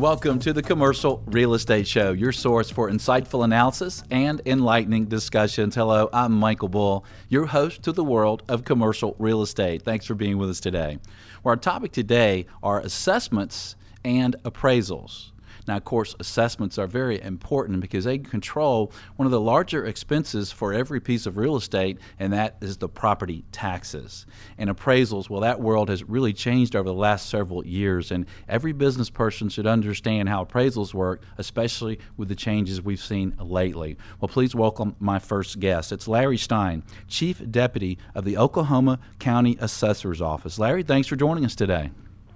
Welcome 0.00 0.38
to 0.38 0.54
the 0.54 0.62
Commercial 0.62 1.22
Real 1.26 1.52
Estate 1.52 1.86
Show, 1.86 2.12
your 2.12 2.32
source 2.32 2.70
for 2.70 2.90
insightful 2.90 3.44
analysis 3.44 4.02
and 4.10 4.40
enlightening 4.46 5.04
discussions. 5.04 5.74
Hello, 5.74 6.08
I'm 6.10 6.32
Michael 6.32 6.68
Bull, 6.68 7.04
your 7.28 7.44
host 7.44 7.82
to 7.82 7.92
the 7.92 8.02
world 8.02 8.42
of 8.48 8.64
commercial 8.64 9.14
real 9.18 9.42
estate. 9.42 9.82
Thanks 9.82 10.06
for 10.06 10.14
being 10.14 10.38
with 10.38 10.48
us 10.48 10.58
today. 10.58 11.00
Well, 11.44 11.50
our 11.50 11.56
topic 11.58 11.92
today 11.92 12.46
are 12.62 12.80
assessments 12.80 13.76
and 14.02 14.36
appraisals. 14.42 15.29
Now, 15.66 15.76
of 15.76 15.84
course, 15.84 16.14
assessments 16.18 16.78
are 16.78 16.86
very 16.86 17.20
important 17.20 17.80
because 17.80 18.04
they 18.04 18.18
control 18.18 18.92
one 19.16 19.26
of 19.26 19.32
the 19.32 19.40
larger 19.40 19.84
expenses 19.84 20.52
for 20.52 20.72
every 20.72 21.00
piece 21.00 21.26
of 21.26 21.36
real 21.36 21.56
estate, 21.56 21.98
and 22.18 22.32
that 22.32 22.56
is 22.60 22.78
the 22.78 22.88
property 22.88 23.44
taxes. 23.52 24.26
And 24.58 24.70
appraisals, 24.70 25.30
well, 25.30 25.40
that 25.40 25.60
world 25.60 25.88
has 25.88 26.04
really 26.04 26.32
changed 26.32 26.74
over 26.74 26.88
the 26.88 26.94
last 26.94 27.28
several 27.28 27.66
years, 27.66 28.10
and 28.10 28.26
every 28.48 28.72
business 28.72 29.10
person 29.10 29.48
should 29.48 29.66
understand 29.66 30.28
how 30.28 30.44
appraisals 30.44 30.94
work, 30.94 31.22
especially 31.38 31.98
with 32.16 32.28
the 32.28 32.34
changes 32.34 32.82
we've 32.82 33.02
seen 33.02 33.34
lately. 33.38 33.96
Well, 34.20 34.28
please 34.28 34.54
welcome 34.54 34.96
my 34.98 35.18
first 35.18 35.60
guest. 35.60 35.92
It's 35.92 36.08
Larry 36.08 36.38
Stein, 36.38 36.82
Chief 37.08 37.42
Deputy 37.50 37.98
of 38.14 38.24
the 38.24 38.36
Oklahoma 38.36 38.98
County 39.18 39.56
Assessor's 39.60 40.20
Office. 40.20 40.58
Larry, 40.58 40.82
thanks 40.82 41.08
for 41.08 41.16
joining 41.16 41.44
us 41.44 41.54
today. 41.54 41.90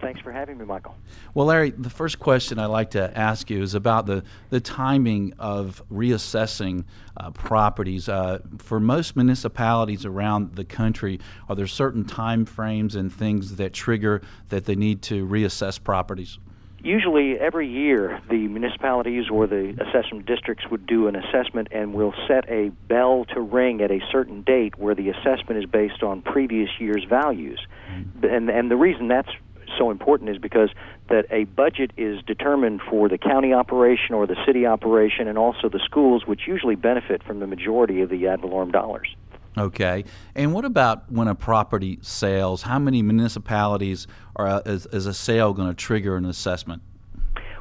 Thanks 0.05 0.21
for 0.21 0.33
having 0.33 0.59
me, 0.59 0.65
Michael. 0.65 0.95
Well, 1.33 1.47
Larry, 1.47 1.71
the 1.71 1.91
first 1.91 2.19
question 2.19 2.59
I'd 2.59 2.67
like 2.67 2.91
to 2.91 3.17
ask 3.17 3.49
you 3.49 3.63
is 3.63 3.75
about 3.75 4.07
the, 4.07 4.23
the 4.51 4.61
timing 4.61 5.33
of 5.39 5.83
reassessing 5.91 6.85
uh, 7.17 7.31
properties. 7.31 8.09
Uh, 8.09 8.41
for 8.59 8.81
most 8.81 9.17
municipalities 9.17 10.05
around 10.05 10.57
the 10.57 10.65
country, 10.65 11.21
are 11.49 11.57
there 11.57 11.67
certain 11.67 12.05
time 12.05 12.45
frames 12.45 12.95
and 12.95 13.13
things 13.13 13.57
that 13.57 13.73
trigger 13.73 14.21
that 14.51 14.67
they 14.67 14.77
need 14.77 15.01
to 15.03 15.27
reassess 15.27 15.83
properties? 15.83 16.39
Usually, 16.83 17.39
every 17.39 17.67
year, 17.67 18.21
the 18.29 18.47
municipalities 18.47 19.31
or 19.31 19.47
the 19.47 19.71
assessment 19.81 20.27
districts 20.27 20.67
would 20.71 20.87
do 20.87 21.09
an 21.09 21.17
assessment 21.17 21.69
and 21.73 21.95
will 21.95 22.13
set 22.29 22.47
a 22.51 22.69
bell 22.89 23.25
to 23.33 23.41
ring 23.41 23.81
at 23.81 23.91
a 23.91 24.01
certain 24.13 24.43
date 24.43 24.79
where 24.79 24.95
the 24.95 25.09
assessment 25.09 25.65
is 25.65 25.65
based 25.65 26.03
on 26.03 26.21
previous 26.21 26.69
year's 26.79 27.05
values. 27.09 27.59
Mm-hmm. 27.91 28.27
And, 28.27 28.51
and 28.51 28.71
the 28.71 28.77
reason 28.77 29.09
that's 29.09 29.31
so 29.79 29.91
important 29.91 30.31
is 30.31 30.39
because 30.39 30.71
that 31.09 31.27
a 31.31 31.45
budget 31.45 31.93
is 31.97 32.23
determined 32.23 32.81
for 32.89 33.09
the 33.09 33.19
county 33.19 33.53
operation 33.53 34.15
or 34.15 34.27
the 34.27 34.37
city 34.47 34.67
operation 34.67 35.29
and 35.29 35.39
also 35.39 35.69
the 35.69 35.81
schools, 35.85 36.27
which 36.27 36.43
usually 36.47 36.75
benefit 36.75 37.23
from 37.23 37.41
the 37.41 37.47
majority 37.47 38.01
of 38.01 38.09
the 38.11 38.27
ad 38.27 38.41
valorem 38.41 38.71
dollars. 38.71 39.15
Okay. 39.57 40.05
And 40.35 40.53
what 40.53 40.65
about 40.65 41.11
when 41.13 41.29
a 41.29 41.35
property 41.35 41.99
sells? 42.03 42.63
How 42.63 42.79
many 42.79 43.03
municipalities 43.03 44.07
are 44.37 44.49
uh, 44.49 44.63
is, 44.67 44.87
is 44.87 45.07
a 45.07 45.15
sale 45.15 45.53
going 45.53 45.69
to 45.69 45.75
trigger 45.75 46.17
an 46.17 46.25
assessment? 46.25 46.83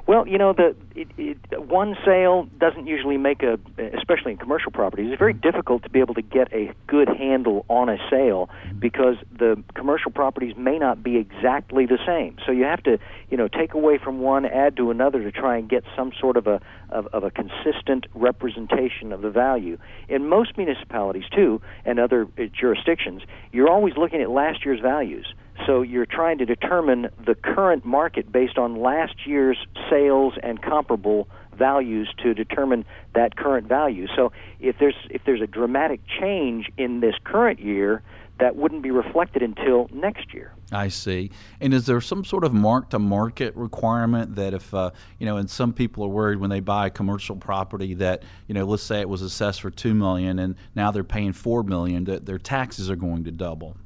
Well, 0.05 0.27
you 0.27 0.37
know, 0.37 0.51
the 0.51 0.75
it, 0.95 1.07
it, 1.17 1.61
one 1.61 1.95
sale 2.05 2.47
doesn't 2.59 2.87
usually 2.87 3.17
make 3.17 3.41
a, 3.41 3.57
especially 3.97 4.33
in 4.33 4.37
commercial 4.37 4.71
properties. 4.71 5.09
It's 5.09 5.17
very 5.17 5.33
difficult 5.33 5.83
to 5.83 5.89
be 5.89 6.01
able 6.01 6.13
to 6.15 6.21
get 6.21 6.51
a 6.53 6.73
good 6.87 7.07
handle 7.07 7.65
on 7.69 7.87
a 7.87 7.97
sale 8.09 8.49
because 8.77 9.15
the 9.31 9.63
commercial 9.75 10.11
properties 10.11 10.55
may 10.57 10.77
not 10.77 11.01
be 11.03 11.15
exactly 11.15 11.85
the 11.85 11.99
same. 12.05 12.35
So 12.45 12.51
you 12.51 12.65
have 12.65 12.83
to, 12.83 12.99
you 13.29 13.37
know, 13.37 13.47
take 13.47 13.73
away 13.73 13.97
from 13.97 14.19
one, 14.19 14.45
add 14.45 14.75
to 14.77 14.91
another 14.91 15.23
to 15.23 15.31
try 15.31 15.57
and 15.57 15.69
get 15.69 15.85
some 15.95 16.11
sort 16.19 16.35
of 16.35 16.47
a 16.47 16.61
of, 16.89 17.07
of 17.07 17.23
a 17.23 17.31
consistent 17.31 18.05
representation 18.13 19.13
of 19.13 19.21
the 19.21 19.29
value. 19.29 19.77
In 20.09 20.27
most 20.27 20.57
municipalities 20.57 21.25
too, 21.33 21.61
and 21.85 21.97
other 21.97 22.27
uh, 22.37 22.43
jurisdictions, 22.59 23.21
you're 23.53 23.69
always 23.69 23.95
looking 23.95 24.21
at 24.21 24.29
last 24.29 24.65
year's 24.65 24.81
values. 24.81 25.33
So 25.65 25.81
you're 25.81 26.05
trying 26.05 26.39
to 26.39 26.45
determine 26.45 27.09
the 27.25 27.35
current 27.35 27.85
market 27.85 28.31
based 28.31 28.57
on 28.57 28.81
last 28.81 29.25
year's 29.25 29.57
sales 29.89 30.33
and 30.41 30.61
comparable 30.61 31.27
values 31.57 32.11
to 32.23 32.33
determine 32.33 32.85
that 33.13 33.35
current 33.35 33.67
value. 33.67 34.07
So 34.15 34.31
if 34.59 34.77
there's 34.79 34.95
if 35.09 35.21
there's 35.25 35.41
a 35.41 35.47
dramatic 35.47 36.01
change 36.19 36.71
in 36.77 36.99
this 36.99 37.15
current 37.23 37.59
year, 37.59 38.01
that 38.39 38.55
wouldn't 38.55 38.81
be 38.81 38.91
reflected 38.91 39.43
until 39.43 39.87
next 39.93 40.33
year. 40.33 40.53
I 40.71 40.87
see. 40.87 41.31
And 41.61 41.73
is 41.73 41.85
there 41.85 42.01
some 42.01 42.25
sort 42.25 42.43
of 42.43 42.53
mark 42.53 42.89
to 42.89 42.99
market 42.99 43.55
requirement 43.55 44.35
that 44.35 44.55
if, 44.55 44.73
uh, 44.73 44.89
you 45.19 45.25
know, 45.25 45.37
and 45.37 45.49
some 45.49 45.71
people 45.71 46.03
are 46.03 46.09
worried 46.09 46.39
when 46.39 46.49
they 46.49 46.59
buy 46.59 46.87
a 46.87 46.89
commercial 46.89 47.35
property 47.35 47.93
that, 47.95 48.23
you 48.47 48.55
know, 48.55 48.65
let's 48.65 48.81
say 48.81 48.99
it 49.01 49.07
was 49.07 49.21
assessed 49.21 49.61
for 49.61 49.69
2 49.69 49.93
million 49.93 50.39
and 50.39 50.55
now 50.75 50.89
they're 50.89 51.03
paying 51.03 51.31
4 51.31 51.63
million 51.63 52.05
that 52.05 52.25
their 52.25 52.39
taxes 52.39 52.89
are 52.89 52.95
going 52.95 53.23
to 53.25 53.31
double. 53.31 53.77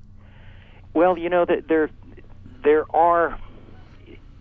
Well, 0.98 1.16
you 1.16 1.30
know 1.30 1.46
that 1.46 1.68
there 1.70 1.92
there 2.64 2.84
are. 2.90 3.40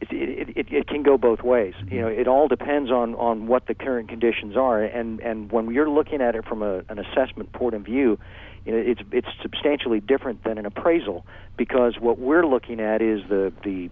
It, 0.00 0.08
it, 0.10 0.48
it, 0.56 0.66
it 0.72 0.86
can 0.88 1.02
go 1.02 1.18
both 1.18 1.42
ways. 1.42 1.74
You 1.86 2.00
know, 2.00 2.06
it 2.06 2.26
all 2.26 2.48
depends 2.48 2.90
on, 2.90 3.14
on 3.16 3.46
what 3.46 3.66
the 3.66 3.74
current 3.74 4.08
conditions 4.08 4.56
are, 4.56 4.82
and 4.82 5.20
and 5.20 5.52
when 5.52 5.70
you're 5.70 5.90
looking 5.90 6.22
at 6.22 6.34
it 6.34 6.46
from 6.46 6.62
a, 6.62 6.78
an 6.88 6.98
assessment 6.98 7.52
point 7.52 7.74
of 7.74 7.82
view, 7.82 8.18
you 8.64 8.72
know, 8.72 8.78
it's 8.78 9.02
it's 9.12 9.28
substantially 9.42 10.00
different 10.00 10.44
than 10.44 10.56
an 10.56 10.64
appraisal 10.64 11.26
because 11.56 11.94
what 11.98 12.18
we're 12.18 12.46
looking 12.46 12.80
at 12.80 13.02
is 13.02 13.22
the 13.28 13.52
the 13.64 13.90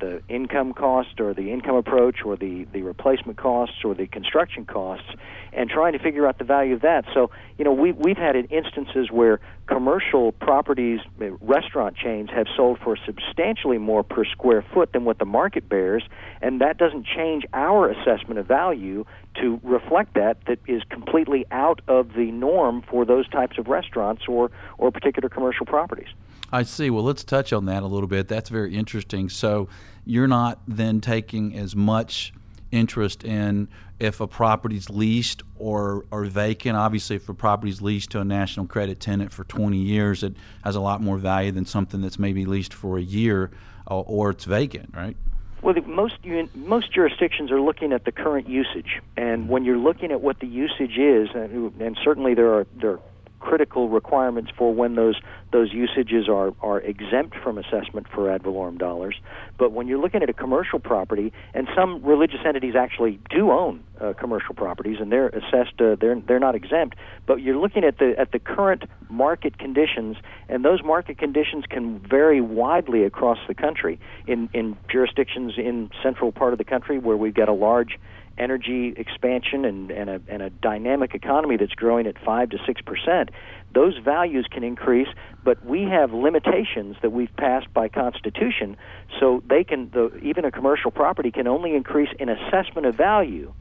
the 0.00 0.20
income 0.28 0.72
cost 0.72 1.20
or 1.20 1.32
the 1.32 1.52
income 1.52 1.76
approach 1.76 2.24
or 2.24 2.36
the 2.36 2.66
the 2.72 2.82
replacement 2.82 3.38
costs 3.38 3.76
or 3.84 3.94
the 3.94 4.06
construction 4.06 4.64
costs 4.64 5.08
and 5.52 5.70
trying 5.70 5.92
to 5.92 5.98
figure 5.98 6.26
out 6.26 6.38
the 6.38 6.44
value 6.44 6.74
of 6.74 6.82
that. 6.82 7.04
So, 7.14 7.30
you 7.56 7.64
know, 7.64 7.72
we 7.72 7.92
we've 7.92 8.16
had 8.16 8.36
instances 8.36 9.10
where 9.10 9.40
commercial 9.66 10.32
properties, 10.32 11.00
uh, 11.20 11.30
restaurant 11.40 11.96
chains 11.96 12.30
have 12.30 12.46
sold 12.56 12.78
for 12.82 12.96
substantially 12.96 13.78
more 13.78 14.02
per 14.02 14.24
square 14.24 14.64
foot 14.74 14.92
than 14.92 15.04
what 15.04 15.18
the 15.18 15.24
market 15.24 15.68
bears, 15.68 16.02
and 16.40 16.60
that 16.60 16.78
doesn't 16.78 17.06
change 17.06 17.44
our 17.52 17.90
assessment 17.90 18.38
of 18.38 18.46
value 18.46 19.04
to 19.40 19.60
reflect 19.62 20.14
that 20.14 20.38
that 20.46 20.58
is 20.66 20.82
completely 20.90 21.46
out 21.50 21.80
of 21.86 22.14
the 22.14 22.30
norm 22.32 22.82
for 22.82 23.04
those 23.04 23.28
types 23.28 23.58
of 23.58 23.68
restaurants 23.68 24.22
or 24.26 24.50
or 24.78 24.90
particular 24.90 25.28
commercial 25.28 25.66
properties. 25.66 26.08
I 26.50 26.62
see. 26.62 26.90
Well, 26.90 27.04
let's 27.04 27.24
touch 27.24 27.52
on 27.52 27.66
that 27.66 27.82
a 27.82 27.86
little 27.86 28.08
bit. 28.08 28.28
That's 28.28 28.48
very 28.48 28.74
interesting. 28.74 29.28
So, 29.28 29.68
you're 30.04 30.28
not 30.28 30.60
then 30.66 31.02
taking 31.02 31.54
as 31.54 31.76
much 31.76 32.32
interest 32.72 33.24
in 33.24 33.68
if 33.98 34.20
a 34.20 34.26
property's 34.26 34.88
leased 34.88 35.42
or, 35.56 36.06
or 36.10 36.24
vacant. 36.24 36.76
Obviously, 36.76 37.16
if 37.16 37.28
a 37.28 37.34
property's 37.34 37.82
leased 37.82 38.10
to 38.10 38.20
a 38.20 38.24
national 38.24 38.66
credit 38.66 39.00
tenant 39.00 39.32
for 39.32 39.44
20 39.44 39.76
years, 39.76 40.22
it 40.22 40.34
has 40.64 40.76
a 40.76 40.80
lot 40.80 41.02
more 41.02 41.18
value 41.18 41.52
than 41.52 41.66
something 41.66 42.00
that's 42.00 42.18
maybe 42.18 42.44
leased 42.44 42.72
for 42.72 42.98
a 42.98 43.02
year 43.02 43.50
or, 43.86 44.04
or 44.06 44.30
it's 44.30 44.44
vacant, 44.44 44.94
right? 44.94 45.16
Well, 45.60 45.74
most 45.86 46.14
most 46.54 46.92
jurisdictions 46.92 47.50
are 47.50 47.60
looking 47.60 47.92
at 47.92 48.04
the 48.04 48.12
current 48.12 48.48
usage, 48.48 49.00
and 49.16 49.48
when 49.48 49.64
you're 49.64 49.76
looking 49.76 50.12
at 50.12 50.20
what 50.20 50.38
the 50.38 50.46
usage 50.46 50.96
is, 50.96 51.30
and, 51.34 51.80
and 51.80 51.98
certainly 52.04 52.34
there 52.34 52.54
are 52.54 52.66
there 52.80 52.92
are 52.92 53.00
critical 53.40 53.88
requirements 53.88 54.50
for 54.56 54.74
when 54.74 54.94
those 54.94 55.16
those 55.52 55.72
usages 55.72 56.28
are 56.28 56.52
are 56.60 56.80
exempt 56.80 57.36
from 57.42 57.58
assessment 57.58 58.06
for 58.14 58.30
ad 58.30 58.42
valorem 58.42 58.78
dollars. 58.78 59.16
But 59.58 59.72
when 59.72 59.88
you're 59.88 60.00
looking 60.00 60.22
at 60.22 60.30
a 60.30 60.34
commercial 60.34 60.78
property, 60.78 61.32
and 61.54 61.68
some 61.74 62.02
religious 62.04 62.40
entities 62.46 62.74
actually 62.76 63.18
do 63.30 63.50
own 63.50 63.82
uh, 64.00 64.12
commercial 64.12 64.54
properties, 64.54 64.98
and 65.00 65.10
they're 65.10 65.28
assessed, 65.28 65.80
uh, 65.80 65.96
they're 66.00 66.20
they're 66.20 66.38
not 66.38 66.54
exempt. 66.54 66.96
But 67.26 67.40
you're 67.40 67.58
looking 67.58 67.84
at 67.84 67.98
the 67.98 68.14
at 68.18 68.32
the 68.32 68.38
current 68.38 68.84
market 69.08 69.58
conditions, 69.58 70.16
and 70.48 70.64
those 70.64 70.82
market 70.82 71.18
conditions 71.18 71.64
can 71.68 71.98
vary 72.00 72.40
widely 72.40 73.04
across 73.04 73.38
the 73.46 73.54
country. 73.54 73.98
In 74.26 74.48
in 74.52 74.76
jurisdictions 74.90 75.54
in 75.56 75.90
central 76.02 76.32
part 76.32 76.52
of 76.52 76.58
the 76.58 76.64
country 76.64 76.98
where 76.98 77.16
we've 77.16 77.34
got 77.34 77.48
a 77.48 77.52
large 77.52 77.98
energy 78.38 78.94
expansion 78.96 79.64
and, 79.64 79.90
and, 79.90 80.10
a, 80.10 80.20
and 80.28 80.42
a 80.42 80.50
dynamic 80.50 81.14
economy 81.14 81.56
that's 81.56 81.74
growing 81.74 82.06
at 82.06 82.14
5 82.24 82.50
to 82.50 82.58
6 82.64 82.80
percent, 82.82 83.30
those 83.74 83.96
values 83.98 84.46
can 84.50 84.64
increase, 84.64 85.08
but 85.44 85.64
we 85.64 85.82
have 85.82 86.12
limitations 86.12 86.96
that 87.02 87.10
we've 87.10 87.34
passed 87.36 87.72
by 87.74 87.88
Constitution, 87.88 88.76
so 89.20 89.42
they 89.48 89.64
can, 89.64 89.90
the, 89.90 90.16
even 90.22 90.44
a 90.44 90.50
commercial 90.50 90.90
property 90.90 91.30
can 91.30 91.46
only 91.46 91.74
increase 91.74 92.08
in 92.18 92.28
assessment 92.28 92.86
of 92.86 92.94
value 92.94 93.52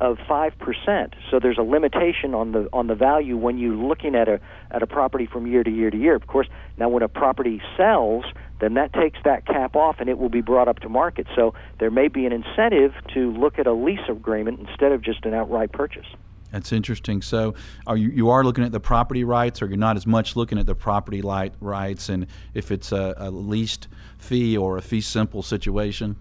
of 0.00 0.18
five 0.28 0.58
percent. 0.58 1.14
So 1.30 1.38
there's 1.38 1.58
a 1.58 1.62
limitation 1.62 2.34
on 2.34 2.52
the 2.52 2.68
on 2.72 2.88
the 2.88 2.94
value 2.94 3.36
when 3.36 3.58
you're 3.58 3.76
looking 3.76 4.14
at 4.14 4.28
a 4.28 4.40
at 4.70 4.82
a 4.82 4.86
property 4.86 5.26
from 5.26 5.46
year 5.46 5.62
to 5.62 5.70
year 5.70 5.90
to 5.90 5.96
year. 5.96 6.14
Of 6.14 6.26
course, 6.26 6.48
now 6.76 6.88
when 6.88 7.02
a 7.02 7.08
property 7.08 7.62
sells, 7.76 8.24
then 8.60 8.74
that 8.74 8.92
takes 8.92 9.18
that 9.24 9.46
cap 9.46 9.76
off 9.76 9.96
and 9.98 10.08
it 10.08 10.18
will 10.18 10.28
be 10.28 10.40
brought 10.40 10.68
up 10.68 10.80
to 10.80 10.88
market. 10.88 11.26
So 11.34 11.54
there 11.78 11.90
may 11.90 12.08
be 12.08 12.26
an 12.26 12.32
incentive 12.32 12.94
to 13.14 13.32
look 13.32 13.58
at 13.58 13.66
a 13.66 13.72
lease 13.72 14.08
agreement 14.08 14.60
instead 14.60 14.92
of 14.92 15.02
just 15.02 15.24
an 15.24 15.34
outright 15.34 15.72
purchase. 15.72 16.06
That's 16.54 16.72
interesting. 16.72 17.20
So, 17.20 17.54
are 17.84 17.96
you, 17.96 18.10
you 18.10 18.30
are 18.30 18.44
looking 18.44 18.62
at 18.62 18.70
the 18.70 18.78
property 18.78 19.24
rights, 19.24 19.60
or 19.60 19.66
you're 19.66 19.76
not 19.76 19.96
as 19.96 20.06
much 20.06 20.36
looking 20.36 20.56
at 20.56 20.66
the 20.66 20.74
property 20.76 21.20
light 21.20 21.52
rights, 21.60 22.08
and 22.08 22.28
if 22.54 22.70
it's 22.70 22.92
a, 22.92 23.12
a 23.16 23.28
leased 23.28 23.88
fee 24.18 24.56
or 24.56 24.76
a 24.76 24.82
fee 24.82 25.00
simple 25.00 25.42
situation? 25.42 26.14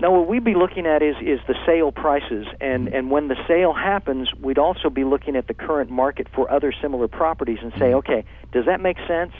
No, 0.00 0.12
what 0.12 0.28
we'd 0.28 0.44
be 0.44 0.54
looking 0.54 0.86
at 0.86 1.02
is 1.02 1.16
is 1.20 1.40
the 1.48 1.56
sale 1.66 1.90
prices, 1.90 2.46
and 2.60 2.86
mm-hmm. 2.86 2.94
and 2.94 3.10
when 3.10 3.26
the 3.26 3.36
sale 3.48 3.72
happens, 3.72 4.28
we'd 4.40 4.58
also 4.58 4.90
be 4.90 5.02
looking 5.02 5.34
at 5.34 5.48
the 5.48 5.54
current 5.54 5.90
market 5.90 6.28
for 6.32 6.48
other 6.48 6.72
similar 6.80 7.08
properties 7.08 7.58
and 7.62 7.72
say, 7.72 7.86
mm-hmm. 7.86 7.96
okay, 7.96 8.24
does 8.52 8.66
that 8.66 8.80
make 8.80 8.98
sense? 9.08 9.32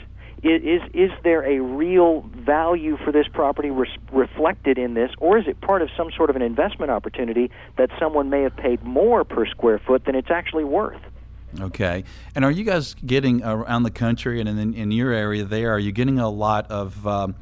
Is 0.43 0.81
is 0.93 1.11
there 1.23 1.43
a 1.43 1.59
real 1.59 2.21
value 2.35 2.97
for 3.03 3.11
this 3.11 3.27
property 3.27 3.71
res- 3.71 3.89
reflected 4.11 4.77
in 4.77 4.93
this, 4.93 5.11
or 5.19 5.37
is 5.37 5.47
it 5.47 5.59
part 5.61 5.81
of 5.81 5.89
some 5.97 6.11
sort 6.11 6.29
of 6.29 6.35
an 6.35 6.41
investment 6.41 6.91
opportunity 6.91 7.49
that 7.77 7.89
someone 7.99 8.29
may 8.29 8.43
have 8.43 8.55
paid 8.55 8.83
more 8.83 9.23
per 9.23 9.45
square 9.47 9.79
foot 9.79 10.05
than 10.05 10.15
it's 10.15 10.29
actually 10.29 10.63
worth? 10.63 11.01
Okay. 11.59 12.03
And 12.35 12.45
are 12.45 12.51
you 12.51 12.63
guys 12.63 12.95
getting 13.05 13.43
around 13.43 13.83
the 13.83 13.91
country 13.91 14.39
and 14.39 14.49
in, 14.49 14.73
in 14.73 14.91
your 14.91 15.11
area 15.11 15.43
there, 15.43 15.71
are 15.71 15.79
you 15.79 15.91
getting 15.91 16.19
a 16.19 16.29
lot 16.29 16.69
of 16.69 17.07
um, 17.07 17.35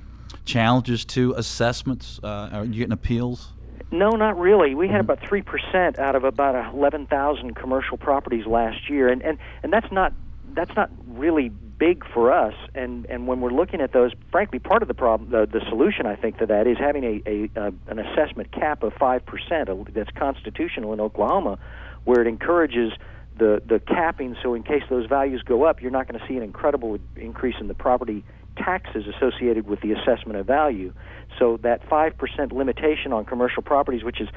challenges 0.45 1.03
to 1.05 1.33
assessments? 1.33 2.19
Uh, 2.23 2.49
are 2.53 2.65
you 2.65 2.75
getting 2.75 2.93
appeals? 2.93 3.51
No, 3.91 4.11
not 4.11 4.37
really. 4.37 4.73
We 4.73 4.87
had 4.87 4.99
about 4.99 5.19
three 5.19 5.41
percent 5.41 5.99
out 5.99 6.15
of 6.15 6.23
about 6.23 6.73
eleven 6.73 7.07
thousand 7.07 7.55
commercial 7.55 7.97
properties 7.97 8.45
last 8.45 8.89
year, 8.89 9.09
and 9.09 9.21
and 9.21 9.37
and 9.63 9.71
that's 9.71 9.91
not 9.91 10.13
that's 10.53 10.75
not 10.75 10.89
really 11.07 11.51
big 11.77 12.03
for 12.13 12.31
us. 12.31 12.53
And 12.73 13.05
and 13.07 13.27
when 13.27 13.41
we're 13.41 13.51
looking 13.51 13.81
at 13.81 13.91
those, 13.91 14.11
frankly, 14.31 14.59
part 14.59 14.81
of 14.81 14.87
the 14.87 14.93
problem, 14.93 15.29
the, 15.29 15.45
the 15.45 15.63
solution, 15.69 16.05
I 16.05 16.15
think, 16.15 16.37
to 16.39 16.45
that 16.45 16.67
is 16.67 16.77
having 16.77 17.03
a, 17.03 17.21
a, 17.25 17.49
a 17.55 17.73
an 17.87 17.99
assessment 17.99 18.51
cap 18.51 18.83
of 18.83 18.93
five 18.93 19.25
percent 19.25 19.69
that's 19.93 20.11
constitutional 20.11 20.93
in 20.93 20.99
Oklahoma, 20.99 21.57
where 22.03 22.21
it 22.21 22.27
encourages 22.27 22.93
the 23.37 23.61
the 23.65 23.79
capping. 23.79 24.35
So 24.41 24.53
in 24.53 24.63
case 24.63 24.83
those 24.89 25.07
values 25.07 25.41
go 25.43 25.63
up, 25.63 25.81
you're 25.81 25.91
not 25.91 26.07
going 26.07 26.19
to 26.19 26.27
see 26.27 26.37
an 26.37 26.43
incredible 26.43 26.97
increase 27.15 27.55
in 27.59 27.67
the 27.67 27.73
property 27.73 28.23
taxes 28.57 29.03
associated 29.05 29.67
with 29.67 29.81
the 29.81 29.91
assessment 29.91 30.39
of 30.39 30.45
value. 30.45 30.93
So 31.37 31.57
that 31.63 31.87
five 31.89 32.17
percent 32.17 32.53
limitation 32.53 33.11
on 33.11 33.25
commercial 33.25 33.61
properties, 33.61 34.03
which 34.03 34.21
is 34.21 34.29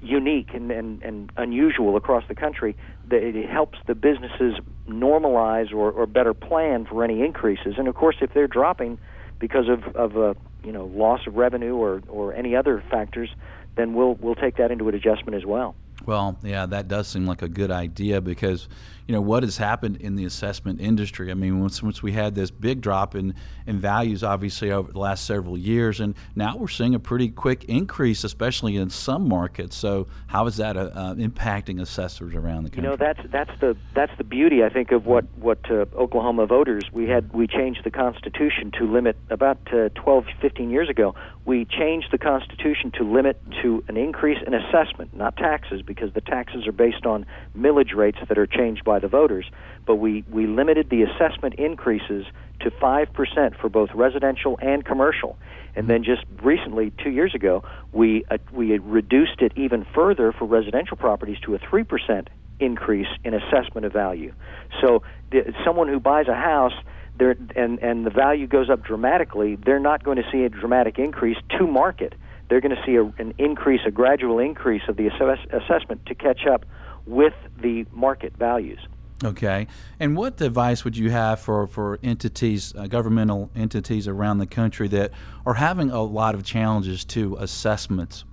unique 0.00 0.50
and, 0.54 0.70
and, 0.70 1.02
and 1.02 1.30
unusual 1.36 1.96
across 1.96 2.24
the 2.28 2.34
country, 2.34 2.76
that 3.08 3.22
it 3.22 3.48
helps 3.48 3.78
the 3.86 3.94
businesses 3.94 4.54
normalize 4.88 5.72
or, 5.72 5.90
or 5.90 6.06
better 6.06 6.34
plan 6.34 6.86
for 6.88 7.04
any 7.04 7.22
increases. 7.22 7.74
And 7.76 7.88
of 7.88 7.94
course, 7.94 8.16
if 8.20 8.32
they're 8.34 8.48
dropping 8.48 8.98
because 9.38 9.66
of, 9.68 9.94
of 9.94 10.16
a 10.16 10.36
you 10.64 10.72
know 10.72 10.86
loss 10.86 11.20
of 11.26 11.34
revenue 11.34 11.74
or, 11.74 12.02
or 12.08 12.32
any 12.34 12.56
other 12.56 12.82
factors, 12.90 13.30
then 13.76 13.94
we'll 13.94 14.16
we'll 14.20 14.34
take 14.34 14.56
that 14.56 14.70
into 14.70 14.88
an 14.88 14.94
adjustment 14.94 15.36
as 15.36 15.44
well. 15.44 15.74
Well, 16.06 16.38
yeah, 16.42 16.66
that 16.66 16.88
does 16.88 17.08
seem 17.08 17.26
like 17.26 17.42
a 17.42 17.48
good 17.48 17.70
idea 17.70 18.20
because 18.20 18.68
you 19.06 19.14
know 19.14 19.20
what 19.20 19.42
has 19.42 19.56
happened 19.56 19.96
in 19.96 20.14
the 20.14 20.24
assessment 20.24 20.80
industry. 20.80 21.30
I 21.30 21.34
mean, 21.34 21.60
once, 21.60 21.82
once 21.82 22.02
we 22.02 22.12
had 22.12 22.34
this 22.34 22.50
big 22.50 22.80
drop 22.80 23.14
in, 23.14 23.34
in 23.66 23.78
values, 23.78 24.22
obviously 24.22 24.70
over 24.70 24.92
the 24.92 24.98
last 24.98 25.24
several 25.26 25.58
years, 25.58 26.00
and 26.00 26.14
now 26.34 26.56
we're 26.56 26.68
seeing 26.68 26.94
a 26.94 27.00
pretty 27.00 27.28
quick 27.28 27.64
increase, 27.64 28.24
especially 28.24 28.76
in 28.76 28.90
some 28.90 29.28
markets. 29.28 29.76
So, 29.76 30.06
how 30.28 30.46
is 30.46 30.56
that 30.56 30.76
uh, 30.76 30.90
uh, 30.94 31.14
impacting 31.14 31.80
assessors 31.80 32.34
around 32.34 32.64
the 32.64 32.70
country? 32.70 32.84
You 32.84 32.90
know, 32.90 32.96
that's 32.96 33.20
that's 33.30 33.60
the 33.60 33.76
that's 33.94 34.16
the 34.18 34.24
beauty, 34.24 34.62
I 34.62 34.68
think, 34.68 34.92
of 34.92 35.06
what 35.06 35.24
what 35.36 35.58
uh, 35.70 35.86
Oklahoma 35.96 36.46
voters 36.46 36.84
we 36.92 37.08
had. 37.08 37.32
We 37.32 37.46
changed 37.46 37.84
the 37.84 37.90
Constitution 37.90 38.70
to 38.78 38.90
limit 38.90 39.16
about 39.30 39.58
uh, 39.72 39.88
12, 39.94 40.26
15 40.40 40.70
years 40.70 40.88
ago. 40.88 41.14
We 41.44 41.64
changed 41.64 42.08
the 42.12 42.18
Constitution 42.18 42.92
to 42.98 43.04
limit 43.04 43.40
to 43.62 43.82
an 43.88 43.96
increase 43.96 44.38
in 44.46 44.54
assessment, 44.54 45.16
not 45.16 45.36
taxes, 45.36 45.82
because 45.82 46.12
the 46.12 46.20
taxes 46.20 46.66
are 46.68 46.72
based 46.72 47.04
on 47.04 47.26
millage 47.56 47.94
rates 47.94 48.18
that 48.28 48.38
are 48.38 48.46
changed 48.46 48.84
by 48.84 49.00
the 49.00 49.08
voters, 49.08 49.46
but 49.84 49.96
we, 49.96 50.24
we 50.30 50.46
limited 50.46 50.88
the 50.88 51.02
assessment 51.02 51.54
increases 51.54 52.26
to 52.60 52.70
5% 52.70 53.56
for 53.60 53.68
both 53.68 53.90
residential 53.92 54.56
and 54.62 54.84
commercial. 54.84 55.36
And 55.74 55.88
then 55.88 56.04
just 56.04 56.22
recently, 56.42 56.92
two 57.02 57.10
years 57.10 57.34
ago, 57.34 57.64
we, 57.92 58.24
uh, 58.30 58.38
we 58.52 58.78
reduced 58.78 59.40
it 59.40 59.52
even 59.56 59.84
further 59.94 60.32
for 60.32 60.44
residential 60.44 60.96
properties 60.96 61.38
to 61.40 61.54
a 61.54 61.58
3% 61.58 62.28
increase 62.60 63.08
in 63.24 63.34
assessment 63.34 63.84
of 63.84 63.92
value. 63.92 64.32
So 64.80 65.02
the, 65.32 65.52
someone 65.64 65.88
who 65.88 65.98
buys 65.98 66.28
a 66.28 66.34
house, 66.34 66.74
there 67.22 67.36
and, 67.56 67.78
and 67.78 68.04
the 68.04 68.10
value 68.10 68.46
goes 68.46 68.68
up 68.68 68.82
dramatically, 68.82 69.56
they're 69.56 69.78
not 69.78 70.02
going 70.02 70.16
to 70.16 70.28
see 70.32 70.42
a 70.42 70.48
dramatic 70.48 70.98
increase 70.98 71.36
to 71.58 71.66
market. 71.66 72.14
They're 72.48 72.60
going 72.60 72.74
to 72.74 72.82
see 72.84 72.96
a, 72.96 73.04
an 73.22 73.34
increase, 73.38 73.80
a 73.86 73.90
gradual 73.90 74.38
increase 74.38 74.82
of 74.88 74.96
the 74.96 75.06
assess, 75.06 75.38
assessment 75.52 76.04
to 76.06 76.14
catch 76.14 76.46
up 76.46 76.66
with 77.06 77.34
the 77.60 77.86
market 77.92 78.36
values. 78.36 78.80
Okay. 79.24 79.68
And 80.00 80.16
what 80.16 80.40
advice 80.40 80.84
would 80.84 80.96
you 80.96 81.10
have 81.10 81.38
for, 81.38 81.68
for 81.68 82.00
entities, 82.02 82.74
uh, 82.76 82.88
governmental 82.88 83.50
entities 83.54 84.08
around 84.08 84.38
the 84.38 84.46
country 84.46 84.88
that 84.88 85.12
are 85.46 85.54
having 85.54 85.90
a 85.90 86.02
lot 86.02 86.34
of 86.34 86.42
challenges 86.42 87.04
to 87.06 87.36
assessments? 87.38 88.24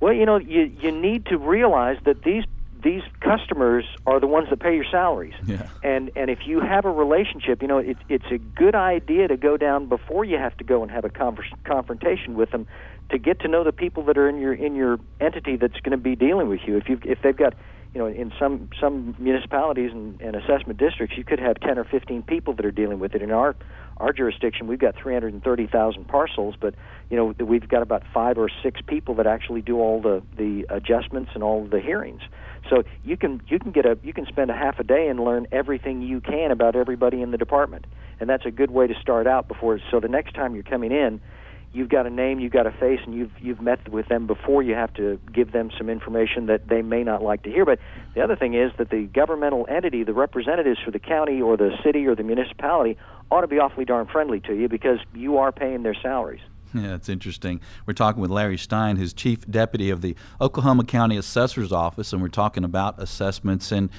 Well, 0.00 0.12
you 0.12 0.26
know, 0.26 0.38
you, 0.38 0.72
you 0.80 0.90
need 0.90 1.26
to 1.26 1.38
realize 1.38 1.98
that 2.04 2.24
these 2.24 2.44
these 2.84 3.02
customers 3.20 3.84
are 4.06 4.20
the 4.20 4.26
ones 4.26 4.50
that 4.50 4.60
pay 4.60 4.74
your 4.74 4.84
salaries. 4.90 5.34
Yeah. 5.46 5.66
And 5.82 6.10
and 6.14 6.30
if 6.30 6.40
you 6.46 6.60
have 6.60 6.84
a 6.84 6.90
relationship, 6.90 7.62
you 7.62 7.68
know, 7.68 7.78
it's 7.78 8.00
it's 8.08 8.30
a 8.30 8.38
good 8.38 8.74
idea 8.74 9.26
to 9.28 9.36
go 9.36 9.56
down 9.56 9.88
before 9.88 10.24
you 10.24 10.36
have 10.36 10.56
to 10.58 10.64
go 10.64 10.82
and 10.82 10.90
have 10.90 11.04
a 11.04 11.10
converse, 11.10 11.50
confrontation 11.64 12.34
with 12.36 12.50
them 12.50 12.66
to 13.10 13.18
get 13.18 13.40
to 13.40 13.48
know 13.48 13.64
the 13.64 13.72
people 13.72 14.04
that 14.04 14.18
are 14.18 14.28
in 14.28 14.38
your 14.38 14.52
in 14.52 14.76
your 14.76 15.00
entity 15.20 15.56
that's 15.56 15.80
going 15.80 15.92
to 15.92 15.96
be 15.96 16.14
dealing 16.14 16.48
with 16.48 16.60
you. 16.66 16.76
If 16.76 16.88
you 16.88 17.00
if 17.04 17.22
they've 17.22 17.36
got 17.36 17.54
you 17.94 18.00
know, 18.00 18.06
in 18.06 18.32
some 18.38 18.68
some 18.80 19.14
municipalities 19.18 19.92
and, 19.92 20.20
and 20.20 20.34
assessment 20.34 20.78
districts, 20.78 21.16
you 21.16 21.22
could 21.22 21.38
have 21.38 21.60
10 21.60 21.78
or 21.78 21.84
15 21.84 22.22
people 22.22 22.52
that 22.54 22.66
are 22.66 22.72
dealing 22.72 22.98
with 22.98 23.14
it. 23.14 23.22
In 23.22 23.30
our 23.30 23.54
our 23.98 24.12
jurisdiction, 24.12 24.66
we've 24.66 24.80
got 24.80 24.96
330,000 24.96 26.08
parcels, 26.08 26.56
but 26.60 26.74
you 27.08 27.16
know, 27.16 27.32
we've 27.44 27.68
got 27.68 27.82
about 27.82 28.02
five 28.12 28.36
or 28.36 28.50
six 28.64 28.80
people 28.84 29.14
that 29.14 29.28
actually 29.28 29.62
do 29.62 29.78
all 29.78 30.02
the 30.02 30.22
the 30.36 30.66
adjustments 30.68 31.30
and 31.34 31.44
all 31.44 31.64
the 31.64 31.80
hearings. 31.80 32.22
So 32.70 32.82
you 33.04 33.16
can 33.16 33.42
you 33.48 33.58
can 33.58 33.72
get 33.72 33.86
a 33.86 33.98
you 34.02 34.12
can 34.12 34.26
spend 34.26 34.50
a 34.50 34.54
half 34.54 34.78
a 34.78 34.84
day 34.84 35.08
and 35.08 35.20
learn 35.20 35.46
everything 35.52 36.02
you 36.02 36.20
can 36.20 36.50
about 36.50 36.76
everybody 36.76 37.20
in 37.20 37.30
the 37.30 37.38
department, 37.38 37.86
and 38.20 38.28
that's 38.28 38.46
a 38.46 38.50
good 38.50 38.70
way 38.70 38.86
to 38.86 38.94
start 39.00 39.26
out 39.26 39.48
before. 39.48 39.78
So 39.90 40.00
the 40.00 40.08
next 40.08 40.34
time 40.34 40.54
you're 40.54 40.64
coming 40.64 40.92
in 40.92 41.20
you've 41.74 41.88
got 41.88 42.06
a 42.06 42.10
name, 42.10 42.38
you've 42.38 42.52
got 42.52 42.66
a 42.66 42.70
face, 42.70 43.00
and 43.04 43.14
you've 43.14 43.32
you've 43.40 43.60
met 43.60 43.88
with 43.88 44.08
them 44.08 44.26
before. 44.26 44.62
You 44.62 44.74
have 44.74 44.94
to 44.94 45.18
give 45.32 45.52
them 45.52 45.70
some 45.76 45.90
information 45.90 46.46
that 46.46 46.68
they 46.68 46.80
may 46.80 47.02
not 47.02 47.22
like 47.22 47.42
to 47.42 47.50
hear. 47.50 47.64
But 47.64 47.80
the 48.14 48.22
other 48.22 48.36
thing 48.36 48.54
is 48.54 48.72
that 48.78 48.90
the 48.90 49.02
governmental 49.02 49.66
entity, 49.68 50.04
the 50.04 50.14
representatives 50.14 50.78
for 50.82 50.92
the 50.92 50.98
county 50.98 51.42
or 51.42 51.56
the 51.56 51.76
city 51.84 52.06
or 52.06 52.14
the 52.14 52.22
municipality, 52.22 52.96
ought 53.30 53.42
to 53.42 53.48
be 53.48 53.58
awfully 53.58 53.84
darn 53.84 54.06
friendly 54.06 54.40
to 54.40 54.54
you 54.54 54.68
because 54.68 54.98
you 55.14 55.38
are 55.38 55.52
paying 55.52 55.82
their 55.82 55.96
salaries. 56.00 56.40
Yeah, 56.74 56.94
it's 56.94 57.08
interesting. 57.08 57.60
We're 57.86 57.94
talking 57.94 58.20
with 58.20 58.30
Larry 58.30 58.58
Stein, 58.58 58.96
who's 58.96 59.12
chief 59.12 59.48
deputy 59.48 59.90
of 59.90 60.00
the 60.00 60.16
Oklahoma 60.40 60.84
County 60.84 61.16
Assessor's 61.16 61.72
Office, 61.72 62.12
and 62.12 62.20
we're 62.20 62.28
talking 62.28 62.64
about 62.64 63.00
assessments. 63.00 63.70
And 63.70 63.90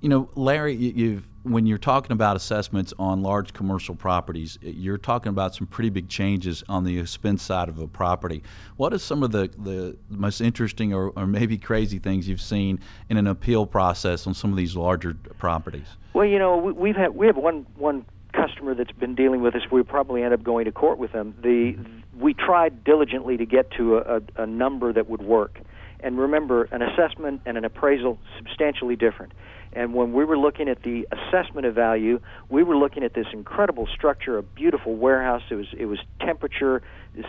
you 0.00 0.08
know, 0.08 0.28
Larry, 0.34 0.74
you've 0.74 1.26
when 1.44 1.66
you're 1.66 1.78
talking 1.78 2.12
about 2.12 2.36
assessments 2.36 2.92
on 2.98 3.22
large 3.22 3.52
commercial 3.52 3.94
properties, 3.94 4.58
you're 4.62 4.98
talking 4.98 5.28
about 5.28 5.54
some 5.54 5.66
pretty 5.66 5.90
big 5.90 6.08
changes 6.08 6.64
on 6.68 6.84
the 6.84 6.98
expense 6.98 7.42
side 7.42 7.68
of 7.68 7.78
a 7.78 7.86
property. 7.86 8.42
What 8.76 8.94
are 8.94 8.98
some 8.98 9.22
of 9.22 9.30
the, 9.30 9.50
the 9.58 9.96
most 10.08 10.40
interesting 10.40 10.94
or, 10.94 11.10
or 11.10 11.26
maybe 11.26 11.58
crazy 11.58 11.98
things 11.98 12.26
you've 12.26 12.40
seen 12.40 12.80
in 13.10 13.18
an 13.18 13.26
appeal 13.26 13.66
process 13.66 14.26
on 14.26 14.32
some 14.32 14.50
of 14.50 14.56
these 14.56 14.74
larger 14.74 15.14
properties? 15.38 15.86
Well, 16.14 16.24
you 16.24 16.38
know, 16.38 16.56
we, 16.56 16.88
have 16.90 16.96
had 16.96 17.14
we 17.14 17.26
have 17.26 17.36
one 17.36 17.66
one 17.76 18.06
customer 18.32 18.74
that's 18.74 18.92
been 18.92 19.14
dealing 19.14 19.42
with 19.42 19.54
us. 19.54 19.62
We 19.70 19.82
probably 19.82 20.22
end 20.22 20.34
up 20.34 20.42
going 20.42 20.64
to 20.64 20.72
court 20.72 20.98
with 20.98 21.12
them. 21.12 21.34
The 21.42 21.76
we 22.18 22.34
tried 22.34 22.84
diligently 22.84 23.36
to 23.36 23.46
get 23.46 23.70
to 23.72 23.96
a, 23.96 24.16
a, 24.16 24.42
a 24.42 24.46
number 24.46 24.92
that 24.92 25.08
would 25.08 25.22
work. 25.22 25.60
And 26.00 26.18
remember, 26.18 26.64
an 26.64 26.82
assessment 26.82 27.40
and 27.46 27.56
an 27.56 27.64
appraisal 27.64 28.18
substantially 28.36 28.94
different. 28.96 29.32
And 29.72 29.94
when 29.94 30.12
we 30.12 30.24
were 30.24 30.38
looking 30.38 30.68
at 30.68 30.82
the 30.82 31.08
assessment 31.10 31.66
of 31.66 31.74
value, 31.74 32.20
we 32.48 32.62
were 32.62 32.76
looking 32.76 33.02
at 33.02 33.14
this 33.14 33.26
incredible 33.32 33.88
structure, 33.92 34.38
a 34.38 34.42
beautiful 34.42 34.94
warehouse. 34.94 35.42
It 35.50 35.56
was 35.56 35.66
it 35.76 35.86
was 35.86 35.98
temperature 36.20 36.82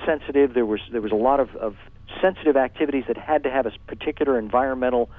sensitive. 0.06 0.54
There 0.54 0.66
was 0.66 0.82
there 0.92 1.02
was 1.02 1.12
a 1.12 1.16
lot 1.16 1.40
of, 1.40 1.56
of 1.56 1.76
sensitive 2.22 2.56
activities 2.56 3.06
that 3.08 3.18
had 3.18 3.44
to 3.44 3.50
have 3.50 3.66
a 3.66 3.72
particular 3.88 4.38
environmental 4.38 5.10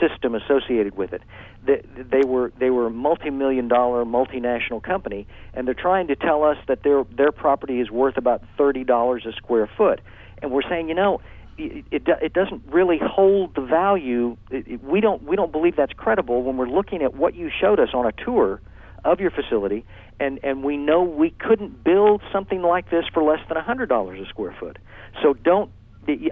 system 0.00 0.34
associated 0.34 0.96
with 0.96 1.12
it. 1.12 1.22
They, 1.66 1.82
they 1.96 2.26
were 2.26 2.52
they 2.58 2.70
were 2.70 2.86
a 2.86 2.90
multi-million 2.90 3.68
dollar 3.68 4.04
multinational 4.04 4.82
company, 4.82 5.26
and 5.54 5.66
they're 5.66 5.74
trying 5.74 6.08
to 6.08 6.16
tell 6.16 6.44
us 6.44 6.56
that 6.68 6.82
their 6.82 7.04
their 7.04 7.32
property 7.32 7.80
is 7.80 7.90
worth 7.90 8.16
about 8.16 8.42
thirty 8.56 8.84
dollars 8.84 9.26
a 9.26 9.32
square 9.32 9.68
foot. 9.76 10.00
And 10.42 10.50
we're 10.50 10.68
saying, 10.68 10.88
you 10.88 10.94
know, 10.94 11.20
it, 11.58 11.84
it, 11.90 12.02
it 12.22 12.32
doesn't 12.32 12.62
really 12.68 12.98
hold 13.02 13.54
the 13.54 13.60
value. 13.60 14.36
It, 14.50 14.66
it, 14.66 14.84
we 14.84 15.00
don't 15.00 15.22
we 15.22 15.36
don't 15.36 15.52
believe 15.52 15.76
that's 15.76 15.92
credible 15.92 16.42
when 16.42 16.56
we're 16.56 16.68
looking 16.68 17.02
at 17.02 17.14
what 17.14 17.34
you 17.34 17.50
showed 17.50 17.78
us 17.78 17.90
on 17.92 18.06
a 18.06 18.12
tour 18.12 18.60
of 19.04 19.20
your 19.20 19.30
facility, 19.30 19.84
and 20.18 20.40
and 20.42 20.62
we 20.62 20.76
know 20.76 21.02
we 21.02 21.30
couldn't 21.30 21.84
build 21.84 22.22
something 22.32 22.62
like 22.62 22.90
this 22.90 23.04
for 23.12 23.22
less 23.22 23.40
than 23.48 23.56
a 23.56 23.62
hundred 23.62 23.88
dollars 23.88 24.20
a 24.20 24.28
square 24.28 24.54
foot. 24.58 24.78
So 25.22 25.34
don't 25.34 25.70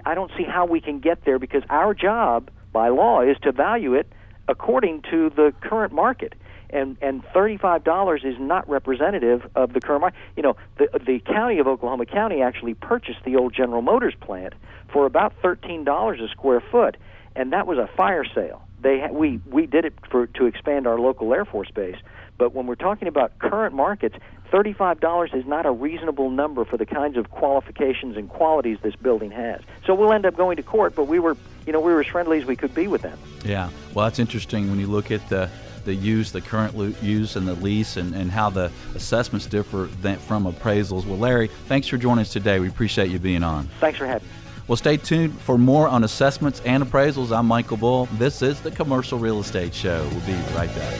I 0.05 0.15
don't 0.15 0.31
see 0.37 0.43
how 0.43 0.65
we 0.65 0.81
can 0.81 0.99
get 0.99 1.25
there 1.25 1.39
because 1.39 1.63
our 1.69 1.93
job 1.93 2.49
by 2.71 2.89
law 2.89 3.21
is 3.21 3.37
to 3.43 3.51
value 3.51 3.93
it 3.93 4.11
according 4.47 5.01
to 5.11 5.29
the 5.29 5.53
current 5.61 5.93
market 5.93 6.33
and 6.71 6.97
and 7.01 7.23
thirty 7.33 7.57
five 7.57 7.83
dollars 7.83 8.21
is 8.23 8.35
not 8.39 8.69
representative 8.69 9.41
of 9.55 9.73
the 9.73 9.81
current 9.81 10.01
market. 10.01 10.19
You 10.35 10.43
know, 10.43 10.55
the 10.77 10.87
the 11.05 11.19
county 11.19 11.59
of 11.59 11.67
Oklahoma 11.67 12.05
County 12.05 12.41
actually 12.41 12.75
purchased 12.75 13.23
the 13.25 13.35
old 13.37 13.53
General 13.53 13.81
Motors 13.81 14.13
plant 14.19 14.53
for 14.93 15.05
about 15.05 15.33
thirteen 15.41 15.83
dollars 15.83 16.19
a 16.19 16.27
square 16.29 16.61
foot, 16.71 16.97
and 17.35 17.53
that 17.53 17.65
was 17.65 17.77
a 17.77 17.89
fire 17.97 18.23
sale. 18.23 18.61
they 18.81 18.99
ha- 18.99 19.11
we 19.11 19.39
we 19.49 19.65
did 19.65 19.85
it 19.85 19.93
for 20.11 20.27
to 20.27 20.45
expand 20.45 20.85
our 20.85 20.99
local 20.99 21.33
Air 21.33 21.45
Force 21.45 21.71
base. 21.71 21.97
But 22.37 22.53
when 22.53 22.67
we're 22.67 22.75
talking 22.75 23.07
about 23.09 23.37
current 23.39 23.75
markets, 23.75 24.15
$35 24.53 25.35
is 25.35 25.45
not 25.45 25.65
a 25.65 25.71
reasonable 25.71 26.29
number 26.29 26.63
for 26.63 26.77
the 26.77 26.85
kinds 26.85 27.17
of 27.17 27.29
qualifications 27.31 28.15
and 28.15 28.29
qualities 28.29 28.77
this 28.81 28.95
building 28.95 29.29
has. 29.31 29.59
So 29.85 29.93
we'll 29.93 30.13
end 30.13 30.25
up 30.25 30.37
going 30.37 30.55
to 30.55 30.63
court, 30.63 30.95
but 30.95 31.03
we 31.05 31.19
were, 31.19 31.35
you 31.69 31.73
know, 31.73 31.79
we 31.79 31.93
were 31.93 32.01
as 32.01 32.07
friendly 32.07 32.39
as 32.39 32.45
we 32.45 32.55
could 32.55 32.73
be 32.73 32.87
with 32.87 33.03
them. 33.03 33.19
Yeah. 33.45 33.69
Well, 33.93 34.07
that's 34.07 34.17
interesting 34.17 34.71
when 34.71 34.79
you 34.79 34.87
look 34.87 35.11
at 35.11 35.29
the 35.29 35.51
the 35.85 35.93
use, 35.93 36.31
the 36.31 36.41
current 36.41 36.75
use, 37.03 37.35
and 37.35 37.47
the 37.47 37.53
lease, 37.53 37.95
and, 37.95 38.15
and 38.15 38.31
how 38.31 38.49
the 38.49 38.71
assessments 38.95 39.45
differ 39.45 39.87
from 39.87 40.51
appraisals. 40.51 41.05
Well, 41.05 41.19
Larry, 41.19 41.47
thanks 41.67 41.87
for 41.87 41.97
joining 41.97 42.21
us 42.23 42.33
today. 42.33 42.59
We 42.59 42.67
appreciate 42.67 43.11
you 43.11 43.19
being 43.19 43.43
on. 43.43 43.69
Thanks 43.79 43.99
for 43.99 44.07
having 44.07 44.27
me. 44.27 44.33
Well, 44.67 44.77
stay 44.77 44.97
tuned 44.97 45.39
for 45.41 45.59
more 45.59 45.87
on 45.87 46.03
assessments 46.03 46.59
and 46.65 46.83
appraisals. 46.83 47.35
I'm 47.35 47.45
Michael 47.45 47.77
Bull. 47.77 48.07
This 48.13 48.41
is 48.41 48.59
the 48.61 48.71
Commercial 48.71 49.19
Real 49.19 49.39
Estate 49.39 49.73
Show. 49.75 50.07
We'll 50.11 50.25
be 50.25 50.33
right 50.55 50.73
back. 50.75 50.99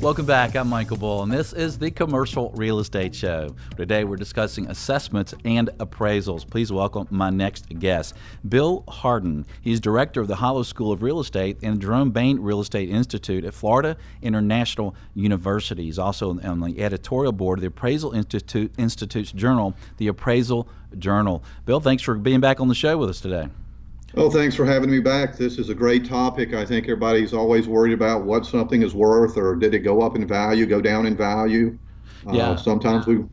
Welcome 0.00 0.24
back. 0.24 0.56
I'm 0.56 0.70
Michael 0.70 0.96
Bull, 0.96 1.22
and 1.22 1.30
this 1.30 1.52
is 1.52 1.78
the 1.78 1.90
Commercial 1.90 2.52
Real 2.52 2.78
Estate 2.78 3.14
Show. 3.14 3.54
Today 3.76 4.04
we're 4.04 4.16
discussing 4.16 4.66
assessments 4.70 5.34
and 5.44 5.68
appraisals. 5.78 6.48
Please 6.48 6.72
welcome 6.72 7.06
my 7.10 7.28
next 7.28 7.68
guest, 7.78 8.16
Bill 8.48 8.82
Hardin. 8.88 9.44
He's 9.60 9.78
director 9.78 10.22
of 10.22 10.26
the 10.26 10.36
Hollo 10.36 10.62
School 10.62 10.90
of 10.90 11.02
Real 11.02 11.20
Estate 11.20 11.58
and 11.62 11.82
Jerome 11.82 12.12
Bain 12.12 12.40
Real 12.40 12.62
Estate 12.62 12.88
Institute 12.88 13.44
at 13.44 13.52
Florida 13.52 13.98
International 14.22 14.96
University. 15.14 15.84
He's 15.84 15.98
also 15.98 16.30
on 16.40 16.60
the 16.60 16.82
editorial 16.82 17.32
board 17.32 17.58
of 17.58 17.60
the 17.60 17.68
Appraisal 17.68 18.12
Institute 18.12 18.72
Institute's 18.78 19.32
journal, 19.32 19.74
the 19.98 20.08
Appraisal 20.08 20.66
Journal. 20.98 21.44
Bill, 21.66 21.78
thanks 21.78 22.02
for 22.02 22.14
being 22.14 22.40
back 22.40 22.58
on 22.58 22.68
the 22.68 22.74
show 22.74 22.96
with 22.96 23.10
us 23.10 23.20
today. 23.20 23.48
Oh, 24.16 24.28
thanks 24.28 24.56
for 24.56 24.66
having 24.66 24.90
me 24.90 24.98
back. 24.98 25.36
This 25.36 25.58
is 25.58 25.68
a 25.68 25.74
great 25.74 26.04
topic. 26.04 26.52
I 26.52 26.64
think 26.64 26.86
everybody's 26.86 27.32
always 27.32 27.68
worried 27.68 27.92
about 27.92 28.24
what 28.24 28.44
something 28.44 28.82
is 28.82 28.92
worth 28.92 29.36
or 29.36 29.54
did 29.54 29.72
it 29.72 29.80
go 29.80 30.02
up 30.02 30.16
in 30.16 30.26
value, 30.26 30.66
go 30.66 30.80
down 30.80 31.06
in 31.06 31.16
value. 31.16 31.78
Uh, 32.26 32.32
yeah. 32.32 32.50
Uh, 32.50 32.56
sometimes 32.56 33.06
we 33.06 33.24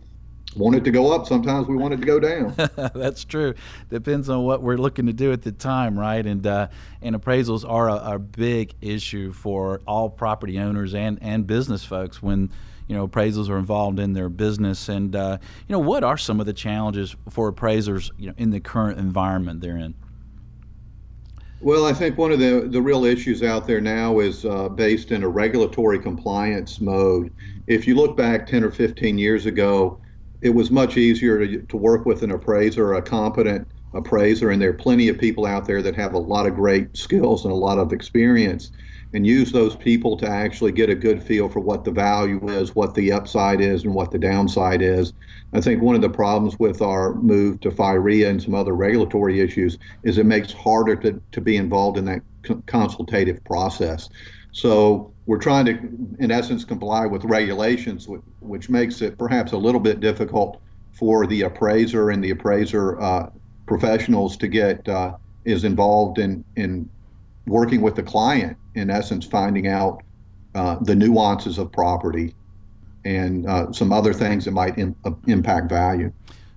want 0.56 0.76
it 0.76 0.84
to 0.84 0.92
go 0.92 1.12
up, 1.12 1.26
sometimes 1.26 1.68
we 1.68 1.76
want 1.76 1.96
it 1.96 1.98
to 1.98 2.06
go 2.06 2.20
down. 2.20 2.54
That's 2.94 3.26
true. 3.26 3.56
Depends 3.90 4.30
on 4.30 4.44
what 4.44 4.62
we're 4.62 4.78
looking 4.78 5.08
to 5.08 5.14
do 5.14 5.32
at 5.32 5.42
the 5.42 5.52
time, 5.52 5.98
right? 5.98 6.26
And 6.26 6.46
uh, 6.46 6.68
and 7.02 7.16
appraisals 7.16 7.68
are 7.68 7.90
a, 7.90 8.14
a 8.14 8.20
big 8.20 8.76
issue 8.80 9.32
for 9.34 9.82
all 9.88 10.10
property 10.10 10.60
owners 10.60 10.94
and, 10.94 11.18
and 11.22 11.48
business 11.48 11.84
folks 11.84 12.22
when 12.22 12.52
you 12.88 12.96
know 12.96 13.08
appraisals 13.08 13.50
are 13.50 13.58
involved 13.58 14.00
in 14.00 14.14
their 14.14 14.30
business 14.30 14.90
and 14.90 15.16
uh, 15.16 15.40
you 15.68 15.74
know 15.74 15.80
what 15.80 16.04
are 16.04 16.18
some 16.18 16.40
of 16.40 16.46
the 16.46 16.54
challenges 16.54 17.16
for 17.30 17.48
appraisers 17.50 18.12
you 18.18 18.28
know 18.28 18.34
in 18.38 18.52
the 18.52 18.60
current 18.60 18.98
environment 19.00 19.60
they're 19.60 19.78
in 19.78 19.94
well, 21.60 21.86
I 21.86 21.94
think 21.94 22.18
one 22.18 22.32
of 22.32 22.40
the, 22.40 22.68
the 22.70 22.82
real 22.82 23.06
issues 23.06 23.42
out 23.42 23.66
there 23.66 23.82
now 23.82 24.20
is 24.20 24.46
uh, 24.46 24.70
based 24.70 25.12
in 25.12 25.24
a 25.24 25.28
regulatory 25.28 26.00
compliance 26.00 26.80
mode. 26.80 27.34
If 27.66 27.88
you 27.88 27.96
look 27.96 28.16
back 28.16 28.46
10 28.46 28.64
or 28.64 28.72
15 28.72 29.18
years 29.18 29.46
ago, 29.46 30.00
it 30.42 30.52
was 30.52 30.70
much 30.70 30.98
easier 30.98 31.40
to, 31.40 31.62
to 31.64 31.78
work 31.78 32.06
with 32.06 32.22
an 32.22 32.32
appraiser, 32.32 32.94
a 32.94 33.02
competent 33.02 33.68
appraiser, 33.94 34.52
and 34.52 34.62
there 34.62 34.70
are 34.70 34.74
plenty 34.74 35.08
of 35.08 35.18
people 35.18 35.46
out 35.46 35.66
there 35.66 35.82
that 35.82 35.96
have 35.96 36.14
a 36.14 36.20
lot 36.20 36.46
of 36.46 36.54
great 36.54 36.96
skills 36.96 37.44
and 37.44 37.52
a 37.52 37.58
lot 37.58 37.80
of 37.80 37.92
experience 37.92 38.72
and 39.18 39.26
use 39.26 39.52
those 39.52 39.76
people 39.76 40.16
to 40.16 40.30
actually 40.30 40.72
get 40.72 40.92
a 40.92 40.96
good 40.96 41.24
feel 41.24 41.50
for 41.50 41.60
what 41.60 41.84
the 41.84 41.90
value 41.90 42.40
is, 42.50 42.76
what 42.76 42.94
the 42.94 43.12
upside 43.12 43.60
is, 43.60 43.84
and 43.84 43.92
what 43.92 44.12
the 44.12 44.20
downside 44.20 44.80
is. 44.80 45.12
I 45.54 45.60
think 45.60 45.82
one 45.82 45.96
of 45.96 46.04
the 46.04 46.10
problems 46.10 46.60
with 46.60 46.84
our 46.84 47.16
move 47.16 47.60
to 47.62 47.72
FIRREA 47.72 48.30
and 48.30 48.40
some 48.40 48.54
other 48.54 48.74
regulatory 48.74 49.40
issues 49.40 49.80
is 50.04 50.20
it 50.20 50.28
makes 50.28 50.54
harder 50.54 50.96
to, 50.98 51.20
to 51.32 51.42
be 51.42 51.58
involved 51.58 51.98
in 51.98 52.06
that 52.06 52.22
consultative 52.68 53.44
process. 53.44 54.08
So 54.52 55.12
we're 55.26 55.40
trying 55.40 55.66
to, 55.66 55.72
in 56.20 56.30
essence, 56.30 56.64
comply 56.64 57.08
with 57.08 57.26
regulations, 57.26 58.08
which, 58.08 58.22
which 58.42 58.70
makes 58.70 59.02
it 59.02 59.18
perhaps 59.18 59.52
a 59.52 59.58
little 59.58 59.82
bit 59.82 60.00
difficult 60.00 60.62
for 60.92 61.26
the 61.26 61.42
appraiser 61.42 62.12
and 62.12 62.24
the 62.24 62.30
appraiser 62.30 63.02
uh, 63.02 63.32
professionals 63.66 64.38
to 64.38 64.48
get 64.48 64.88
uh, 64.88 65.18
is 65.44 65.64
involved 65.64 66.20
in 66.20 66.44
in 66.56 66.88
working 67.48 67.82
with 67.82 67.96
the 67.96 68.04
client, 68.04 68.58
in 68.76 68.90
essence, 68.90 69.26
finding 69.26 69.68
out 69.68 70.04
uh, 70.54 70.78
the 70.82 70.96
nuances 70.96 71.58
of 71.58 71.72
property 71.72 72.36
and 73.06 73.48
uh, 73.48 73.72
some 73.72 73.94
other 73.94 74.14
things 74.14 74.46
that 74.46 74.52
might 74.52 74.78
uh, 74.78 75.12
impact 75.28 75.70
value. 75.70 76.12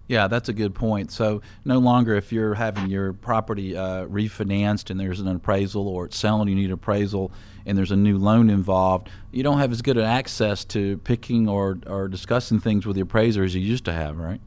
Yeah, 0.09 0.27
that's 0.27 0.49
a 0.49 0.53
good 0.53 0.75
point. 0.75 1.13
So 1.13 1.41
no 1.65 1.79
longer 1.79 2.17
if 2.17 2.33
you're 2.33 2.55
having 2.55 2.89
your 2.89 3.13
property 3.13 3.77
uh, 3.77 4.07
refinanced 4.07 4.91
and 4.91 4.99
there's 4.99 5.21
an 5.21 5.29
appraisal 5.29 5.87
or 5.87 6.07
it's 6.07 6.19
selling, 6.19 6.49
you 6.49 6.57
need 6.57 6.73
appraisal 6.73 7.31
and 7.65 7.79
there's 7.79 7.93
a 7.93 7.97
new 7.97 8.19
loan 8.19 8.51
involved, 8.51 9.09
you 9.31 9.45
don't 9.45 9.59
have 9.59 9.71
as 9.71 9.83
good 9.83 9.97
an 9.97 10.05
access 10.05 10.65
to 10.65 10.99
picking 10.99 11.49
or, 11.49 11.79
or 11.87 12.09
discussing 12.09 12.59
things 12.59 12.87
with 12.87 12.97
the 12.97 13.03
appraiser 13.03 13.45
as 13.45 13.55
you 13.55 13.61
used 13.61 13.85
to 13.85 13.93
have, 13.93 14.19
right? 14.19 14.41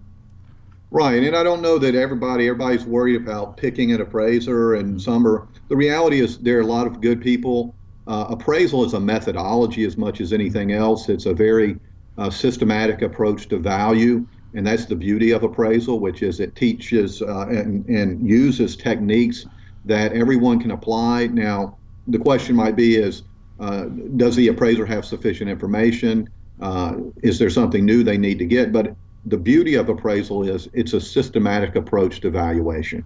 Right, 0.94 1.24
and 1.24 1.36
I 1.36 1.42
don't 1.42 1.64
know 1.64 1.80
that 1.80 1.96
everybody 1.96 2.48
everybody's 2.48 2.86
worried 2.86 3.16
about 3.16 3.58
picking 3.58 3.94
an 3.94 4.02
appraiser, 4.02 4.76
and 4.76 5.02
some 5.02 5.26
are. 5.26 5.48
The 5.68 5.76
reality 5.76 6.20
is 6.20 6.38
there 6.38 6.60
are 6.60 6.62
a 6.62 6.68
lot 6.68 6.86
of 6.86 7.02
good 7.02 7.20
people. 7.20 7.74
Uh, 8.06 8.28
appraisal 8.30 8.86
is 8.86 8.94
a 8.94 9.00
methodology 9.00 9.86
as 9.86 9.98
much 9.98 10.22
as 10.22 10.32
anything 10.32 10.72
else. 10.72 11.10
It's 11.10 11.26
a 11.26 11.34
very 11.34 11.80
uh, 12.20 12.30
systematic 12.30 13.02
approach 13.02 13.48
to 13.48 13.58
value, 13.58 14.28
and 14.54 14.68
that's 14.68 14.86
the 14.86 14.96
beauty 14.96 15.32
of 15.32 15.42
appraisal, 15.42 16.00
which 16.00 16.22
is 16.22 16.40
it 16.40 16.56
teaches 16.56 17.24
uh, 17.24 17.48
and, 17.50 17.84
and 17.88 18.30
uses 18.30 18.76
techniques 18.76 19.48
that 19.86 20.14
everyone 20.14 20.60
can 20.60 20.70
apply. 20.70 21.26
Now, 21.26 21.76
the 22.08 22.20
question 22.20 22.56
might 22.56 22.76
be 22.76 22.98
is, 22.98 23.24
uh, 23.60 23.86
does 24.16 24.36
the 24.36 24.50
appraiser 24.50 24.86
have 24.86 25.06
sufficient 25.06 25.50
information? 25.50 26.30
Uh, 26.62 26.98
is 27.24 27.40
there 27.40 27.50
something 27.50 27.84
new 27.84 28.04
they 28.04 28.20
need 28.20 28.38
to 28.38 28.46
get? 28.46 28.72
But 28.72 28.96
the 29.26 29.38
beauty 29.38 29.76
of 29.76 29.90
appraisal 29.90 30.48
is 30.48 30.70
it's 30.74 30.94
a 30.94 31.02
systematic 31.02 31.76
approach 31.76 32.20
to 32.22 32.30
valuation. 32.30 33.06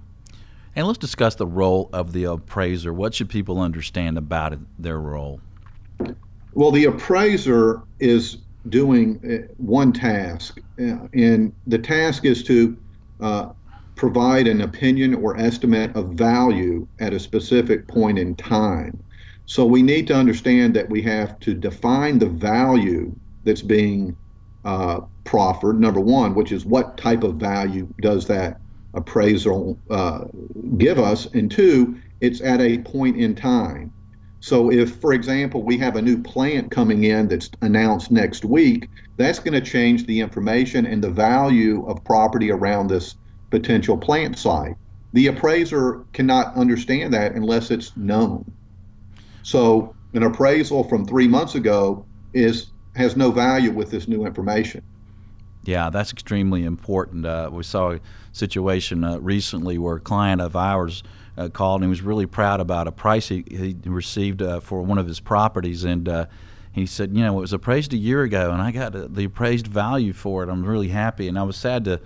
And 0.76 0.86
let's 0.86 1.00
discuss 1.00 1.36
the 1.36 1.48
role 1.48 1.90
of 1.94 2.14
the 2.14 2.26
appraiser. 2.26 2.94
What 2.94 3.16
should 3.16 3.30
people 3.30 3.60
understand 3.60 4.18
about 4.18 4.54
it, 4.54 4.60
their 4.78 5.00
role? 5.00 5.42
Well, 6.54 6.72
the 6.72 6.86
appraiser 6.86 7.82
is 8.00 8.38
doing 8.70 9.20
uh, 9.26 9.54
one 9.58 9.94
task, 9.94 10.60
uh, 10.80 11.08
and 11.14 11.54
the 11.66 11.78
task 11.78 12.26
is 12.26 12.44
to 12.44 12.78
uh, 13.22 13.50
provide 13.96 14.48
an 14.48 14.62
opinion 14.62 15.16
or 15.16 15.38
estimate 15.38 15.96
of 15.96 16.10
value 16.10 16.88
at 17.00 17.14
a 17.14 17.20
specific 17.20 17.88
point 17.88 18.20
in 18.20 18.36
time. 18.36 19.02
So 19.46 19.66
we 19.66 19.82
need 19.82 20.08
to 20.08 20.16
understand 20.16 20.76
that 20.76 20.90
we 20.90 21.02
have 21.04 21.40
to 21.40 21.54
define 21.54 22.20
the 22.20 22.28
value 22.30 23.16
that's 23.44 23.62
being 23.62 24.16
uh, 24.68 25.00
proffered, 25.24 25.80
number 25.80 26.02
one, 26.02 26.36
which 26.36 26.52
is 26.52 26.66
what 26.66 26.98
type 26.98 27.24
of 27.24 27.36
value 27.36 27.88
does 28.02 28.28
that 28.28 28.60
appraisal 28.94 29.80
uh, 29.90 30.26
give 30.78 31.00
us? 31.00 31.26
And 31.28 31.50
two, 31.50 31.96
it's 32.20 32.42
at 32.42 32.60
a 32.60 32.80
point 32.80 33.16
in 33.16 33.34
time. 33.34 33.94
So, 34.42 34.70
if, 34.70 34.96
for 34.98 35.14
example, 35.14 35.64
we 35.64 35.78
have 35.78 35.96
a 35.96 36.02
new 36.02 36.22
plant 36.22 36.70
coming 36.70 37.06
in 37.06 37.30
that's 37.30 37.50
announced 37.62 38.12
next 38.12 38.44
week, 38.44 38.90
that's 39.16 39.40
going 39.40 39.54
to 39.54 39.62
change 39.62 40.06
the 40.06 40.20
information 40.20 40.86
and 40.86 41.02
the 41.02 41.10
value 41.10 41.86
of 41.88 42.04
property 42.04 42.52
around 42.52 42.88
this 42.88 43.16
potential 43.50 43.98
plant 43.98 44.38
site. 44.38 44.76
The 45.14 45.28
appraiser 45.28 46.06
cannot 46.12 46.54
understand 46.56 47.14
that 47.14 47.34
unless 47.34 47.72
it's 47.72 47.96
known. 47.96 48.44
So, 49.44 49.96
an 50.14 50.24
appraisal 50.24 50.84
from 50.84 51.06
three 51.06 51.28
months 51.28 51.56
ago 51.56 52.06
is 52.34 52.68
has 52.98 53.16
no 53.16 53.32
value 53.32 53.72
with 53.72 53.92
this 53.92 54.08
new 54.08 54.26
information. 54.26 54.84
Yeah, 55.64 55.90
that's 55.90 56.12
extremely 56.12 56.64
important. 56.64 57.26
Uh, 57.26 57.50
we 57.52 57.64
saw 57.64 57.92
a 57.92 58.00
situation 58.32 59.04
uh, 59.04 59.20
recently 59.20 59.78
where 59.78 59.98
a 59.98 60.00
client 60.00 60.42
of 60.42 60.56
ours 60.56 61.04
uh, 61.38 61.50
called 61.50 61.82
and 61.82 61.88
he 61.88 61.90
was 61.90 62.02
really 62.02 62.26
proud 62.26 62.60
about 62.60 62.88
a 62.88 62.92
price 62.92 63.28
he, 63.28 63.44
he 63.50 63.76
received 63.86 64.42
uh, 64.42 64.60
for 64.60 64.82
one 64.82 64.98
of 64.98 65.08
his 65.08 65.20
properties. 65.20 65.84
And 65.84 66.08
uh, 66.08 66.26
he 66.72 66.86
said, 66.86 67.16
You 67.16 67.24
know, 67.24 67.38
it 67.38 67.42
was 67.42 67.54
appraised 67.54 67.94
a 67.94 67.98
year 67.98 68.24
ago 68.24 68.52
and 68.52 68.62
I 68.62 68.72
got 68.72 69.14
the 69.14 69.26
appraised 69.26 69.68
value 69.68 70.14
for 70.14 70.44
it. 70.44 70.50
I'm 70.50 70.64
really 70.64 70.88
happy. 70.88 71.28
And 71.28 71.38
I 71.38 71.44
was 71.44 71.58
sad 71.58 71.86
to, 71.86 72.00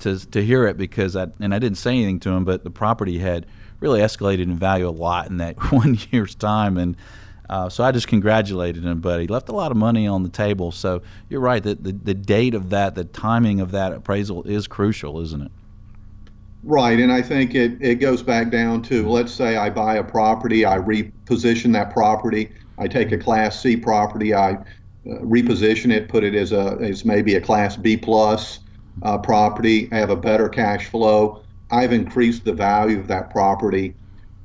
to, 0.00 0.30
to 0.30 0.44
hear 0.44 0.66
it 0.66 0.76
because 0.76 1.16
I, 1.16 1.28
and 1.40 1.54
I 1.54 1.58
didn't 1.58 1.78
say 1.78 1.92
anything 1.92 2.20
to 2.20 2.30
him, 2.30 2.44
but 2.44 2.64
the 2.64 2.70
property 2.70 3.18
had 3.18 3.46
really 3.80 4.00
escalated 4.00 4.42
in 4.42 4.56
value 4.56 4.88
a 4.88 4.90
lot 4.90 5.28
in 5.28 5.38
that 5.38 5.56
one 5.72 5.98
year's 6.10 6.34
time. 6.34 6.76
And 6.76 6.96
Uh, 7.50 7.68
so 7.68 7.82
I 7.82 7.90
just 7.90 8.06
congratulated 8.06 8.84
him, 8.84 9.00
but 9.00 9.20
he 9.20 9.26
left 9.26 9.48
a 9.48 9.52
lot 9.52 9.72
of 9.72 9.76
money 9.76 10.06
on 10.06 10.22
the 10.22 10.28
table. 10.28 10.70
So 10.70 11.02
you're 11.28 11.40
right 11.40 11.60
that 11.64 11.82
the, 11.82 11.90
the 11.90 12.14
date 12.14 12.54
of 12.54 12.70
that, 12.70 12.94
the 12.94 13.02
timing 13.02 13.60
of 13.60 13.72
that 13.72 13.92
appraisal 13.92 14.44
is 14.44 14.68
crucial, 14.68 15.20
isn't 15.20 15.42
it? 15.42 15.50
Right, 16.62 17.00
and 17.00 17.10
I 17.10 17.22
think 17.22 17.56
it, 17.56 17.72
it 17.80 17.96
goes 17.96 18.22
back 18.22 18.50
down 18.50 18.82
to 18.82 19.08
let's 19.08 19.32
say 19.32 19.56
I 19.56 19.68
buy 19.68 19.96
a 19.96 20.04
property, 20.04 20.64
I 20.64 20.78
reposition 20.78 21.72
that 21.72 21.90
property, 21.92 22.52
I 22.78 22.86
take 22.86 23.10
a 23.10 23.18
Class 23.18 23.60
C 23.60 23.76
property, 23.76 24.32
I 24.32 24.52
uh, 24.52 24.58
reposition 25.06 25.90
it, 25.90 26.08
put 26.08 26.22
it 26.22 26.36
as 26.36 26.52
a 26.52 26.78
as 26.80 27.04
maybe 27.04 27.34
a 27.34 27.40
Class 27.40 27.76
B 27.76 27.96
plus 27.96 28.60
uh, 29.02 29.18
property, 29.18 29.88
I 29.90 29.96
have 29.96 30.10
a 30.10 30.16
better 30.16 30.48
cash 30.48 30.86
flow. 30.86 31.42
I've 31.72 31.92
increased 31.92 32.44
the 32.44 32.52
value 32.52 33.00
of 33.00 33.08
that 33.08 33.30
property, 33.30 33.94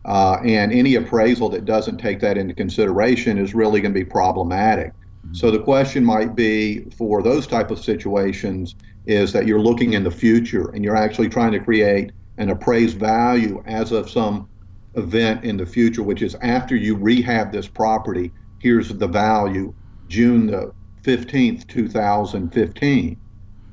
uh, 0.06 0.38
and 0.46 0.72
any 0.72 0.96
appraisal 0.96 1.50
that 1.50 1.66
doesn't 1.66 1.98
take 1.98 2.20
that 2.20 2.38
into 2.38 2.54
consideration 2.54 3.38
is 3.38 3.56
really 3.56 3.82
going 3.82 3.94
to 3.94 4.00
be 4.00 4.06
problematic. 4.06 4.94
So 5.32 5.50
the 5.52 5.60
question 5.60 6.06
might 6.06 6.36
be 6.36 6.86
for 6.92 7.24
those 7.24 7.48
type 7.48 7.72
of 7.72 7.84
situations 7.84 8.76
is 9.06 9.34
that 9.34 9.48
you're 9.48 9.60
looking 9.60 9.94
in 9.94 10.04
the 10.04 10.12
future 10.12 10.70
and 10.70 10.84
you're 10.84 10.96
actually 10.96 11.30
trying 11.30 11.52
to 11.52 11.60
create 11.60 12.12
an 12.38 12.50
appraised 12.50 12.98
value 12.98 13.62
as 13.66 13.92
of 13.92 14.10
some 14.10 14.48
event 14.94 15.44
in 15.44 15.58
the 15.58 15.66
future, 15.66 16.04
which 16.04 16.22
is 16.22 16.36
after 16.42 16.76
you 16.76 16.96
rehab 16.96 17.52
this 17.52 17.68
property, 17.68 18.32
here's 18.60 18.90
the 18.90 19.08
value, 19.08 19.74
June 20.08 20.48
the 20.48 20.72
15th, 21.04 21.68
2015. 21.68 23.18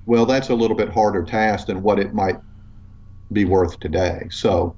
Well, 0.07 0.27
that's 0.27 0.49
a 0.49 0.55
little 0.55 0.77
bit 0.77 0.89
harder 0.89 1.23
task 1.23 1.67
than 1.67 1.83
what 1.83 1.99
it 1.99 2.13
might 2.13 2.39
be 3.33 3.45
worth 3.45 3.79
today. 3.79 4.29
So 4.31 4.75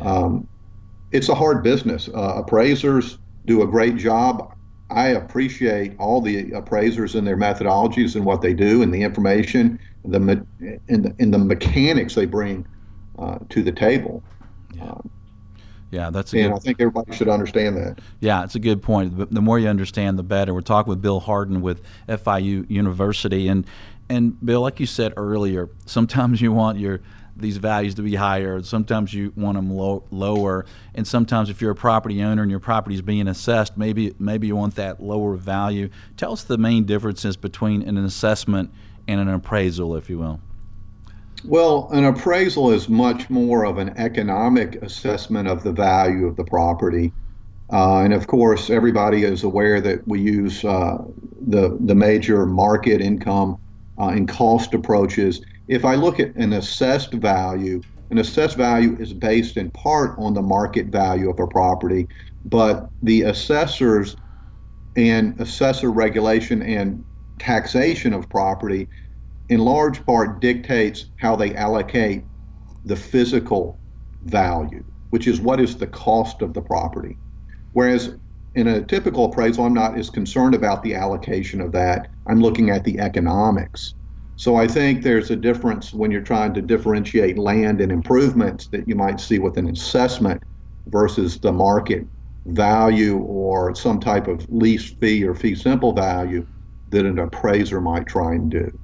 um, 0.00 0.48
it's 1.12 1.28
a 1.28 1.34
hard 1.34 1.62
business. 1.62 2.08
Uh, 2.08 2.34
appraisers 2.36 3.18
do 3.46 3.62
a 3.62 3.66
great 3.66 3.96
job. 3.96 4.54
I 4.90 5.08
appreciate 5.08 5.94
all 5.98 6.20
the 6.20 6.50
appraisers 6.52 7.14
and 7.14 7.26
their 7.26 7.36
methodologies 7.36 8.16
and 8.16 8.24
what 8.24 8.42
they 8.42 8.54
do 8.54 8.82
and 8.82 8.92
the 8.92 9.02
information 9.02 9.78
the 10.04 10.46
and 10.88 11.04
the, 11.04 11.14
and 11.18 11.34
the 11.34 11.38
mechanics 11.38 12.14
they 12.14 12.26
bring 12.26 12.66
uh, 13.18 13.38
to 13.50 13.62
the 13.62 13.72
table. 13.72 14.22
Yeah. 14.74 14.84
Um, 14.84 15.10
yeah, 15.92 16.08
that's. 16.10 16.32
and 16.32 16.52
good, 16.52 16.56
I 16.56 16.58
think 16.60 16.80
everybody 16.80 17.12
should 17.16 17.28
understand 17.28 17.76
that. 17.78 17.98
Yeah, 18.20 18.44
it's 18.44 18.54
a 18.54 18.60
good 18.60 18.80
point. 18.80 19.32
The 19.32 19.42
more 19.42 19.58
you 19.58 19.66
understand, 19.66 20.20
the 20.20 20.22
better. 20.22 20.54
We're 20.54 20.60
talking 20.60 20.88
with 20.88 21.02
Bill 21.02 21.18
Hardin 21.18 21.62
with 21.62 21.82
FIU 22.08 22.70
University, 22.70 23.48
and 23.48 23.66
and 24.08 24.38
Bill, 24.44 24.60
like 24.60 24.78
you 24.78 24.86
said 24.86 25.12
earlier, 25.16 25.68
sometimes 25.86 26.40
you 26.40 26.52
want 26.52 26.78
your 26.78 27.00
these 27.40 27.56
values 27.56 27.94
to 27.96 28.02
be 28.02 28.14
higher. 28.14 28.62
Sometimes 28.62 29.12
you 29.12 29.32
want 29.36 29.56
them 29.56 29.70
low, 29.70 30.04
lower, 30.10 30.66
and 30.94 31.06
sometimes 31.06 31.50
if 31.50 31.60
you're 31.60 31.72
a 31.72 31.76
property 31.76 32.22
owner 32.22 32.42
and 32.42 32.50
your 32.50 32.60
property 32.60 32.94
is 32.94 33.02
being 33.02 33.28
assessed, 33.28 33.76
maybe 33.76 34.14
maybe 34.18 34.46
you 34.46 34.56
want 34.56 34.74
that 34.76 35.02
lower 35.02 35.34
value. 35.34 35.88
Tell 36.16 36.32
us 36.32 36.44
the 36.44 36.58
main 36.58 36.84
differences 36.84 37.36
between 37.36 37.82
an 37.82 37.96
assessment 37.98 38.70
and 39.08 39.20
an 39.20 39.28
appraisal, 39.28 39.96
if 39.96 40.08
you 40.08 40.18
will. 40.18 40.40
Well, 41.44 41.88
an 41.92 42.04
appraisal 42.04 42.70
is 42.70 42.88
much 42.88 43.30
more 43.30 43.64
of 43.64 43.78
an 43.78 43.94
economic 43.96 44.76
assessment 44.82 45.48
of 45.48 45.62
the 45.62 45.72
value 45.72 46.26
of 46.26 46.36
the 46.36 46.44
property. 46.44 47.12
Uh, 47.72 48.00
and 48.00 48.12
of 48.12 48.26
course, 48.26 48.68
everybody 48.68 49.22
is 49.22 49.42
aware 49.42 49.80
that 49.80 50.06
we 50.06 50.20
use 50.20 50.64
uh, 50.64 50.98
the, 51.48 51.78
the 51.80 51.94
major 51.94 52.44
market 52.44 53.00
income 53.00 53.58
uh, 53.98 54.08
and 54.08 54.28
cost 54.28 54.74
approaches 54.74 55.40
if 55.70 55.84
I 55.84 55.94
look 55.94 56.18
at 56.18 56.34
an 56.34 56.52
assessed 56.52 57.12
value, 57.12 57.80
an 58.10 58.18
assessed 58.18 58.56
value 58.56 58.96
is 58.98 59.12
based 59.12 59.56
in 59.56 59.70
part 59.70 60.18
on 60.18 60.34
the 60.34 60.42
market 60.42 60.86
value 60.86 61.30
of 61.30 61.38
a 61.38 61.46
property, 61.46 62.08
but 62.44 62.90
the 63.02 63.22
assessors 63.22 64.16
and 64.96 65.40
assessor 65.40 65.92
regulation 65.92 66.60
and 66.60 67.04
taxation 67.38 68.12
of 68.12 68.28
property 68.28 68.88
in 69.48 69.60
large 69.60 70.04
part 70.04 70.40
dictates 70.40 71.06
how 71.18 71.36
they 71.36 71.54
allocate 71.54 72.24
the 72.84 72.96
physical 72.96 73.80
value, 74.24 74.82
which 75.10 75.28
is 75.28 75.40
what 75.40 75.60
is 75.60 75.76
the 75.76 75.86
cost 75.86 76.42
of 76.42 76.52
the 76.52 76.62
property. 76.62 77.16
Whereas 77.74 78.16
in 78.56 78.66
a 78.66 78.82
typical 78.82 79.26
appraisal, 79.26 79.66
I'm 79.66 79.74
not 79.74 79.96
as 79.96 80.10
concerned 80.10 80.56
about 80.56 80.82
the 80.82 80.96
allocation 80.96 81.60
of 81.60 81.70
that. 81.72 82.10
I'm 82.26 82.40
looking 82.40 82.70
at 82.70 82.82
the 82.82 82.98
economics. 82.98 83.94
So 84.40 84.56
I 84.56 84.66
think 84.66 85.02
there's 85.02 85.30
a 85.30 85.36
difference 85.36 85.92
when 85.92 86.10
you're 86.10 86.22
trying 86.22 86.54
to 86.54 86.62
differentiate 86.62 87.36
land 87.36 87.82
and 87.82 87.92
improvements 87.92 88.68
that 88.68 88.88
you 88.88 88.94
might 88.94 89.20
see 89.20 89.38
with 89.38 89.58
an 89.58 89.68
assessment 89.68 90.42
versus 90.86 91.38
the 91.38 91.52
market 91.52 92.06
value 92.46 93.18
or 93.18 93.74
some 93.74 94.00
type 94.00 94.28
of 94.28 94.50
lease 94.50 94.94
fee 94.94 95.24
or 95.24 95.34
fee 95.34 95.54
simple 95.54 95.92
value 95.92 96.46
that 96.88 97.04
an 97.04 97.18
appraiser 97.18 97.82
might 97.82 98.06
try 98.06 98.32
and 98.32 98.50
do 98.50 98.78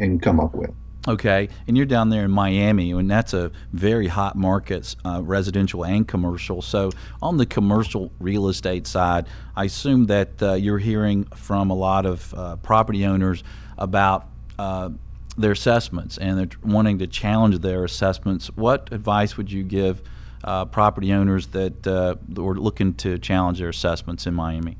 and 0.00 0.20
come 0.20 0.40
up 0.40 0.52
with. 0.52 0.70
Okay, 1.06 1.48
and 1.68 1.76
you're 1.76 1.86
down 1.86 2.08
there 2.08 2.24
in 2.24 2.32
Miami, 2.32 2.90
and 2.90 3.08
that's 3.08 3.32
a 3.32 3.52
very 3.72 4.08
hot 4.08 4.34
market, 4.34 4.96
uh, 5.04 5.20
residential 5.22 5.84
and 5.84 6.08
commercial. 6.08 6.60
So, 6.60 6.90
on 7.22 7.36
the 7.36 7.46
commercial 7.46 8.10
real 8.18 8.48
estate 8.48 8.88
side, 8.88 9.28
I 9.54 9.66
assume 9.66 10.06
that 10.06 10.42
uh, 10.42 10.54
you're 10.54 10.78
hearing 10.78 11.22
from 11.36 11.70
a 11.70 11.74
lot 11.74 12.04
of 12.04 12.34
uh, 12.34 12.56
property 12.56 13.06
owners 13.06 13.44
about 13.78 14.28
uh, 14.58 14.90
their 15.36 15.52
assessments 15.52 16.18
and 16.18 16.38
they're 16.38 16.58
wanting 16.64 16.98
to 16.98 17.06
challenge 17.06 17.60
their 17.60 17.84
assessments, 17.84 18.48
what 18.56 18.92
advice 18.92 19.36
would 19.36 19.50
you 19.50 19.62
give 19.62 20.02
uh, 20.44 20.64
property 20.64 21.12
owners 21.12 21.48
that 21.48 21.86
uh, 21.86 22.16
were 22.34 22.56
looking 22.56 22.94
to 22.94 23.18
challenge 23.18 23.58
their 23.58 23.68
assessments 23.68 24.26
in 24.26 24.34
Miami? 24.34 24.76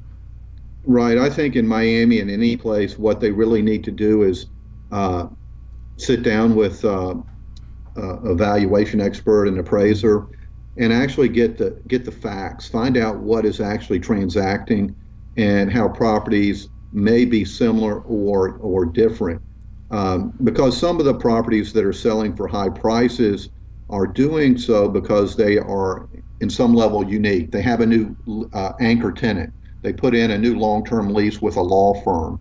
Right. 0.85 1.19
I 1.19 1.29
think 1.29 1.57
in 1.57 1.67
Miami 1.67 2.21
and 2.21 2.31
any 2.31 2.57
place, 2.57 2.99
what 2.99 3.21
they 3.21 3.31
really 3.31 3.63
need 3.63 3.85
to 3.85 3.91
do 3.91 4.23
is 4.23 4.47
uh, 4.91 5.27
sit 5.97 6.23
down 6.23 6.55
with 6.55 6.85
uh, 6.85 7.15
a 7.97 8.35
valuation 8.35 9.01
expert 9.01 9.47
and 9.47 9.59
appraiser 9.59 10.27
and 10.77 10.93
actually 10.93 11.29
get 11.29 11.59
the 11.59 11.71
get 11.89 12.05
the 12.05 12.13
facts, 12.13 12.69
find 12.69 12.97
out 12.97 13.19
what 13.19 13.45
is 13.45 13.61
actually 13.61 13.99
transacting 13.99 14.95
and 15.37 15.73
how 15.73 15.89
properties 15.89 16.69
may 16.93 17.25
be 17.25 17.45
similar 17.45 18.01
or 18.03 18.59
or 18.59 18.85
different 18.85 19.43
um, 19.91 20.33
because 20.45 20.77
some 20.77 20.99
of 20.99 21.07
the 21.07 21.15
properties 21.15 21.73
that 21.73 21.85
are 21.85 21.93
selling 21.93 22.37
for 22.37 22.47
high 22.47 22.69
prices 22.69 23.51
are 23.91 24.07
doing 24.07 24.59
so 24.59 24.89
because 24.89 25.37
they 25.37 25.59
are 25.59 26.09
in 26.41 26.51
some 26.51 26.75
level 26.75 27.09
unique. 27.09 27.51
They 27.51 27.63
have 27.63 27.81
a 27.81 27.87
new 27.87 28.17
uh, 28.53 28.73
anchor 28.81 29.13
tenant. 29.13 29.53
They 29.83 29.93
put 29.93 30.15
in 30.15 30.31
a 30.31 30.39
new 30.39 30.59
long-term 30.59 31.15
lease 31.15 31.41
with 31.41 31.57
a 31.57 31.63
law 31.63 31.95
firm. 32.03 32.41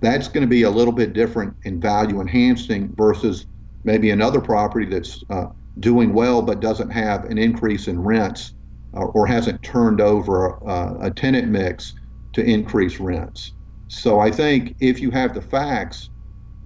That's 0.00 0.28
going 0.28 0.42
to 0.42 0.48
be 0.48 0.62
a 0.62 0.70
little 0.70 0.92
bit 0.92 1.12
different 1.12 1.56
in 1.64 1.80
value 1.80 2.20
enhancing 2.20 2.94
versus 2.96 3.46
maybe 3.84 4.10
another 4.10 4.40
property 4.40 4.86
that's 4.86 5.22
uh, 5.30 5.46
doing 5.80 6.12
well 6.12 6.42
but 6.42 6.60
doesn't 6.60 6.90
have 6.90 7.24
an 7.24 7.38
increase 7.38 7.88
in 7.88 8.00
rents 8.00 8.54
uh, 8.96 9.04
or 9.04 9.26
hasn't 9.26 9.62
turned 9.62 10.00
over 10.00 10.58
uh, 10.68 10.94
a 11.00 11.10
tenant 11.10 11.48
mix 11.48 11.94
to 12.32 12.44
increase 12.44 13.00
rents. 13.00 13.52
So 13.88 14.20
I 14.20 14.30
think 14.30 14.76
if 14.80 15.00
you 15.00 15.10
have 15.10 15.34
the 15.34 15.42
facts, 15.42 16.10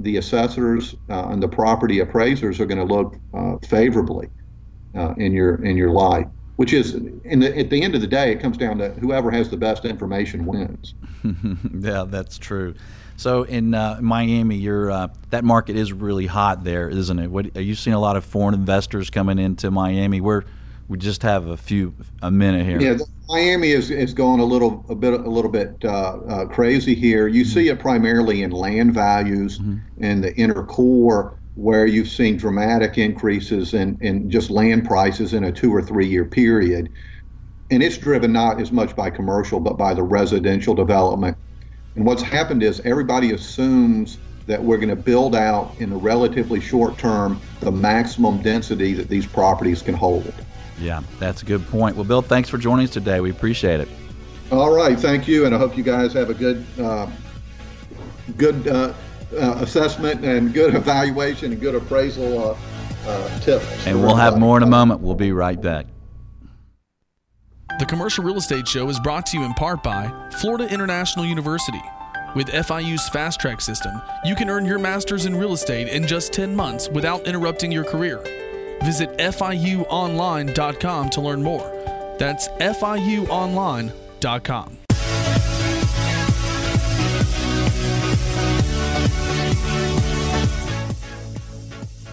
the 0.02 0.16
assessors 0.16 0.94
uh, 1.08 1.28
and 1.28 1.42
the 1.42 1.48
property 1.48 2.00
appraisers 2.00 2.60
are 2.60 2.66
going 2.66 2.86
to 2.86 2.94
look 2.94 3.16
uh, 3.34 3.56
favorably 3.66 4.28
uh, 4.94 5.14
in 5.16 5.32
your 5.32 5.64
in 5.64 5.76
your 5.76 5.90
light. 5.90 6.26
Which 6.56 6.74
is, 6.74 6.92
the, 6.92 7.58
at 7.58 7.70
the 7.70 7.82
end 7.82 7.94
of 7.94 8.02
the 8.02 8.06
day, 8.06 8.30
it 8.30 8.40
comes 8.40 8.58
down 8.58 8.78
to 8.78 8.90
whoever 8.90 9.30
has 9.30 9.48
the 9.48 9.56
best 9.56 9.84
information 9.84 10.44
wins. 10.44 10.94
yeah, 11.80 12.04
that's 12.06 12.36
true. 12.38 12.74
So 13.16 13.44
in 13.44 13.74
uh, 13.74 13.98
Miami, 14.00 14.56
you're, 14.56 14.90
uh, 14.90 15.08
that 15.30 15.44
market 15.44 15.76
is 15.76 15.92
really 15.92 16.26
hot 16.26 16.62
there, 16.62 16.88
isn't 16.88 17.18
it? 17.18 17.28
What, 17.28 17.56
are 17.56 17.62
you 17.62 17.74
seeing 17.74 17.94
a 17.94 18.00
lot 18.00 18.16
of 18.16 18.24
foreign 18.24 18.54
investors 18.54 19.10
coming 19.10 19.38
into 19.38 19.70
Miami? 19.70 20.20
We're 20.20 20.44
we 20.88 20.98
just 20.98 21.22
have 21.22 21.46
a 21.46 21.56
few 21.56 21.94
a 22.22 22.30
minute 22.30 22.66
here. 22.66 22.80
Yeah, 22.80 22.98
Miami 23.28 23.70
is 23.70 23.90
is 23.90 24.12
going 24.12 24.40
a 24.40 24.44
little 24.44 24.84
a 24.88 24.94
bit 24.94 25.14
a 25.14 25.28
little 25.28 25.50
bit 25.50 25.76
uh, 25.84 25.88
uh, 25.88 26.46
crazy 26.46 26.94
here. 26.94 27.28
You 27.28 27.44
mm-hmm. 27.44 27.52
see 27.52 27.68
it 27.68 27.78
primarily 27.78 28.42
in 28.42 28.50
land 28.50 28.94
values 28.94 29.58
mm-hmm. 29.58 30.04
in 30.04 30.20
the 30.20 30.34
inner 30.36 30.64
core, 30.64 31.38
where 31.54 31.86
you've 31.86 32.08
seen 32.08 32.36
dramatic 32.36 32.98
increases 32.98 33.74
in 33.74 33.98
in 34.00 34.30
just 34.30 34.50
land 34.50 34.84
prices 34.84 35.34
in 35.34 35.44
a 35.44 35.52
two 35.52 35.74
or 35.74 35.82
three 35.82 36.06
year 36.06 36.24
period, 36.24 36.90
and 37.70 37.82
it's 37.82 37.98
driven 37.98 38.32
not 38.32 38.60
as 38.60 38.72
much 38.72 38.94
by 38.94 39.10
commercial 39.10 39.60
but 39.60 39.78
by 39.78 39.94
the 39.94 40.02
residential 40.02 40.74
development. 40.74 41.36
And 41.94 42.06
what's 42.06 42.22
happened 42.22 42.62
is 42.62 42.80
everybody 42.80 43.32
assumes 43.32 44.18
that 44.46 44.62
we're 44.62 44.76
going 44.76 44.88
to 44.88 44.96
build 44.96 45.34
out 45.34 45.74
in 45.78 45.90
the 45.90 45.96
relatively 45.96 46.60
short 46.60 46.98
term 46.98 47.40
the 47.60 47.70
maximum 47.70 48.42
density 48.42 48.92
that 48.94 49.08
these 49.08 49.26
properties 49.26 49.82
can 49.82 49.94
hold. 49.94 50.32
Yeah, 50.78 51.02
that's 51.18 51.42
a 51.42 51.44
good 51.44 51.66
point. 51.68 51.96
Well, 51.96 52.04
Bill, 52.04 52.22
thanks 52.22 52.48
for 52.48 52.58
joining 52.58 52.84
us 52.86 52.92
today. 52.92 53.20
We 53.20 53.30
appreciate 53.30 53.80
it. 53.80 53.88
All 54.50 54.74
right, 54.74 54.98
thank 54.98 55.26
you, 55.26 55.46
and 55.46 55.54
I 55.54 55.58
hope 55.58 55.76
you 55.76 55.82
guys 55.82 56.12
have 56.12 56.28
a 56.28 56.34
good, 56.34 56.64
uh, 56.78 57.08
good 58.36 58.68
uh, 58.68 58.92
uh, 59.34 59.58
assessment 59.60 60.24
and 60.24 60.52
good 60.52 60.74
evaluation 60.76 61.52
and 61.52 61.60
good 61.60 61.74
appraisal 61.74 62.50
uh, 62.50 62.56
uh, 63.06 63.40
tips. 63.40 63.86
And 63.86 64.02
we'll 64.02 64.16
have 64.16 64.38
more 64.38 64.56
in 64.56 64.62
a 64.62 64.66
moment. 64.66 65.00
We'll 65.00 65.14
be 65.14 65.32
right 65.32 65.60
back. 65.60 65.86
The 67.78 67.86
Commercial 67.86 68.22
Real 68.22 68.36
Estate 68.36 68.68
Show 68.68 68.88
is 68.90 69.00
brought 69.00 69.24
to 69.26 69.38
you 69.38 69.44
in 69.44 69.54
part 69.54 69.82
by 69.82 70.12
Florida 70.38 70.68
International 70.72 71.24
University. 71.24 71.80
With 72.34 72.48
FIU's 72.48 73.08
Fast 73.08 73.40
Track 73.40 73.60
system, 73.60 74.00
you 74.24 74.34
can 74.34 74.48
earn 74.48 74.64
your 74.64 74.78
master's 74.78 75.26
in 75.26 75.36
real 75.36 75.52
estate 75.52 75.88
in 75.88 76.06
just 76.06 76.32
10 76.32 76.54
months 76.54 76.88
without 76.88 77.26
interrupting 77.26 77.72
your 77.72 77.84
career. 77.84 78.22
Visit 78.84 79.10
FIUOnline.com 79.18 81.10
to 81.10 81.20
learn 81.20 81.42
more. 81.42 82.16
That's 82.18 82.48
FIUOnline.com. 82.48 84.81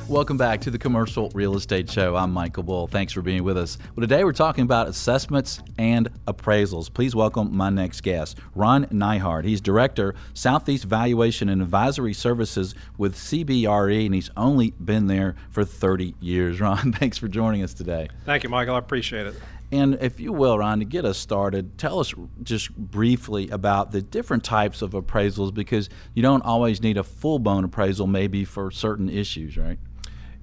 Welcome 0.09 0.37
back 0.37 0.61
to 0.61 0.71
the 0.71 0.79
Commercial 0.79 1.29
Real 1.35 1.55
Estate 1.55 1.87
Show. 1.87 2.15
I'm 2.15 2.33
Michael 2.33 2.63
Bull. 2.63 2.87
Thanks 2.87 3.13
for 3.13 3.21
being 3.21 3.43
with 3.43 3.55
us. 3.55 3.77
Well, 3.95 4.01
today 4.01 4.23
we're 4.23 4.33
talking 4.33 4.63
about 4.63 4.87
assessments 4.87 5.61
and 5.77 6.09
appraisals. 6.27 6.91
Please 6.91 7.13
welcome 7.13 7.55
my 7.55 7.69
next 7.69 8.01
guest, 8.01 8.39
Ron 8.55 8.87
Nyhard. 8.87 9.45
He's 9.45 9.61
Director, 9.61 10.15
Southeast 10.33 10.85
Valuation 10.85 11.47
and 11.47 11.61
Advisory 11.61 12.15
Services 12.15 12.73
with 12.97 13.13
CBRE, 13.13 14.03
and 14.07 14.15
he's 14.15 14.31
only 14.35 14.71
been 14.83 15.05
there 15.05 15.35
for 15.51 15.63
30 15.63 16.15
years. 16.19 16.59
Ron, 16.59 16.91
thanks 16.91 17.19
for 17.19 17.27
joining 17.27 17.61
us 17.61 17.75
today. 17.75 18.09
Thank 18.25 18.41
you, 18.41 18.49
Michael. 18.49 18.73
I 18.73 18.79
appreciate 18.79 19.27
it. 19.27 19.35
And 19.71 19.99
if 20.01 20.19
you 20.19 20.33
will, 20.33 20.57
Ron, 20.57 20.79
to 20.79 20.85
get 20.85 21.05
us 21.05 21.19
started, 21.19 21.77
tell 21.77 21.99
us 21.99 22.15
just 22.41 22.75
briefly 22.75 23.47
about 23.49 23.91
the 23.91 24.01
different 24.01 24.43
types 24.43 24.81
of 24.81 24.93
appraisals 24.93 25.53
because 25.53 25.87
you 26.15 26.23
don't 26.23 26.41
always 26.41 26.81
need 26.81 26.97
a 26.97 27.03
full 27.03 27.37
blown 27.37 27.63
appraisal, 27.63 28.07
maybe 28.07 28.43
for 28.43 28.71
certain 28.71 29.07
issues, 29.07 29.55
right? 29.55 29.77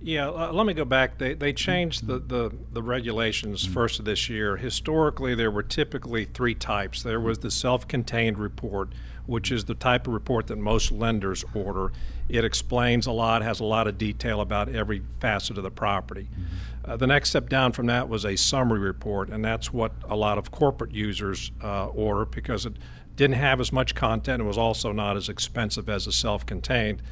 Yeah, 0.01 0.29
uh, 0.29 0.53
let 0.53 0.67
me 0.67 0.75
go 0.75 0.85
back. 0.85 1.19
They, 1.19 1.35
they 1.35 1.53
changed 1.53 2.07
the, 2.07 2.19
the, 2.19 2.53
the 2.73 2.83
regulations 2.83 3.65
mm-hmm. 3.65 3.73
first 3.73 3.99
of 3.99 4.05
this 4.05 4.29
year. 4.29 4.57
Historically, 4.57 5.35
there 5.35 5.51
were 5.51 5.63
typically 5.63 6.27
three 6.27 6.55
types. 6.55 7.03
There 7.03 7.21
was 7.21 7.39
the 7.39 7.51
self 7.51 7.89
contained 7.89 8.39
report, 8.39 8.91
which 9.25 9.51
is 9.51 9.65
the 9.65 9.75
type 9.75 10.07
of 10.07 10.13
report 10.13 10.49
that 10.49 10.59
most 10.59 10.93
lenders 10.93 11.45
order. 11.55 11.93
It 12.29 12.45
explains 12.45 13.07
a 13.07 13.13
lot, 13.13 13.43
has 13.43 13.61
a 13.61 13.65
lot 13.65 13.87
of 13.89 13.97
detail 13.97 14.41
about 14.41 14.69
every 14.69 15.03
facet 15.21 15.57
of 15.57 15.65
the 15.65 15.71
property. 15.71 16.29
Mm-hmm. 16.31 16.91
Uh, 16.91 16.97
the 16.97 17.07
next 17.07 17.31
step 17.31 17.49
down 17.49 17.73
from 17.73 17.87
that 17.87 18.09
was 18.09 18.25
a 18.25 18.37
summary 18.37 18.79
report, 18.79 19.31
and 19.31 19.45
that's 19.45 19.73
what 19.73 19.93
a 20.09 20.15
lot 20.15 20.39
of 20.39 20.51
corporate 20.51 20.93
users 20.93 21.51
uh, 21.63 21.87
order 21.87 22.27
because 22.27 22.67
it 22.67 22.75
didn't 23.17 23.37
have 23.37 23.61
as 23.61 23.73
much 23.73 23.95
content 23.95 24.41
and 24.41 24.47
was 24.47 24.59
also 24.59 24.93
not 24.93 25.17
as 25.17 25.29
expensive 25.29 25.89
as 25.89 26.07
a 26.07 26.13
self 26.13 26.45
contained. 26.45 27.03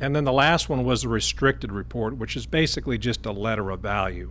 And 0.00 0.14
then 0.14 0.24
the 0.24 0.32
last 0.32 0.68
one 0.68 0.84
was 0.84 1.02
the 1.02 1.08
restricted 1.08 1.72
report, 1.72 2.16
which 2.16 2.36
is 2.36 2.46
basically 2.46 2.98
just 2.98 3.24
a 3.26 3.32
letter 3.32 3.70
of 3.70 3.80
value. 3.80 4.30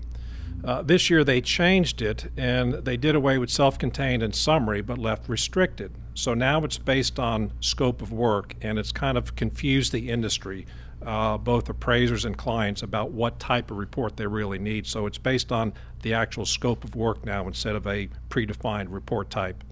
Uh, 0.64 0.82
this 0.82 1.10
year 1.10 1.24
they 1.24 1.42
changed 1.42 2.02
it 2.02 2.32
and 2.38 2.74
they 2.74 2.98
did 2.98 3.16
away 3.16 3.38
with 3.38 3.50
self 3.50 3.78
contained 3.78 4.24
and 4.24 4.36
summary 4.36 4.82
but 4.82 4.98
left 4.98 5.30
restricted. 5.30 5.92
So 6.14 6.34
now 6.34 6.64
it's 6.64 6.78
based 6.78 7.20
on 7.20 7.52
scope 7.60 8.02
of 8.02 8.12
work 8.12 8.56
and 8.62 8.80
it's 8.80 8.92
kind 8.92 9.18
of 9.18 9.36
confused 9.36 9.92
the 9.92 10.10
industry, 10.10 10.66
uh, 11.06 11.38
both 11.38 11.70
appraisers 11.70 12.26
and 12.26 12.38
clients, 12.38 12.82
about 12.82 13.12
what 13.12 13.40
type 13.40 13.70
of 13.70 13.78
report 13.78 14.18
they 14.18 14.26
really 14.26 14.58
need. 14.58 14.88
So 14.88 15.06
it's 15.06 15.18
based 15.18 15.52
on 15.52 15.74
the 16.02 16.14
actual 16.14 16.46
scope 16.46 16.84
of 16.84 16.96
work 16.96 17.26
now 17.26 17.48
instead 17.48 17.76
of 17.76 17.86
a 17.86 18.08
predefined 18.30 18.88
report 18.90 19.30
type. 19.30 19.64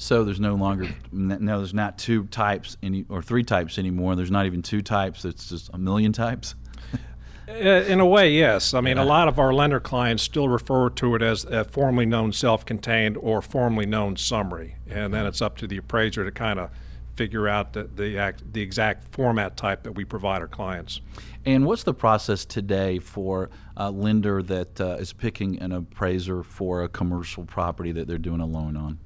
So 0.00 0.24
there's 0.24 0.40
no 0.40 0.54
longer 0.54 0.88
no 1.12 1.58
there's 1.58 1.74
not 1.74 1.98
two 1.98 2.24
types 2.24 2.78
any 2.82 3.04
or 3.10 3.20
three 3.20 3.44
types 3.44 3.78
anymore. 3.78 4.16
There's 4.16 4.30
not 4.30 4.46
even 4.46 4.62
two 4.62 4.80
types. 4.80 5.26
It's 5.26 5.50
just 5.50 5.68
a 5.74 5.78
million 5.78 6.10
types. 6.10 6.54
Uh, 7.46 7.52
in 7.52 8.00
a 8.00 8.06
way, 8.06 8.30
yes. 8.30 8.72
I 8.72 8.80
mean, 8.80 8.96
a 8.96 9.04
lot 9.04 9.28
of 9.28 9.38
our 9.38 9.52
lender 9.52 9.78
clients 9.78 10.22
still 10.22 10.48
refer 10.48 10.88
to 10.88 11.16
it 11.16 11.22
as 11.22 11.44
a 11.44 11.64
formerly 11.64 12.06
known 12.06 12.32
self-contained 12.32 13.18
or 13.18 13.42
formerly 13.42 13.86
known 13.86 14.16
summary, 14.16 14.76
and 14.88 15.12
then 15.12 15.26
it's 15.26 15.42
up 15.42 15.58
to 15.58 15.66
the 15.66 15.76
appraiser 15.76 16.24
to 16.24 16.30
kind 16.30 16.58
of 16.58 16.70
figure 17.16 17.46
out 17.46 17.74
the 17.74 17.84
the, 17.84 18.16
act, 18.16 18.52
the 18.54 18.62
exact 18.62 19.12
format 19.14 19.56
type 19.58 19.82
that 19.82 19.92
we 19.92 20.04
provide 20.04 20.40
our 20.40 20.48
clients. 20.48 21.02
And 21.44 21.66
what's 21.66 21.82
the 21.82 21.92
process 21.94 22.46
today 22.46 23.00
for 23.00 23.50
a 23.76 23.90
lender 23.90 24.42
that 24.44 24.80
uh, 24.80 24.96
is 24.98 25.12
picking 25.12 25.58
an 25.58 25.72
appraiser 25.72 26.42
for 26.42 26.84
a 26.84 26.88
commercial 26.88 27.44
property 27.44 27.92
that 27.92 28.06
they're 28.06 28.16
doing 28.16 28.40
a 28.40 28.46
loan 28.46 28.78
on? 28.78 28.98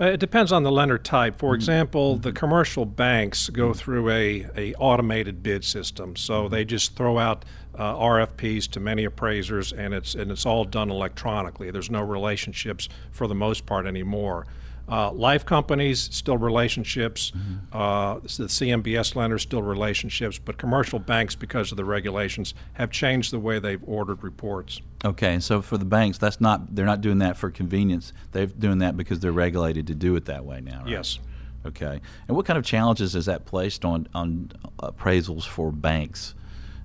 Uh, 0.00 0.06
it 0.06 0.20
depends 0.20 0.52
on 0.52 0.62
the 0.62 0.70
lender 0.70 0.98
type. 0.98 1.38
For 1.38 1.48
mm-hmm. 1.48 1.54
example, 1.56 2.16
the 2.16 2.32
commercial 2.32 2.84
banks 2.84 3.48
go 3.48 3.74
through 3.74 4.10
a, 4.10 4.46
a 4.56 4.74
automated 4.74 5.42
bid 5.42 5.64
system, 5.64 6.14
so 6.14 6.48
they 6.48 6.64
just 6.64 6.94
throw 6.94 7.18
out 7.18 7.44
uh, 7.74 7.94
RFPs 7.94 8.68
to 8.72 8.80
many 8.80 9.04
appraisers, 9.04 9.72
and 9.72 9.94
it's 9.94 10.14
and 10.14 10.30
it's 10.30 10.46
all 10.46 10.64
done 10.64 10.90
electronically. 10.90 11.70
There's 11.70 11.90
no 11.90 12.02
relationships 12.02 12.88
for 13.10 13.26
the 13.26 13.34
most 13.34 13.66
part 13.66 13.86
anymore. 13.86 14.46
Uh, 14.90 15.12
life 15.12 15.44
companies 15.44 16.08
still 16.12 16.38
relationships. 16.38 17.32
Mm-hmm. 17.36 17.76
Uh, 17.76 18.14
the 18.20 18.48
CMBS 18.48 19.14
lenders 19.14 19.42
still 19.42 19.62
relationships, 19.62 20.38
but 20.38 20.56
commercial 20.56 20.98
banks, 20.98 21.34
because 21.34 21.70
of 21.70 21.76
the 21.76 21.84
regulations, 21.84 22.54
have 22.74 22.90
changed 22.90 23.32
the 23.32 23.38
way 23.38 23.58
they've 23.58 23.82
ordered 23.86 24.22
reports. 24.22 24.80
Okay, 25.04 25.40
so 25.40 25.60
for 25.62 25.76
the 25.76 25.84
banks, 25.84 26.18
that's 26.18 26.40
not 26.40 26.74
they're 26.74 26.86
not 26.86 27.00
doing 27.00 27.18
that 27.18 27.36
for 27.36 27.50
convenience. 27.50 28.12
They're 28.32 28.46
doing 28.46 28.78
that 28.78 28.96
because 28.96 29.20
they're 29.20 29.32
regulated 29.32 29.86
to 29.88 29.94
do 29.94 30.16
it 30.16 30.24
that 30.24 30.44
way 30.44 30.60
now. 30.60 30.80
Right? 30.80 30.88
Yes. 30.88 31.18
Okay, 31.66 32.00
and 32.28 32.36
what 32.36 32.46
kind 32.46 32.58
of 32.58 32.64
challenges 32.64 33.14
is 33.14 33.26
that 33.26 33.44
placed 33.44 33.84
on 33.84 34.08
on 34.14 34.50
appraisals 34.78 35.46
for 35.46 35.70
banks? 35.70 36.34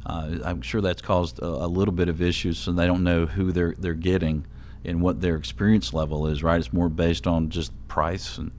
Uh, 0.06 0.40
I'm 0.44 0.62
sure 0.62 0.82
that's 0.82 1.02
caused 1.02 1.40
a, 1.40 1.46
a, 1.46 1.68
little 1.68 1.94
bit 1.94 2.10
of 2.10 2.22
issues, 2.22 2.58
so 2.58 2.74
they 2.74 2.86
don't 2.86 3.04
know 3.04 3.26
who 3.26 3.52
they're 3.52 3.76
they're 3.78 3.94
getting 3.94 4.46
and 4.86 5.02
what 5.02 5.22
their 5.22 5.36
experience 5.36 5.94
level 5.94 6.28
is, 6.28 6.44
right? 6.44 6.60
It's 6.60 6.74
more 6.74 6.90
based 6.90 7.28
on 7.28 7.50
just 7.50 7.72
price 7.88 8.38
and. 8.38 8.52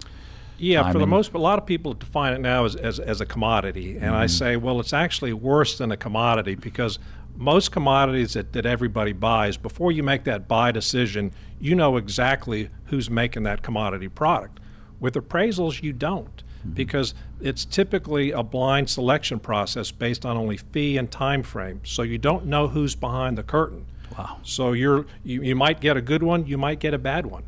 Yeah, 0.57 0.93
for 0.93 0.99
the 0.99 1.07
most, 1.07 1.35
a 1.35 1.39
lot 1.39 1.59
of 1.59 1.67
people 1.67 1.95
define 1.95 2.33
it 2.33 2.41
now 2.41 2.65
as, 2.65 2.77
as, 2.77 3.01
as 3.01 3.21
a 3.21 3.27
commodity. 3.27 3.95
And 3.97 4.05
mm-hmm. 4.05 4.15
I 4.15 4.27
say, 4.27 4.57
well, 4.57 4.79
it's 4.79 4.93
actually 4.93 5.33
worse 5.33 5.79
than 5.79 5.91
a 5.91 5.97
commodity 5.97 6.55
because 6.55 7.01
most 7.37 7.73
commodities 7.73 8.35
that, 8.35 8.53
that 8.53 8.65
everybody 8.65 9.13
buys, 9.13 9.57
before 9.57 9.91
you 9.91 10.05
make 10.05 10.25
that 10.25 10.47
buy 10.47 10.71
decision, 10.71 11.33
you 11.61 11.75
know 11.75 11.97
exactly 11.97 12.71
who's 12.85 13.11
making 13.11 13.43
that 13.43 13.63
commodity 13.63 14.09
product. 14.09 14.61
With 15.01 15.15
appraisals, 15.15 15.83
you 15.83 15.93
don't 15.93 16.43
mm-hmm. 16.65 16.71
because 16.75 17.15
it's 17.41 17.65
typically 17.65 18.31
a 18.31 18.43
blind 18.43 18.89
selection 18.89 19.39
process 19.39 19.91
based 19.91 20.25
on 20.25 20.37
only 20.37 20.57
fee 20.57 20.97
and 20.97 21.11
time 21.11 21.43
frame. 21.43 21.81
So 21.85 22.03
you 22.03 22.19
don't 22.19 22.47
know 22.47 22.69
who's 22.69 22.95
behind 22.95 23.37
the 23.39 23.43
curtain. 23.43 23.87
Wow. 24.17 24.39
So 24.43 24.73
you're 24.73 25.07
you, 25.23 25.43
you 25.43 25.55
might 25.55 25.81
get 25.81 25.97
a 25.97 26.03
good 26.03 26.23
one, 26.23 26.47
you 26.47 26.59
might 26.59 26.79
get 26.79 26.95
a 26.95 26.99
bad 26.99 27.27
one. 27.27 27.45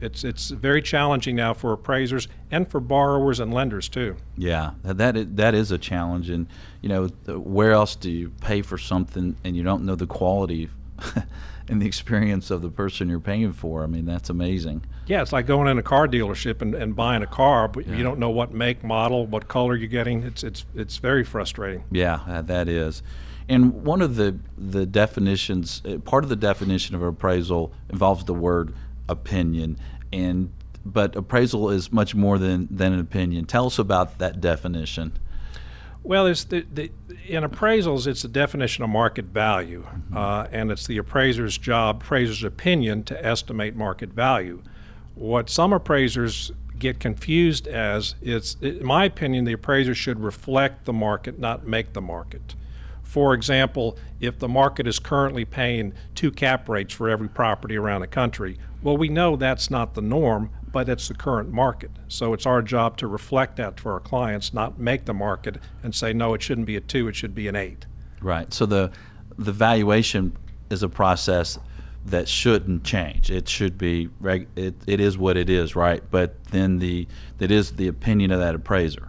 It's 0.00 0.22
it's 0.22 0.50
very 0.50 0.80
challenging 0.80 1.34
now 1.34 1.54
for 1.54 1.72
appraisers 1.72 2.28
and 2.50 2.70
for 2.70 2.78
borrowers 2.80 3.40
and 3.40 3.52
lenders 3.52 3.88
too. 3.88 4.16
Yeah, 4.36 4.72
that 4.84 5.16
is, 5.16 5.26
that 5.32 5.54
is 5.54 5.72
a 5.72 5.78
challenge, 5.78 6.30
and 6.30 6.46
you 6.82 6.88
know 6.88 7.06
where 7.26 7.72
else 7.72 7.96
do 7.96 8.10
you 8.10 8.30
pay 8.40 8.62
for 8.62 8.78
something 8.78 9.36
and 9.42 9.56
you 9.56 9.64
don't 9.64 9.84
know 9.84 9.96
the 9.96 10.06
quality 10.06 10.70
and 11.68 11.82
the 11.82 11.86
experience 11.86 12.50
of 12.52 12.62
the 12.62 12.68
person 12.68 13.08
you're 13.08 13.18
paying 13.18 13.52
for? 13.52 13.82
I 13.82 13.86
mean, 13.88 14.06
that's 14.06 14.30
amazing. 14.30 14.84
Yeah, 15.08 15.22
it's 15.22 15.32
like 15.32 15.46
going 15.46 15.66
in 15.68 15.78
a 15.78 15.82
car 15.82 16.06
dealership 16.06 16.62
and, 16.62 16.74
and 16.74 16.94
buying 16.94 17.22
a 17.22 17.26
car, 17.26 17.66
but 17.66 17.86
yeah. 17.86 17.96
you 17.96 18.04
don't 18.04 18.20
know 18.20 18.30
what 18.30 18.52
make, 18.52 18.84
model, 18.84 19.26
what 19.26 19.48
color 19.48 19.74
you're 19.74 19.88
getting. 19.88 20.22
It's 20.22 20.44
it's 20.44 20.64
it's 20.76 20.98
very 20.98 21.24
frustrating. 21.24 21.82
Yeah, 21.90 22.42
that 22.46 22.68
is. 22.68 23.02
And 23.48 23.84
one 23.84 24.02
of 24.02 24.16
the 24.16 24.38
the 24.56 24.84
definitions, 24.84 25.82
uh, 25.84 25.98
part 25.98 26.24
of 26.24 26.30
the 26.30 26.36
definition 26.36 26.94
of 26.94 27.02
appraisal 27.02 27.72
involves 27.88 28.24
the 28.24 28.34
word 28.34 28.74
opinion, 29.08 29.78
and 30.12 30.52
but 30.84 31.16
appraisal 31.16 31.70
is 31.70 31.92
much 31.92 32.14
more 32.14 32.38
than 32.38 32.68
than 32.70 32.92
an 32.92 33.00
opinion. 33.00 33.46
Tell 33.46 33.66
us 33.66 33.78
about 33.78 34.18
that 34.18 34.40
definition. 34.40 35.18
Well, 36.04 36.26
it's 36.26 36.44
the, 36.44 36.64
the, 36.72 36.90
in 37.26 37.42
appraisals, 37.42 38.06
it's 38.06 38.22
the 38.22 38.28
definition 38.28 38.84
of 38.84 38.88
market 38.88 39.26
value, 39.26 39.82
mm-hmm. 39.82 40.16
uh, 40.16 40.46
and 40.50 40.70
it's 40.70 40.86
the 40.86 40.96
appraiser's 40.96 41.58
job, 41.58 42.02
appraiser's 42.02 42.44
opinion, 42.44 43.02
to 43.04 43.26
estimate 43.26 43.76
market 43.76 44.10
value. 44.10 44.62
What 45.16 45.50
some 45.50 45.72
appraisers 45.72 46.52
get 46.78 47.00
confused 47.00 47.66
as 47.66 48.14
is, 48.22 48.56
in 48.62 48.84
my 48.86 49.04
opinion, 49.04 49.44
the 49.44 49.52
appraiser 49.52 49.94
should 49.94 50.20
reflect 50.20 50.84
the 50.84 50.92
market, 50.92 51.38
not 51.38 51.66
make 51.66 51.92
the 51.92 52.00
market. 52.00 52.54
For 53.08 53.32
example, 53.32 53.96
if 54.20 54.38
the 54.38 54.48
market 54.48 54.86
is 54.86 54.98
currently 54.98 55.46
paying 55.46 55.94
two 56.14 56.30
cap 56.30 56.68
rates 56.68 56.92
for 56.92 57.08
every 57.08 57.30
property 57.30 57.74
around 57.74 58.02
the 58.02 58.06
country, 58.06 58.58
well, 58.82 58.98
we 58.98 59.08
know 59.08 59.34
that's 59.34 59.70
not 59.70 59.94
the 59.94 60.02
norm, 60.02 60.50
but 60.70 60.90
it's 60.90 61.08
the 61.08 61.14
current 61.14 61.50
market. 61.50 61.90
So 62.08 62.34
it's 62.34 62.44
our 62.44 62.60
job 62.60 62.98
to 62.98 63.06
reflect 63.06 63.56
that 63.56 63.80
for 63.80 63.94
our 63.94 64.00
clients, 64.00 64.52
not 64.52 64.78
make 64.78 65.06
the 65.06 65.14
market 65.14 65.56
and 65.82 65.94
say, 65.94 66.12
no, 66.12 66.34
it 66.34 66.42
shouldn't 66.42 66.66
be 66.66 66.76
a 66.76 66.82
two, 66.82 67.08
it 67.08 67.16
should 67.16 67.34
be 67.34 67.48
an 67.48 67.56
eight. 67.56 67.86
Right. 68.20 68.52
So 68.52 68.66
the 68.66 68.90
the 69.38 69.52
valuation 69.52 70.36
is 70.68 70.82
a 70.82 70.88
process 70.90 71.58
that 72.04 72.28
shouldn't 72.28 72.84
change. 72.84 73.30
It 73.30 73.48
should 73.48 73.78
be 73.78 74.10
it, 74.54 74.74
it 74.86 75.00
is 75.00 75.16
what 75.16 75.38
it 75.38 75.48
is, 75.48 75.74
right? 75.74 76.02
But 76.10 76.44
then 76.50 76.78
the 76.78 77.08
that 77.38 77.50
is 77.50 77.72
the 77.72 77.88
opinion 77.88 78.32
of 78.32 78.40
that 78.40 78.54
appraiser. 78.54 79.07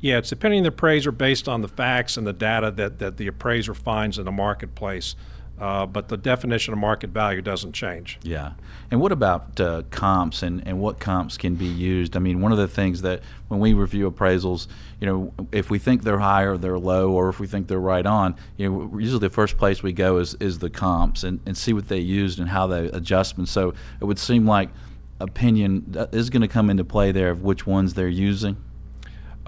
Yeah, 0.00 0.18
it's 0.18 0.30
depending 0.30 0.60
on 0.60 0.64
the 0.64 0.70
appraiser 0.70 1.12
based 1.12 1.48
on 1.48 1.60
the 1.60 1.68
facts 1.68 2.16
and 2.16 2.26
the 2.26 2.32
data 2.32 2.70
that, 2.72 2.98
that 2.98 3.16
the 3.16 3.26
appraiser 3.26 3.74
finds 3.74 4.18
in 4.18 4.24
the 4.24 4.32
marketplace. 4.32 5.14
Uh, 5.60 5.84
but 5.84 6.08
the 6.08 6.16
definition 6.16 6.72
of 6.72 6.78
market 6.78 7.10
value 7.10 7.42
doesn't 7.42 7.72
change. 7.72 8.18
Yeah. 8.22 8.52
And 8.90 8.98
what 8.98 9.12
about 9.12 9.60
uh, 9.60 9.82
comps 9.90 10.42
and, 10.42 10.66
and 10.66 10.80
what 10.80 10.98
comps 10.98 11.36
can 11.36 11.54
be 11.54 11.66
used? 11.66 12.16
I 12.16 12.18
mean, 12.18 12.40
one 12.40 12.50
of 12.50 12.56
the 12.56 12.66
things 12.66 13.02
that 13.02 13.20
when 13.48 13.60
we 13.60 13.74
review 13.74 14.10
appraisals, 14.10 14.68
you 15.00 15.06
know, 15.06 15.34
if 15.52 15.68
we 15.68 15.78
think 15.78 16.02
they're 16.02 16.18
high 16.18 16.44
or 16.44 16.56
they're 16.56 16.78
low, 16.78 17.10
or 17.10 17.28
if 17.28 17.40
we 17.40 17.46
think 17.46 17.68
they're 17.68 17.78
right 17.78 18.06
on, 18.06 18.36
you 18.56 18.70
know, 18.70 18.98
usually 18.98 19.20
the 19.20 19.28
first 19.28 19.58
place 19.58 19.82
we 19.82 19.92
go 19.92 20.16
is, 20.16 20.34
is 20.40 20.60
the 20.60 20.70
comps 20.70 21.24
and, 21.24 21.40
and 21.44 21.54
see 21.54 21.74
what 21.74 21.88
they 21.88 21.98
used 21.98 22.40
and 22.40 22.48
how 22.48 22.66
they 22.66 22.86
adjustments. 22.86 23.52
So 23.52 23.74
it 24.00 24.04
would 24.04 24.18
seem 24.18 24.46
like 24.46 24.70
opinion 25.20 25.94
is 26.10 26.30
going 26.30 26.40
to 26.40 26.48
come 26.48 26.70
into 26.70 26.84
play 26.84 27.12
there 27.12 27.28
of 27.28 27.42
which 27.42 27.66
ones 27.66 27.92
they're 27.92 28.08
using. 28.08 28.56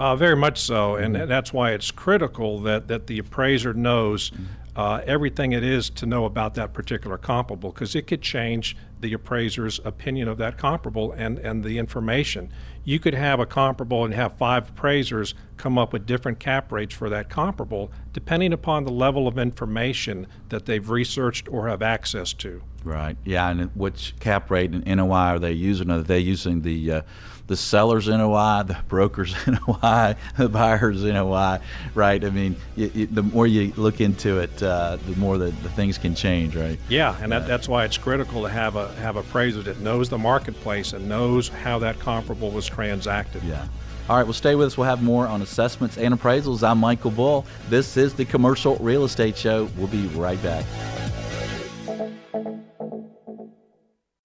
Uh, 0.02 0.16
very 0.16 0.34
much 0.34 0.60
so, 0.60 0.96
and 0.96 1.14
mm-hmm. 1.14 1.28
that's 1.28 1.52
why 1.52 1.70
it's 1.70 1.92
critical 1.92 2.58
that, 2.58 2.88
that 2.88 3.06
the 3.06 3.18
appraiser 3.20 3.72
knows 3.72 4.30
mm-hmm 4.30 4.44
uh, 4.74 5.02
everything 5.06 5.52
it 5.52 5.62
is 5.62 5.90
to 5.90 6.06
know 6.06 6.24
about 6.24 6.54
that 6.54 6.72
particular 6.72 7.18
comparable 7.18 7.70
because 7.70 7.94
it 7.94 8.06
could 8.06 8.22
change 8.22 8.76
the 9.00 9.12
appraiser's 9.12 9.80
opinion 9.84 10.28
of 10.28 10.38
that 10.38 10.56
comparable 10.56 11.12
and, 11.12 11.38
and 11.38 11.62
the 11.62 11.78
information. 11.78 12.50
You 12.84 12.98
could 12.98 13.14
have 13.14 13.38
a 13.38 13.46
comparable 13.46 14.04
and 14.04 14.14
have 14.14 14.38
five 14.38 14.70
appraisers 14.70 15.34
come 15.56 15.78
up 15.78 15.92
with 15.92 16.06
different 16.06 16.38
cap 16.38 16.72
rates 16.72 16.94
for 16.94 17.10
that 17.10 17.28
comparable 17.28 17.92
depending 18.12 18.52
upon 18.52 18.84
the 18.84 18.92
level 18.92 19.28
of 19.28 19.38
information 19.38 20.26
that 20.48 20.64
they've 20.64 20.88
researched 20.88 21.48
or 21.48 21.68
have 21.68 21.82
access 21.82 22.32
to. 22.34 22.62
Right. 22.84 23.16
Yeah, 23.24 23.48
and 23.48 23.70
which 23.74 24.14
cap 24.20 24.50
rate 24.50 24.72
and 24.72 24.84
NOI 24.86 25.34
are 25.34 25.38
they 25.38 25.52
using? 25.52 25.90
Are 25.90 26.00
they 26.00 26.18
using 26.18 26.62
the 26.62 26.92
uh, 26.92 27.02
the 27.46 27.56
seller's 27.56 28.08
NOI, 28.08 28.62
the 28.62 28.78
broker's 28.88 29.34
NOI, 29.46 30.16
the 30.36 30.48
buyer's 30.48 31.04
NOI, 31.04 31.58
right? 31.94 32.24
I 32.24 32.30
mean, 32.30 32.56
you, 32.76 32.90
you, 32.94 33.06
the 33.06 33.22
more 33.22 33.46
you 33.46 33.72
look 33.76 34.00
into 34.00 34.38
it, 34.38 34.62
uh, 34.62 34.96
the 35.06 35.16
more 35.16 35.38
the, 35.38 35.50
the 35.50 35.68
things 35.70 35.98
can 35.98 36.14
change, 36.14 36.56
right? 36.56 36.78
Yeah, 36.88 37.16
and 37.20 37.30
that, 37.32 37.46
that's 37.46 37.68
why 37.68 37.84
it's 37.84 37.98
critical 37.98 38.42
to 38.42 38.48
have 38.48 38.76
a 38.76 38.92
have 38.94 39.16
appraiser 39.16 39.62
that 39.62 39.80
knows 39.80 40.08
the 40.08 40.18
marketplace 40.18 40.92
and 40.92 41.08
knows 41.08 41.48
how 41.48 41.78
that 41.80 41.98
comparable 41.98 42.50
was 42.50 42.66
transacted. 42.66 43.42
Yeah. 43.42 43.66
All 44.08 44.16
right, 44.16 44.24
well, 44.24 44.32
stay 44.32 44.56
with 44.56 44.66
us. 44.66 44.76
We'll 44.76 44.88
have 44.88 45.02
more 45.02 45.28
on 45.28 45.42
assessments 45.42 45.96
and 45.96 46.12
appraisals. 46.12 46.68
I'm 46.68 46.78
Michael 46.78 47.12
Bull. 47.12 47.46
This 47.68 47.96
is 47.96 48.14
the 48.14 48.24
Commercial 48.24 48.76
Real 48.76 49.04
Estate 49.04 49.36
Show. 49.36 49.68
We'll 49.76 49.86
be 49.86 50.06
right 50.08 50.42
back. 50.42 50.64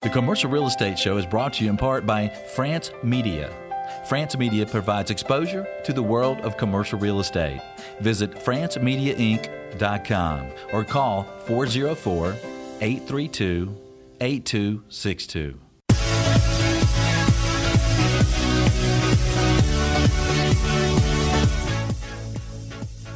The 0.00 0.10
Commercial 0.10 0.48
Real 0.48 0.68
Estate 0.68 0.96
Show 0.96 1.16
is 1.16 1.26
brought 1.26 1.54
to 1.54 1.64
you 1.64 1.70
in 1.70 1.76
part 1.76 2.06
by 2.06 2.28
France 2.54 2.92
Media. 3.02 3.52
France 4.08 4.38
Media 4.38 4.64
provides 4.64 5.10
exposure 5.10 5.66
to 5.84 5.92
the 5.92 6.00
world 6.00 6.38
of 6.42 6.56
commercial 6.56 7.00
real 7.00 7.18
estate. 7.18 7.60
Visit 7.98 8.30
francemediainc.com 8.30 10.50
or 10.72 10.84
call 10.84 11.24
404 11.46 12.36
832 12.80 13.76
8262. 14.20 15.58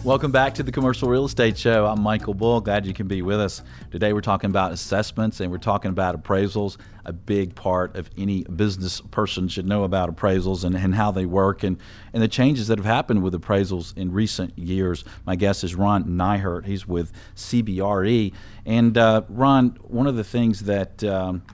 Welcome 0.04 0.32
back 0.32 0.54
to 0.54 0.64
the 0.64 0.72
Commercial 0.72 1.08
Real 1.08 1.26
Estate 1.26 1.56
Show. 1.56 1.86
I'm 1.86 2.02
Michael 2.02 2.34
Bull. 2.34 2.60
Glad 2.60 2.86
you 2.86 2.92
can 2.92 3.06
be 3.06 3.22
with 3.22 3.38
us. 3.38 3.62
Today 3.92 4.12
we're 4.12 4.20
talking 4.20 4.50
about 4.50 4.72
assessments 4.72 5.38
and 5.38 5.48
we're 5.48 5.58
talking 5.58 5.90
about 5.90 6.20
appraisals. 6.20 6.76
A 7.04 7.12
big 7.12 7.54
part 7.54 7.94
of 7.94 8.10
any 8.18 8.42
business 8.42 9.00
person 9.12 9.46
should 9.46 9.64
know 9.64 9.84
about 9.84 10.12
appraisals 10.12 10.64
and, 10.64 10.74
and 10.74 10.96
how 10.96 11.12
they 11.12 11.24
work 11.24 11.62
and, 11.62 11.78
and 12.12 12.20
the 12.20 12.26
changes 12.26 12.66
that 12.66 12.78
have 12.78 12.84
happened 12.84 13.22
with 13.22 13.32
appraisals 13.32 13.96
in 13.96 14.10
recent 14.10 14.58
years. 14.58 15.04
My 15.24 15.36
guest 15.36 15.62
is 15.62 15.76
Ron 15.76 16.02
Nyhurt. 16.02 16.66
He's 16.66 16.84
with 16.84 17.12
CBRE. 17.36 18.32
And 18.66 18.98
uh, 18.98 19.22
Ron, 19.28 19.78
one 19.82 20.08
of 20.08 20.16
the 20.16 20.24
things 20.24 20.62
that 20.62 21.04
um, 21.04 21.44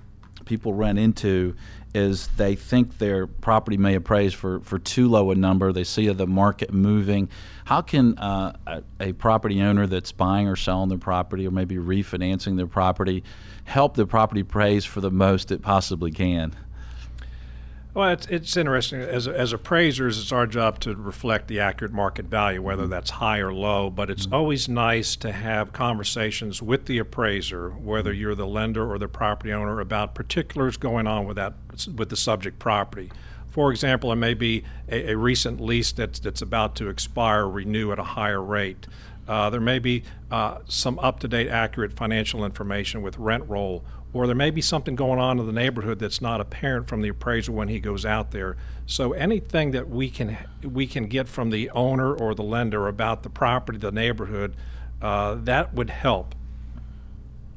people 0.49 0.73
run 0.75 0.99
into 0.99 1.55
is 1.95 2.29
they 2.37 2.55
think 2.55 2.99
their 2.99 3.27
property 3.27 3.77
may 3.77 3.95
appraise 3.95 4.35
for, 4.35 4.61
for 4.61 4.79
too 4.79 5.09
low 5.09 5.31
a 5.31 5.35
number. 5.35 5.73
They 5.73 5.85
see 5.85 6.09
the 6.09 6.27
market 6.27 6.73
moving. 6.73 7.29
How 7.65 7.83
can 7.83 8.19
uh, 8.19 8.57
a, 8.67 8.83
a, 9.01 9.13
property 9.13 9.63
owner 9.63 9.87
that's 9.87 10.13
buying 10.13 10.49
or 10.49 10.57
selling 10.57 10.89
their 10.89 10.99
property 10.99 11.47
or 11.47 11.51
maybe 11.51 11.77
refinancing 11.77 12.57
their 12.57 12.67
property 12.67 13.25
help 13.65 13.95
the 13.95 14.07
property 14.07 14.41
appraise 14.41 14.85
for 14.85 15.01
the 15.01 15.11
most 15.11 15.51
it 15.51 15.63
possibly 15.63 16.11
can? 16.11 16.55
Well, 17.99 18.11
it's, 18.11 18.27
it's 18.27 18.57
interesting. 18.57 19.01
As, 19.01 19.27
as 19.27 19.53
appraisers, 19.53 20.21
it's 20.21 20.31
our 20.31 20.47
job 20.47 20.79
to 20.83 20.95
reflect 20.95 21.49
the 21.49 21.59
accurate 21.59 21.93
market 21.93 22.27
value, 22.27 22.63
whether 22.63 22.85
mm-hmm. 22.85 22.93
that's 22.93 23.11
high 23.11 23.39
or 23.39 23.53
low. 23.53 23.91
But 23.91 24.09
it's 24.09 24.25
mm-hmm. 24.27 24.37
always 24.37 24.69
nice 24.69 25.17
to 25.17 25.33
have 25.33 25.73
conversations 25.73 26.63
with 26.63 26.87
the 26.87 26.99
appraiser, 26.99 27.71
whether 27.71 28.13
mm-hmm. 28.13 28.21
you're 28.21 28.35
the 28.37 28.47
lender 28.47 28.89
or 28.89 29.01
the 29.01 29.09
property 29.09 29.53
owner, 29.53 29.81
about 29.81 30.15
particulars 30.15 30.77
going 30.77 31.09
on 31.09 31.27
with 31.27 31.35
that 31.39 31.55
with 31.93 32.09
the 32.11 32.17
subject 32.17 32.61
property. 32.61 33.11
For 33.51 33.73
example, 33.73 34.13
it 34.13 34.17
may 34.17 34.35
be 34.35 34.63
a, 34.89 35.11
a 35.11 35.17
recent 35.17 35.61
lease 35.61 35.91
that's 35.91 36.21
that's 36.21 36.41
about 36.41 36.77
to 36.77 36.89
expire, 36.91 37.47
or 37.47 37.51
renew 37.51 37.91
at 37.91 37.99
a 37.99 38.05
higher 38.05 38.41
rate. 38.41 38.87
Uh, 39.27 39.51
there 39.51 39.61
may 39.61 39.81
be 39.81 40.05
uh, 40.31 40.59
some 40.69 41.01
up-to-date, 41.01 41.49
accurate 41.49 41.95
financial 41.95 42.45
information 42.45 43.03
with 43.03 43.19
rent 43.19 43.45
roll 43.49 43.85
or 44.13 44.27
there 44.27 44.37
may 44.37 44.51
be 44.51 44.61
something 44.61 44.95
going 44.97 45.19
on 45.19 45.39
in 45.39 45.47
the 45.47 45.53
neighborhood 45.53 45.99
that's 45.99 46.21
not 46.21 46.41
apparent 46.41 46.89
from 46.89 47.03
the 47.03 47.09
appraiser 47.09 47.53
when 47.53 47.69
he 47.69 47.79
goes 47.79 48.07
out 48.07 48.31
there. 48.31 48.57
So 48.87 49.13
anything 49.13 49.73
that 49.73 49.89
we 49.89 50.09
can 50.09 50.39
we 50.63 50.87
can 50.87 51.07
get 51.07 51.29
from 51.29 51.51
the 51.51 51.71
owner 51.71 52.15
or 52.15 52.35
the 52.35 52.43
lender 52.43 52.89
about 52.89 53.23
the 53.23 53.31
property, 53.31 53.79
the 53.79 53.93
neighborhood, 53.93 54.57
uh, 55.03 55.37
that 55.43 55.75
would 55.75 55.91
help. 55.91 56.35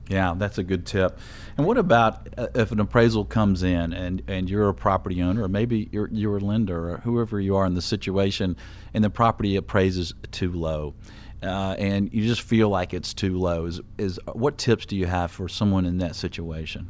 Yeah, 0.10 0.34
that's 0.38 0.58
a 0.58 0.64
good 0.64 0.86
tip. 0.86 1.18
And 1.58 1.66
what 1.66 1.78
about 1.78 2.28
uh, 2.38 2.48
if 2.54 2.74
an 2.74 2.82
appraisal 2.82 3.24
comes 3.24 3.64
in 3.64 3.94
and, 3.94 4.22
and 4.28 4.50
you're 4.50 4.68
a 4.68 4.74
property 4.74 5.22
owner, 5.22 5.44
or 5.44 5.48
maybe 5.48 5.88
you're, 5.92 6.10
you're 6.12 6.38
a 6.38 6.42
lender, 6.42 6.92
or 6.92 6.98
whoever 6.98 7.40
you 7.40 7.56
are 7.56 7.66
in 7.66 7.76
the 7.76 7.82
situation, 7.82 8.58
and 8.94 9.06
the 9.06 9.10
property 9.10 9.56
appraises 9.56 10.14
too 10.32 10.52
low? 10.52 10.96
Uh, 11.44 11.76
and 11.78 12.14
you 12.14 12.28
just 12.28 12.42
feel 12.42 12.70
like 12.70 12.94
it's 12.94 13.14
too 13.14 13.38
low. 13.38 13.66
Is, 13.66 13.82
is 13.98 14.20
what 14.34 14.58
tips 14.58 14.86
do 14.86 14.96
you 14.96 15.08
have 15.08 15.32
for 15.32 15.48
someone 15.48 15.86
in 15.86 15.98
that 16.00 16.16
situation? 16.16 16.90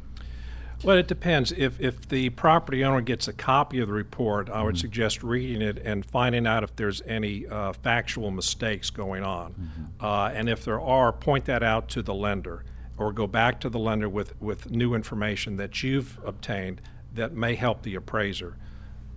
Well, 0.84 0.96
it 0.96 1.06
depends. 1.06 1.52
If 1.52 1.80
if 1.80 2.08
the 2.08 2.30
property 2.30 2.84
owner 2.84 3.00
gets 3.00 3.28
a 3.28 3.32
copy 3.32 3.78
of 3.78 3.88
the 3.88 3.94
report, 3.94 4.50
I 4.50 4.62
would 4.62 4.74
mm-hmm. 4.74 4.80
suggest 4.80 5.22
reading 5.22 5.62
it 5.62 5.78
and 5.78 6.04
finding 6.04 6.46
out 6.46 6.64
if 6.64 6.74
there's 6.74 7.02
any 7.02 7.46
uh, 7.46 7.72
factual 7.72 8.30
mistakes 8.32 8.90
going 8.90 9.22
on, 9.22 9.52
mm-hmm. 9.52 10.04
uh, 10.04 10.30
and 10.30 10.48
if 10.48 10.64
there 10.64 10.80
are, 10.80 11.12
point 11.12 11.44
that 11.44 11.62
out 11.62 11.88
to 11.90 12.02
the 12.02 12.14
lender, 12.14 12.64
or 12.98 13.12
go 13.12 13.28
back 13.28 13.60
to 13.60 13.68
the 13.68 13.78
lender 13.78 14.08
with 14.08 14.40
with 14.40 14.70
new 14.70 14.94
information 14.94 15.56
that 15.56 15.84
you've 15.84 16.18
obtained 16.24 16.80
that 17.14 17.32
may 17.32 17.54
help 17.54 17.82
the 17.82 17.94
appraiser. 17.94 18.56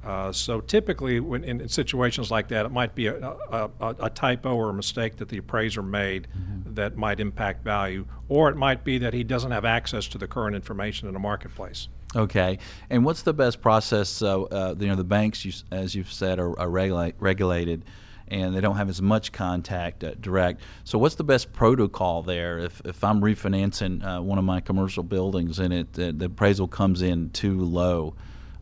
Uh, 0.06 0.32
so 0.32 0.62
typically, 0.62 1.20
when 1.20 1.44
in, 1.44 1.62
in, 1.62 1.68
situations 1.68 2.30
like 2.30 2.48
that, 2.50 2.66
it 2.66 2.72
might 2.72 2.94
be 2.94 3.08
a, 3.08 3.36
a, 3.50 3.70
a, 3.80 4.10
typo 4.10 4.56
or 4.56 4.70
a 4.70 4.74
mistake 4.74 5.18
that 5.18 5.30
the 5.30 5.38
appraiser 5.38 5.82
made 5.82 6.28
mm-hmm. 6.28 6.76
that 6.76 6.96
might 6.96 7.20
impact 7.20 7.64
value, 7.64 8.06
or 8.30 8.50
it 8.50 8.56
might 8.56 8.84
be 8.84 9.00
that 9.00 9.16
he 9.16 9.24
doesn't 9.24 9.50
have 9.50 9.66
access 9.66 10.08
to 10.08 10.20
the 10.20 10.28
current 10.28 10.56
information 10.56 11.08
in 11.08 11.14
the 11.16 11.20
marketplace. 11.20 11.88
Okay, 12.16 12.60
and 12.92 13.04
what's 13.04 13.24
the 13.24 13.34
best 13.34 13.62
process? 13.62 14.22
uh, 14.22 14.76
you 14.78 14.88
know, 14.88 14.96
the 14.96 15.04
banks, 15.04 15.44
you, 15.44 15.52
as 15.72 15.96
you've 15.96 16.14
said, 16.14 16.38
are, 16.38 16.58
are 16.60 16.70
regulate, 16.70 17.16
regulated, 17.20 17.84
and 18.28 18.56
they 18.56 18.62
don't 18.62 18.78
have 18.78 18.90
as 18.90 19.02
much 19.02 19.32
contact 19.32 20.04
uh, 20.04 20.14
direct. 20.22 20.62
So, 20.84 21.00
what's 21.00 21.16
the 21.16 21.24
best 21.24 21.52
protocol 21.52 22.22
there? 22.22 22.60
If, 22.60 22.80
if 22.86 23.04
I'm 23.04 23.22
refinancing 23.22 24.06
uh, 24.06 24.22
one 24.22 24.38
of 24.38 24.46
my 24.46 24.62
commercial 24.62 25.02
buildings 25.02 25.58
and 25.58 25.74
it 25.74 25.94
the 25.94 26.26
appraisal 26.26 26.68
comes 26.68 27.02
in 27.02 27.32
too 27.32 27.60
low 27.60 28.16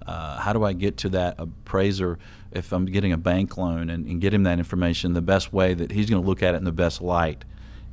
uh, 0.06 0.40
how 0.40 0.54
do 0.54 0.64
I 0.64 0.74
get 0.74 0.98
to 0.98 1.10
that 1.10 1.36
appraiser 1.38 2.20
if 2.52 2.72
I'm 2.72 2.86
getting 2.86 3.12
a 3.12 3.18
bank 3.18 3.58
loan 3.58 3.90
and, 3.90 4.06
and 4.06 4.22
get 4.22 4.34
him 4.34 4.44
that 4.44 4.60
information 4.60 5.14
the 5.14 5.22
best 5.22 5.54
way 5.54 5.74
that 5.74 5.92
he's 5.92 6.10
going 6.10 6.22
to 6.22 6.28
look 6.28 6.44
at 6.44 6.56
it 6.56 6.58
in 6.58 6.64
the 6.64 6.72
best 6.72 7.02
light? 7.02 7.46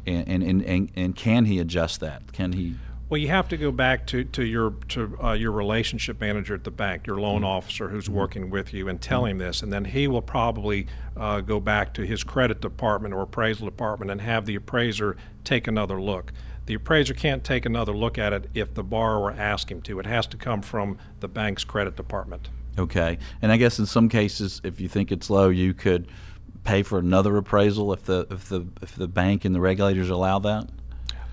And, 0.07 0.43
and, 0.43 0.63
and, 0.63 0.91
and 0.97 1.17
can 1.17 1.45
he 1.45 1.59
adjust 1.59 2.01
that? 2.01 2.33
Can 2.33 2.53
he? 2.53 2.75
Well, 3.11 3.19
you 3.19 3.27
have 3.29 3.49
to 3.49 3.57
go 3.57 3.73
back 3.73 4.07
to, 4.09 4.23
to 4.23 4.45
your 4.45 4.71
to 4.91 5.19
uh, 5.21 5.33
your 5.33 5.51
relationship 5.51 6.21
manager 6.21 6.55
at 6.55 6.63
the 6.63 6.71
bank, 6.71 7.09
your 7.09 7.21
loan 7.21 7.39
mm-hmm. 7.39 7.47
officer 7.47 7.89
who's 7.89 8.05
mm-hmm. 8.05 8.15
working 8.15 8.51
with 8.51 8.73
you, 8.73 8.89
and 8.89 9.01
tell 9.01 9.23
mm-hmm. 9.23 9.33
him 9.33 9.39
this, 9.39 9.63
and 9.63 9.73
then 9.73 9.85
he 9.85 10.07
will 10.07 10.23
probably 10.23 10.87
uh, 11.17 11.41
go 11.41 11.59
back 11.59 11.93
to 11.95 12.03
his 12.03 12.23
credit 12.23 12.61
department 12.61 13.13
or 13.13 13.23
appraisal 13.23 13.67
department 13.67 14.13
and 14.13 14.21
have 14.21 14.47
the 14.47 14.55
appraiser 14.55 15.17
take 15.43 15.67
another 15.67 16.01
look. 16.01 16.33
The 16.71 16.77
appraiser 16.77 17.15
can't 17.15 17.43
take 17.43 17.67
another 17.67 17.93
look 17.93 18.17
at 18.17 18.33
it 18.33 18.49
if 18.55 18.75
the 18.75 18.85
borrower 18.85 19.33
asks 19.33 19.69
him 19.73 19.83
to. 19.83 19.99
It 19.99 20.07
has 20.07 20.29
to 20.29 20.37
come 20.37 20.63
from 20.63 20.99
the 21.19 21.27
bank's 21.27 21.65
credit 21.65 21.97
department. 21.97 22.49
Okay. 22.79 23.19
And 23.43 23.51
I 23.51 23.57
guess 23.57 23.81
in 23.81 23.87
some 23.87 24.09
cases, 24.09 24.61
if 24.63 24.81
you 24.81 24.89
think 24.89 25.11
it's 25.11 25.29
low, 25.29 25.49
you 25.49 25.75
could 25.75 26.07
pay 26.63 26.85
for 26.85 27.01
another 27.01 27.37
appraisal 27.37 27.93
if 27.93 28.05
the 28.05 28.25
if 28.31 28.49
the 28.49 28.69
if 28.83 28.95
the 28.95 29.09
bank 29.09 29.45
and 29.45 29.53
the 29.53 29.61
regulators 29.61 30.11
allow 30.11 30.39
that. 30.39 30.69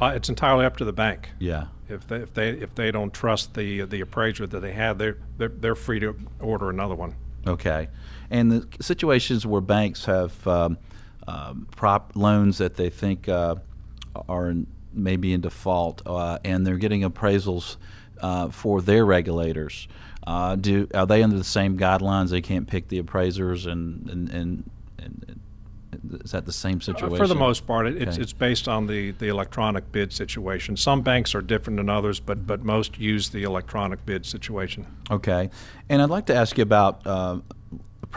Uh, 0.01 0.13
it's 0.15 0.27
entirely 0.27 0.65
up 0.65 0.75
to 0.77 0.85
the 0.85 0.91
bank. 0.91 1.29
Yeah. 1.37 1.65
If 1.87 2.07
they 2.07 2.15
if 2.15 2.33
they 2.33 2.49
if 2.49 2.73
they 2.73 2.89
don't 2.89 3.13
trust 3.13 3.53
the 3.53 3.85
the 3.85 4.01
appraiser 4.01 4.47
that 4.47 4.59
they 4.61 4.71
have, 4.71 4.97
they're 4.97 5.19
they're, 5.37 5.49
they're 5.49 5.75
free 5.75 5.99
to 5.99 6.15
order 6.39 6.71
another 6.71 6.95
one. 6.95 7.13
Okay. 7.45 7.89
And 8.31 8.51
the 8.51 8.67
situations 8.81 9.45
where 9.45 9.61
banks 9.61 10.05
have 10.05 10.47
um, 10.47 10.79
um, 11.27 11.67
prop 11.75 12.13
loans 12.15 12.57
that 12.57 12.73
they 12.73 12.89
think 12.89 13.29
uh, 13.29 13.57
are 14.27 14.55
may 14.97 15.15
be 15.15 15.33
in 15.33 15.41
default, 15.41 16.01
uh, 16.05 16.39
and 16.43 16.65
they're 16.65 16.77
getting 16.77 17.01
appraisals 17.01 17.77
uh, 18.21 18.49
for 18.49 18.81
their 18.81 19.05
regulators. 19.05 19.87
Uh, 20.25 20.55
do 20.55 20.87
are 20.93 21.05
they 21.05 21.23
under 21.23 21.37
the 21.37 21.43
same 21.43 21.77
guidelines? 21.77 22.29
They 22.29 22.41
can't 22.41 22.67
pick 22.67 22.89
the 22.89 22.97
appraisers, 22.97 23.65
and 23.65 24.09
and, 24.09 24.29
and, 24.29 24.69
and 24.97 25.37
is 26.23 26.31
that 26.31 26.45
the 26.45 26.51
same 26.51 26.81
situation? 26.81 27.13
Uh, 27.13 27.17
for 27.17 27.27
the 27.27 27.35
most 27.35 27.65
part, 27.65 27.87
it, 27.87 28.01
it's, 28.01 28.15
okay. 28.15 28.21
it's 28.21 28.33
based 28.33 28.67
on 28.67 28.87
the, 28.87 29.11
the 29.11 29.27
electronic 29.27 29.91
bid 29.91 30.11
situation. 30.13 30.77
Some 30.77 31.01
banks 31.01 31.33
are 31.33 31.41
different 31.41 31.77
than 31.77 31.89
others, 31.89 32.19
but 32.19 32.45
but 32.45 32.63
most 32.63 32.99
use 32.99 33.29
the 33.29 33.43
electronic 33.43 34.05
bid 34.05 34.25
situation. 34.25 34.85
Okay, 35.09 35.49
and 35.89 36.01
I'd 36.01 36.09
like 36.09 36.25
to 36.27 36.35
ask 36.35 36.57
you 36.57 36.63
about 36.63 37.05
uh, 37.05 37.39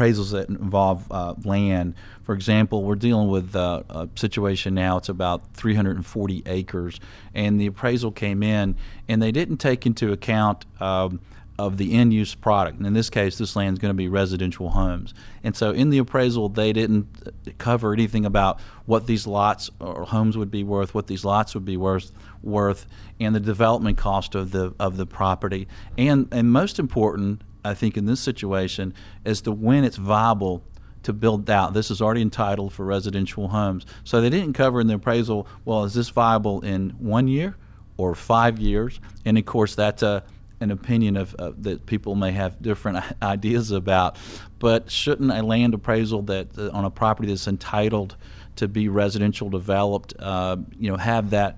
appraisals 0.01 0.33
that 0.33 0.49
involve 0.49 1.11
uh, 1.11 1.35
land. 1.45 1.95
For 2.23 2.35
example, 2.35 2.83
we're 2.85 2.95
dealing 2.95 3.29
with 3.29 3.55
uh, 3.55 3.83
a 3.89 4.09
situation 4.17 4.75
now, 4.75 4.97
it's 4.97 5.09
about 5.09 5.55
340 5.55 6.43
acres, 6.47 7.01
and 7.35 7.61
the 7.61 7.67
appraisal 7.67 8.11
came 8.11 8.43
in, 8.43 8.77
and 9.09 9.23
they 9.23 9.33
didn't 9.33 9.59
take 9.59 9.87
into 9.87 10.13
account 10.13 10.65
um, 10.81 11.21
of 11.59 11.77
the 11.77 11.93
end 11.93 12.15
use 12.15 12.35
product. 12.35 12.79
And 12.79 12.87
in 12.87 12.95
this 12.95 13.11
case, 13.11 13.37
this 13.37 13.55
land 13.55 13.77
is 13.77 13.79
going 13.81 13.91
to 13.91 13.97
be 13.97 14.09
residential 14.09 14.71
homes. 14.71 15.13
And 15.45 15.55
so 15.55 15.73
in 15.73 15.91
the 15.91 15.99
appraisal, 15.99 16.49
they 16.49 16.73
didn't 16.73 17.59
cover 17.59 17.93
anything 17.93 18.25
about 18.25 18.61
what 18.87 19.07
these 19.07 19.27
lots 19.27 19.69
or 19.79 20.05
homes 20.05 20.39
would 20.39 20.51
be 20.51 20.65
worth, 20.65 20.95
what 20.95 21.07
these 21.07 21.23
lots 21.23 21.55
would 21.55 21.67
be 21.67 21.77
worth, 21.77 22.13
worth, 22.43 22.87
and 23.19 23.35
the 23.35 23.41
development 23.41 23.99
cost 23.99 24.35
of 24.35 24.53
the 24.53 24.75
of 24.81 24.97
the 24.97 25.05
property. 25.05 25.69
And 25.99 26.29
and 26.33 26.51
most 26.51 26.79
important, 26.79 27.43
I 27.64 27.75
think, 27.75 27.96
in 27.96 28.07
this 28.07 28.20
situation, 28.20 28.94
as 29.25 29.40
to 29.42 29.53
when 29.53 29.85
it's 29.85 29.96
viable 29.96 30.64
to 31.03 31.12
build 31.12 31.49
out. 31.49 31.73
This 31.73 31.90
is 31.90 32.03
already 32.03 32.23
entitled 32.23 32.73
for 32.73 32.85
residential 32.85 33.49
homes. 33.49 33.87
So 34.05 34.20
they 34.20 34.31
didn't 34.31 34.53
cover 34.53 34.81
in 34.81 34.87
the 34.87 34.94
appraisal, 34.94 35.46
well, 35.64 35.85
is 35.85 35.94
this 35.94 36.11
viable 36.11 36.61
in 36.61 36.90
one 36.99 37.27
year 37.27 37.57
or 37.96 38.14
five 38.14 38.59
years? 38.59 39.01
And 39.25 39.38
of 39.38 39.46
course, 39.46 39.75
that's 39.75 40.03
a 40.03 40.23
an 40.61 40.70
opinion 40.70 41.16
of 41.16 41.35
uh, 41.38 41.53
that 41.59 41.87
people 41.87 42.14
may 42.14 42.33
have 42.33 42.61
different 42.61 43.03
ideas 43.23 43.70
about. 43.70 44.16
But 44.59 44.90
shouldn't 44.90 45.33
a 45.33 45.42
land 45.42 45.75
appraisal 45.75 46.23
that 46.23 46.57
uh, 46.59 46.70
on 46.73 46.85
a 46.85 46.90
property 46.90 47.29
that's 47.29 47.49
entitled 47.49 48.16
to 48.57 48.68
be 48.68 48.88
residential 48.88 49.49
developed, 49.49 50.14
uh, 50.18 50.59
you 50.79 50.90
know, 50.90 50.99
have 50.99 51.31
that 51.31 51.57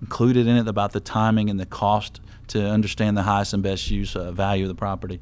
included 0.00 0.46
in 0.46 0.56
it 0.56 0.68
about 0.68 0.92
the 0.92 1.00
timing 1.00 1.50
and 1.50 1.60
the 1.60 1.66
cost 1.66 2.20
to 2.50 2.64
understand 2.64 3.16
the 3.16 3.22
highest 3.22 3.52
and 3.52 3.62
best 3.62 3.90
use 3.90 4.14
uh, 4.14 4.32
value 4.32 4.64
of 4.64 4.68
the 4.68 4.74
property? 4.74 5.20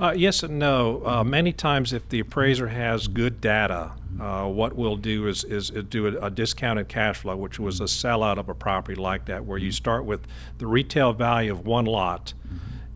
Uh, 0.00 0.14
yes 0.16 0.44
and 0.44 0.60
no. 0.60 1.02
Uh, 1.04 1.24
many 1.24 1.52
times, 1.52 1.92
if 1.92 2.08
the 2.08 2.20
appraiser 2.20 2.68
has 2.68 3.08
good 3.08 3.40
data, 3.40 3.90
uh, 4.20 4.46
what 4.46 4.76
we'll 4.76 4.96
do 4.96 5.26
is, 5.26 5.42
is, 5.42 5.70
do 5.88 6.06
a, 6.06 6.26
a, 6.26 6.30
discounted 6.30 6.88
cash 6.88 7.18
flow, 7.18 7.36
which 7.36 7.58
was 7.58 7.80
a 7.80 7.84
sellout 7.84 8.38
of 8.38 8.48
a 8.48 8.54
property 8.54 8.94
like 8.94 9.24
that, 9.24 9.44
where 9.44 9.58
you 9.58 9.72
start 9.72 10.04
with 10.04 10.20
the 10.58 10.66
retail 10.68 11.12
value 11.12 11.50
of 11.50 11.66
one 11.66 11.84
lot 11.84 12.32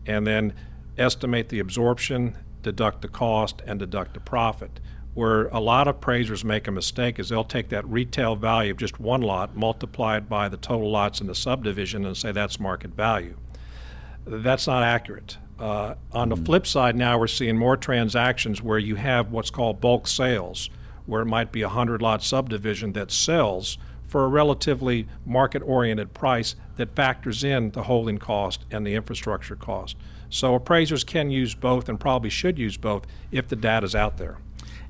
and 0.05 0.25
then 0.25 0.53
estimate 0.97 1.49
the 1.49 1.59
absorption, 1.59 2.37
deduct 2.61 3.01
the 3.01 3.09
cost, 3.09 3.61
and 3.67 3.79
deduct 3.79 4.13
the 4.13 4.19
profit. 4.21 4.79
Where 5.13 5.47
a 5.47 5.59
lot 5.59 5.89
of 5.89 5.97
appraisers 5.97 6.45
make 6.45 6.67
a 6.67 6.71
mistake 6.71 7.19
is 7.19 7.29
they'll 7.29 7.43
take 7.43 7.67
that 7.69 7.85
retail 7.87 8.37
value 8.37 8.71
of 8.71 8.77
just 8.77 8.99
one 8.99 9.21
lot, 9.21 9.57
multiply 9.57 10.17
it 10.17 10.29
by 10.29 10.47
the 10.47 10.57
total 10.57 10.89
lots 10.89 11.19
in 11.19 11.27
the 11.27 11.35
subdivision, 11.35 12.05
and 12.05 12.15
say 12.15 12.31
that's 12.31 12.61
market 12.61 12.91
value. 12.91 13.35
That's 14.25 14.67
not 14.67 14.83
accurate. 14.83 15.37
Uh, 15.59 15.95
on 16.11 16.29
the 16.29 16.35
flip 16.35 16.65
side, 16.65 16.95
now 16.95 17.17
we're 17.17 17.27
seeing 17.27 17.57
more 17.57 17.77
transactions 17.77 18.61
where 18.61 18.79
you 18.79 18.95
have 18.95 19.31
what's 19.31 19.49
called 19.49 19.79
bulk 19.79 20.07
sales, 20.07 20.69
where 21.05 21.21
it 21.21 21.25
might 21.25 21.51
be 21.51 21.61
a 21.61 21.67
100 21.67 22.01
lot 22.01 22.23
subdivision 22.23 22.93
that 22.93 23.11
sells 23.11 23.77
for 24.07 24.25
a 24.25 24.27
relatively 24.27 25.07
market 25.25 25.61
oriented 25.63 26.13
price 26.13 26.55
that 26.75 26.95
factors 26.95 27.43
in 27.43 27.71
the 27.71 27.83
holding 27.83 28.17
cost 28.17 28.65
and 28.71 28.85
the 28.85 28.93
infrastructure 28.93 29.55
cost. 29.55 29.95
So 30.29 30.55
appraisers 30.55 31.03
can 31.03 31.29
use 31.29 31.55
both 31.55 31.89
and 31.89 31.99
probably 31.99 32.29
should 32.29 32.57
use 32.57 32.77
both 32.77 33.05
if 33.31 33.47
the 33.47 33.55
data 33.55 33.85
is 33.85 33.95
out 33.95 34.17
there. 34.17 34.37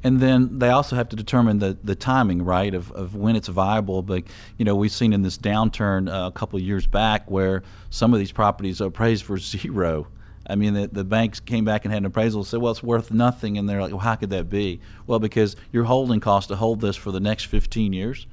And 0.03 0.19
then 0.19 0.59
they 0.59 0.69
also 0.69 0.95
have 0.95 1.09
to 1.09 1.15
determine 1.15 1.59
the, 1.59 1.77
the 1.83 1.95
timing, 1.95 2.43
right, 2.43 2.73
of, 2.73 2.91
of 2.91 3.15
when 3.15 3.35
it's 3.35 3.47
viable. 3.47 4.01
But, 4.01 4.23
you 4.57 4.65
know, 4.65 4.75
we've 4.75 4.91
seen 4.91 5.13
in 5.13 5.21
this 5.21 5.37
downturn 5.37 6.11
uh, 6.11 6.27
a 6.27 6.31
couple 6.31 6.57
of 6.57 6.63
years 6.63 6.85
back 6.85 7.31
where 7.31 7.63
some 7.89 8.13
of 8.13 8.19
these 8.19 8.31
properties 8.31 8.81
are 8.81 8.87
appraised 8.87 9.23
for 9.23 9.37
zero. 9.37 10.07
I 10.45 10.55
mean, 10.55 10.73
the, 10.73 10.87
the 10.87 11.05
banks 11.05 11.39
came 11.39 11.63
back 11.63 11.85
and 11.85 11.93
had 11.93 12.01
an 12.01 12.05
appraisal 12.05 12.41
and 12.41 12.47
said, 12.47 12.61
well, 12.61 12.71
it's 12.71 12.83
worth 12.83 13.11
nothing. 13.11 13.57
And 13.57 13.69
they're 13.69 13.81
like, 13.81 13.91
well, 13.91 13.99
how 13.99 14.15
could 14.15 14.31
that 14.31 14.49
be? 14.49 14.81
Well, 15.07 15.19
because 15.19 15.55
your 15.71 15.85
holding 15.85 16.19
cost 16.19 16.49
to 16.49 16.57
hold 16.57 16.81
this 16.81 16.97
for 16.97 17.11
the 17.11 17.21
next 17.21 17.45
15 17.45 17.93
years 17.93 18.27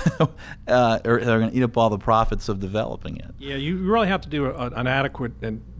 uh, 0.68 0.98
or 1.04 1.20
they're 1.20 1.38
going 1.38 1.50
to 1.50 1.56
eat 1.56 1.62
up 1.62 1.76
all 1.76 1.90
the 1.90 1.98
profits 1.98 2.48
of 2.48 2.60
developing 2.60 3.16
it. 3.16 3.34
Yeah, 3.38 3.56
you 3.56 3.78
really 3.78 4.08
have 4.08 4.20
to 4.22 4.28
do 4.28 4.46
a, 4.46 4.68
an 4.70 4.86
adequate 4.86 5.32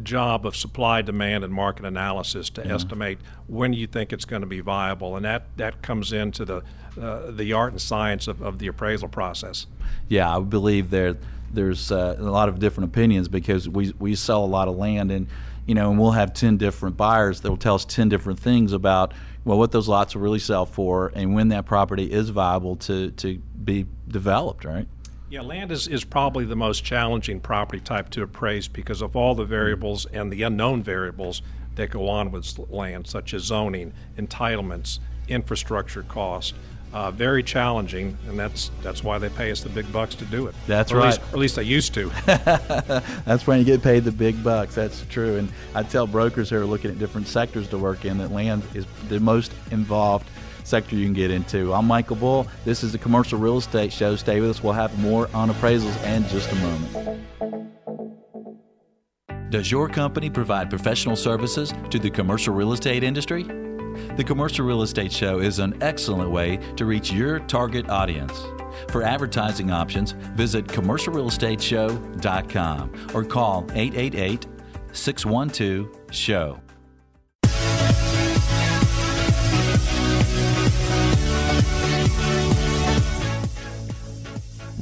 job 0.05 0.47
of 0.47 0.57
supply, 0.57 1.03
demand, 1.03 1.45
and 1.45 1.53
market 1.53 1.85
analysis 1.85 2.51
to 2.51 2.63
yeah. 2.63 2.75
estimate 2.75 3.19
when 3.47 3.73
you 3.73 3.87
think 3.87 4.13
it's 4.13 4.25
going 4.25 4.43
to 4.43 4.49
be 4.49 4.61
viable, 4.61 5.17
and 5.17 5.25
that, 5.25 5.45
that 5.57 5.83
comes 5.83 6.13
into 6.13 6.45
the 6.45 6.63
uh, 7.01 7.31
the 7.31 7.55
art 7.55 7.73
and 7.73 7.81
science 7.81 8.29
of, 8.29 8.43
of 8.43 8.59
the 8.59 8.67
appraisal 8.67 9.09
process. 9.09 9.67
Yeah, 10.09 10.37
I 10.37 10.41
believe 10.41 10.91
there 10.91 11.17
there's 11.53 11.93
uh, 11.93 12.17
a 12.19 12.23
lot 12.23 12.49
of 12.49 12.59
different 12.59 12.91
opinions 12.91 13.29
because 13.29 13.69
we 13.69 13.95
we 13.99 14.15
sell 14.15 14.45
a 14.45 14.47
lot 14.47 14.69
of 14.69 14.77
land 14.77 15.11
and 15.11 15.27
you 15.67 15.75
know 15.75 15.91
and 15.91 15.99
we'll 15.99 16.11
have 16.11 16.35
ten 16.35 16.57
different 16.57 16.97
buyers 16.97 17.41
that 17.41 17.51
will 17.51 17.57
tell 17.57 17.75
us 17.75 17.85
ten 17.85 18.09
different 18.09 18.39
things 18.39 18.73
about 18.73 19.13
well 19.45 19.59
what 19.59 19.73
those 19.73 19.89
lots 19.89 20.15
will 20.15 20.23
really 20.23 20.39
sell 20.39 20.67
for 20.67 21.13
and 21.15 21.35
when 21.35 21.49
that 21.49 21.67
property 21.67 22.11
is 22.11 22.31
viable 22.31 22.77
to 22.77 23.11
to 23.13 23.39
be 23.65 23.87
developed, 24.09 24.65
right? 24.65 24.87
Yeah, 25.31 25.41
land 25.41 25.73
is, 25.73 25.89
is 25.89 26.05
probably 26.05 26.45
the 26.45 26.57
most 26.57 26.85
challenging 26.85 27.41
property 27.41 27.81
type 27.81 28.11
to 28.11 28.23
appraise 28.23 28.69
because 28.69 29.01
of 29.01 29.17
all 29.17 29.35
the 29.35 29.47
variables 29.47 30.05
and 30.07 30.31
the 30.31 30.43
unknown 30.43 30.83
variables 30.83 31.41
that 31.75 31.89
go 31.89 32.07
on 32.07 32.31
with 32.31 32.59
land, 32.69 33.07
such 33.07 33.33
as 33.33 33.45
zoning, 33.45 33.95
entitlements, 34.19 34.99
infrastructure 35.29 36.03
cost. 36.03 36.55
Uh, 36.93 37.11
very 37.11 37.43
challenging, 37.43 38.17
and 38.29 38.39
that's 38.39 38.71
that's 38.83 39.03
why 39.03 39.17
they 39.17 39.31
pay 39.31 39.51
us 39.51 39.63
the 39.63 39.71
big 39.71 39.91
bucks 39.91 40.15
to 40.15 40.27
do 40.27 40.47
it. 40.47 40.55
That's 40.67 40.93
or 40.93 40.99
right. 40.99 41.07
At 41.07 41.09
least, 41.09 41.23
or 41.23 41.33
at 41.33 41.39
least 41.39 41.57
they 41.57 41.63
used 41.63 41.95
to. 41.95 42.11
that's 43.25 43.47
when 43.47 43.59
you 43.59 43.65
get 43.65 43.83
paid 43.83 44.05
the 44.05 44.13
big 44.13 44.45
bucks. 44.45 44.75
That's 44.75 45.03
true. 45.09 45.37
And 45.37 45.51
I 45.75 45.85
tell 45.85 46.07
brokers 46.07 46.51
who 46.51 46.57
are 46.59 46.67
looking 46.67 46.91
at 46.91 46.99
different 46.99 47.29
sectors 47.29 47.67
to 47.69 47.79
work 47.79 48.05
in 48.05 48.19
that 48.19 48.31
land 48.31 48.63
is 48.75 48.85
the 49.09 49.21
most 49.21 49.53
involved 49.71 50.29
sector 50.65 50.95
you 50.95 51.07
can 51.07 51.15
get 51.15 51.31
into. 51.31 51.73
I'm 51.73 51.87
Michael 51.87 52.17
Bull. 52.17 52.47
This 52.67 52.85
is 52.85 52.93
the 52.93 52.99
Commercial 52.99 53.39
Real 53.39 53.57
Estate 53.57 53.93
Show. 53.93 54.15
Stay 54.17 54.41
with 54.41 54.51
us. 54.51 54.63
We'll 54.63 54.75
have 54.75 54.97
more 54.99 55.31
on 55.33 55.51
appraisals 55.51 56.01
in 56.05 56.29
just 56.29 56.53
a 56.53 56.57
moment. 56.57 57.21
Does 59.51 59.71
your 59.71 59.89
company 59.89 60.31
provide 60.31 60.71
professional 60.71 61.17
services 61.17 61.73
to 61.91 61.99
the 61.99 62.11
commercial 62.11 62.55
real 62.55 62.73
estate 62.73 63.03
industry? 63.05 63.47
The 64.17 64.25
Commercial 64.25 64.67
Real 64.67 64.83
Estate 64.83 65.13
Show 65.13 65.41
is 65.41 65.59
an 65.59 65.83
excellent 65.83 66.31
way 66.31 66.59
to 66.77 66.85
reach 66.85 67.11
your 67.13 67.41
target 67.41 67.91
audience. 67.91 68.33
For 68.89 69.03
advertising 69.03 69.71
options, 69.71 70.13
visit 70.35 70.67
commercialrealestateshow.com 70.67 73.11
or 73.15 73.25
call 73.25 73.67
888 73.73 74.47
612 74.93 75.89
SHOW. 76.11 76.62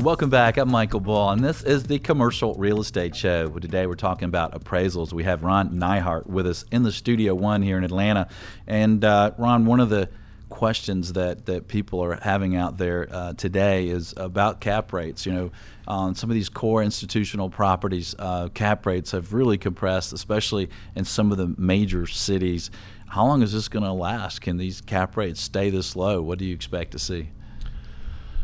Welcome 0.00 0.30
back. 0.30 0.56
I'm 0.56 0.70
Michael 0.70 1.00
Bull, 1.00 1.28
and 1.28 1.44
this 1.44 1.62
is 1.62 1.82
the 1.82 1.98
Commercial 1.98 2.54
Real 2.54 2.80
Estate 2.80 3.14
Show. 3.14 3.50
Today 3.50 3.86
we're 3.86 3.96
talking 3.96 4.24
about 4.24 4.58
appraisals. 4.58 5.12
We 5.12 5.24
have 5.24 5.42
Ron 5.42 5.72
Neihart 5.72 6.26
with 6.26 6.46
us 6.46 6.64
in 6.72 6.84
the 6.84 6.90
Studio 6.90 7.34
One 7.34 7.60
here 7.60 7.76
in 7.76 7.84
Atlanta. 7.84 8.28
And 8.66 9.04
uh, 9.04 9.32
Ron, 9.36 9.66
one 9.66 9.78
of 9.78 9.90
the 9.90 10.08
questions 10.48 11.12
that, 11.12 11.44
that 11.44 11.68
people 11.68 12.02
are 12.02 12.18
having 12.22 12.56
out 12.56 12.78
there 12.78 13.08
uh, 13.12 13.34
today 13.34 13.88
is 13.88 14.14
about 14.16 14.62
cap 14.62 14.94
rates. 14.94 15.26
You 15.26 15.32
know, 15.32 15.50
on 15.86 16.14
some 16.14 16.30
of 16.30 16.34
these 16.34 16.48
core 16.48 16.82
institutional 16.82 17.50
properties, 17.50 18.14
uh, 18.18 18.48
cap 18.54 18.86
rates 18.86 19.10
have 19.10 19.34
really 19.34 19.58
compressed, 19.58 20.14
especially 20.14 20.70
in 20.96 21.04
some 21.04 21.30
of 21.30 21.36
the 21.36 21.54
major 21.58 22.06
cities. 22.06 22.70
How 23.06 23.26
long 23.26 23.42
is 23.42 23.52
this 23.52 23.68
going 23.68 23.84
to 23.84 23.92
last? 23.92 24.40
Can 24.40 24.56
these 24.56 24.80
cap 24.80 25.18
rates 25.18 25.42
stay 25.42 25.68
this 25.68 25.94
low? 25.94 26.22
What 26.22 26.38
do 26.38 26.46
you 26.46 26.54
expect 26.54 26.92
to 26.92 26.98
see? 26.98 27.28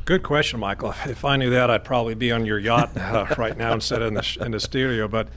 Good 0.07 0.23
question, 0.23 0.61
Michael. 0.61 0.95
If 1.07 1.25
I 1.25 1.37
knew 1.37 1.51
that, 1.51 1.69
I'd 1.69 1.85
probably 1.85 2.15
be 2.15 2.31
on 2.31 2.47
your 2.47 2.61
yacht 2.61 2.97
uh, 2.97 3.27
right 3.39 3.57
now 3.57 3.75
instead 3.75 4.03
of 4.03 4.09
in 4.09 4.15
the, 4.15 4.39
in 4.41 4.53
the 4.53 4.61
studio. 4.61 5.09
But 5.09 5.29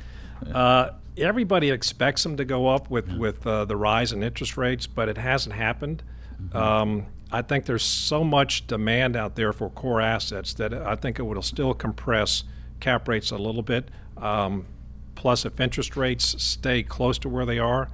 uh, 0.54 0.92
everybody 1.18 1.72
expects 1.72 2.22
them 2.22 2.38
to 2.38 2.46
go 2.46 2.68
up 2.68 2.90
with 2.90 3.12
with 3.18 3.46
uh, 3.46 3.66
the 3.66 3.76
rise 3.76 4.14
in 4.14 4.24
interest 4.24 4.58
rates, 4.58 4.86
but 4.88 5.10
it 5.10 5.18
hasn't 5.18 5.56
happened. 5.56 6.04
Mm-hmm. 6.42 6.56
Um, 6.56 7.06
I 7.32 7.42
think 7.42 7.66
there's 7.66 7.84
so 7.84 8.24
much 8.24 8.68
demand 8.68 9.16
out 9.16 9.36
there 9.36 9.54
for 9.54 9.72
core 9.72 10.02
assets 10.02 10.54
that 10.56 10.74
I 10.74 10.96
think 10.96 11.18
it 11.18 11.24
will 11.24 11.42
still 11.42 11.74
compress 11.74 12.44
cap 12.80 13.08
rates 13.08 13.32
a 13.32 13.38
little 13.38 13.64
bit. 13.64 13.90
Um, 14.18 14.68
plus, 15.16 15.46
if 15.46 15.60
interest 15.60 15.98
rates 15.98 16.42
stay 16.44 16.84
close 16.84 17.18
to 17.20 17.30
where 17.30 17.46
they 17.46 17.60
are, 17.60 17.90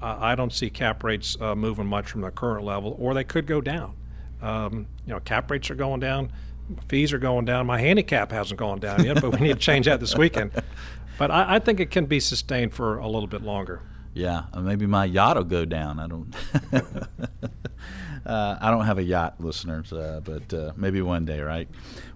uh, 0.00 0.16
I 0.18 0.34
don't 0.34 0.52
see 0.52 0.70
cap 0.70 1.04
rates 1.04 1.36
uh, 1.38 1.54
moving 1.54 1.86
much 1.86 2.10
from 2.10 2.22
the 2.22 2.30
current 2.30 2.64
level, 2.64 2.96
or 2.98 3.12
they 3.12 3.24
could 3.24 3.46
go 3.46 3.60
down. 3.60 3.94
Um, 4.40 4.86
you 5.06 5.12
know, 5.12 5.20
cap 5.20 5.50
rates 5.50 5.70
are 5.70 5.74
going 5.74 6.00
down. 6.00 6.32
fees 6.88 7.12
are 7.12 7.18
going 7.18 7.44
down. 7.44 7.66
My 7.66 7.78
handicap 7.78 8.32
hasn't 8.32 8.58
gone 8.58 8.80
down 8.80 9.04
yet, 9.04 9.20
but 9.20 9.32
we 9.32 9.46
need 9.46 9.54
to 9.54 9.58
change 9.58 9.86
that 9.86 10.00
this 10.00 10.16
weekend. 10.16 10.52
But 11.16 11.30
I, 11.30 11.54
I 11.54 11.58
think 11.60 11.78
it 11.78 11.92
can 11.92 12.06
be 12.06 12.18
sustained 12.18 12.74
for 12.74 12.98
a 12.98 13.06
little 13.06 13.28
bit 13.28 13.42
longer. 13.42 13.82
Yeah, 14.14 14.44
maybe 14.60 14.86
my 14.86 15.04
yacht 15.04 15.36
will 15.36 15.44
go 15.44 15.64
down. 15.64 15.98
I 15.98 16.06
don't. 16.06 16.34
uh, 18.26 18.58
I 18.60 18.70
don't 18.70 18.84
have 18.84 18.98
a 18.98 19.02
yacht, 19.02 19.40
listeners, 19.40 19.92
uh, 19.92 20.20
but 20.22 20.54
uh, 20.54 20.72
maybe 20.76 21.02
one 21.02 21.24
day, 21.24 21.40
right? 21.40 21.68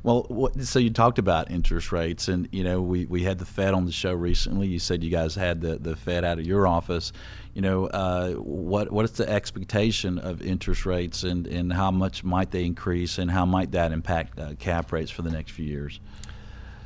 Well, 0.05 0.25
what, 0.29 0.61
so 0.63 0.79
you 0.79 0.91
talked 0.91 1.19
about 1.19 1.51
interest 1.51 1.91
rates, 1.91 2.29
and 2.29 2.49
you 2.53 2.63
know 2.63 2.81
we, 2.81 3.07
we 3.07 3.25
had 3.25 3.39
the 3.39 3.45
Fed 3.45 3.75
on 3.75 3.85
the 3.85 3.93
show 3.93 4.15
recently. 4.15 4.69
You 4.69 4.79
said 4.79 5.03
you 5.03 5.11
guys 5.11 5.35
had 5.35 5.61
the, 5.61 5.77
the 5.77 5.97
Fed 5.97 6.25
out 6.25 6.39
of 6.39 6.47
your 6.47 6.69
office. 6.69 7.13
You 7.59 7.63
know, 7.63 7.87
uh, 7.87 8.35
what 8.35 8.93
what 8.93 9.05
is 9.05 9.11
the 9.11 9.29
expectation 9.29 10.21
of 10.21 10.41
interest 10.41 10.87
rates, 10.87 11.25
and, 11.25 11.45
and 11.45 11.73
how 11.73 11.91
much 11.91 12.23
might 12.23 12.53
they 12.53 12.65
increase, 12.65 13.19
and 13.19 13.29
how 13.29 13.47
might 13.47 13.73
that 13.73 13.91
impact 13.91 14.39
uh, 14.39 14.55
cap 14.61 14.93
rates 14.93 15.11
for 15.11 15.23
the 15.23 15.33
next 15.33 15.51
few 15.51 15.65
years? 15.65 15.99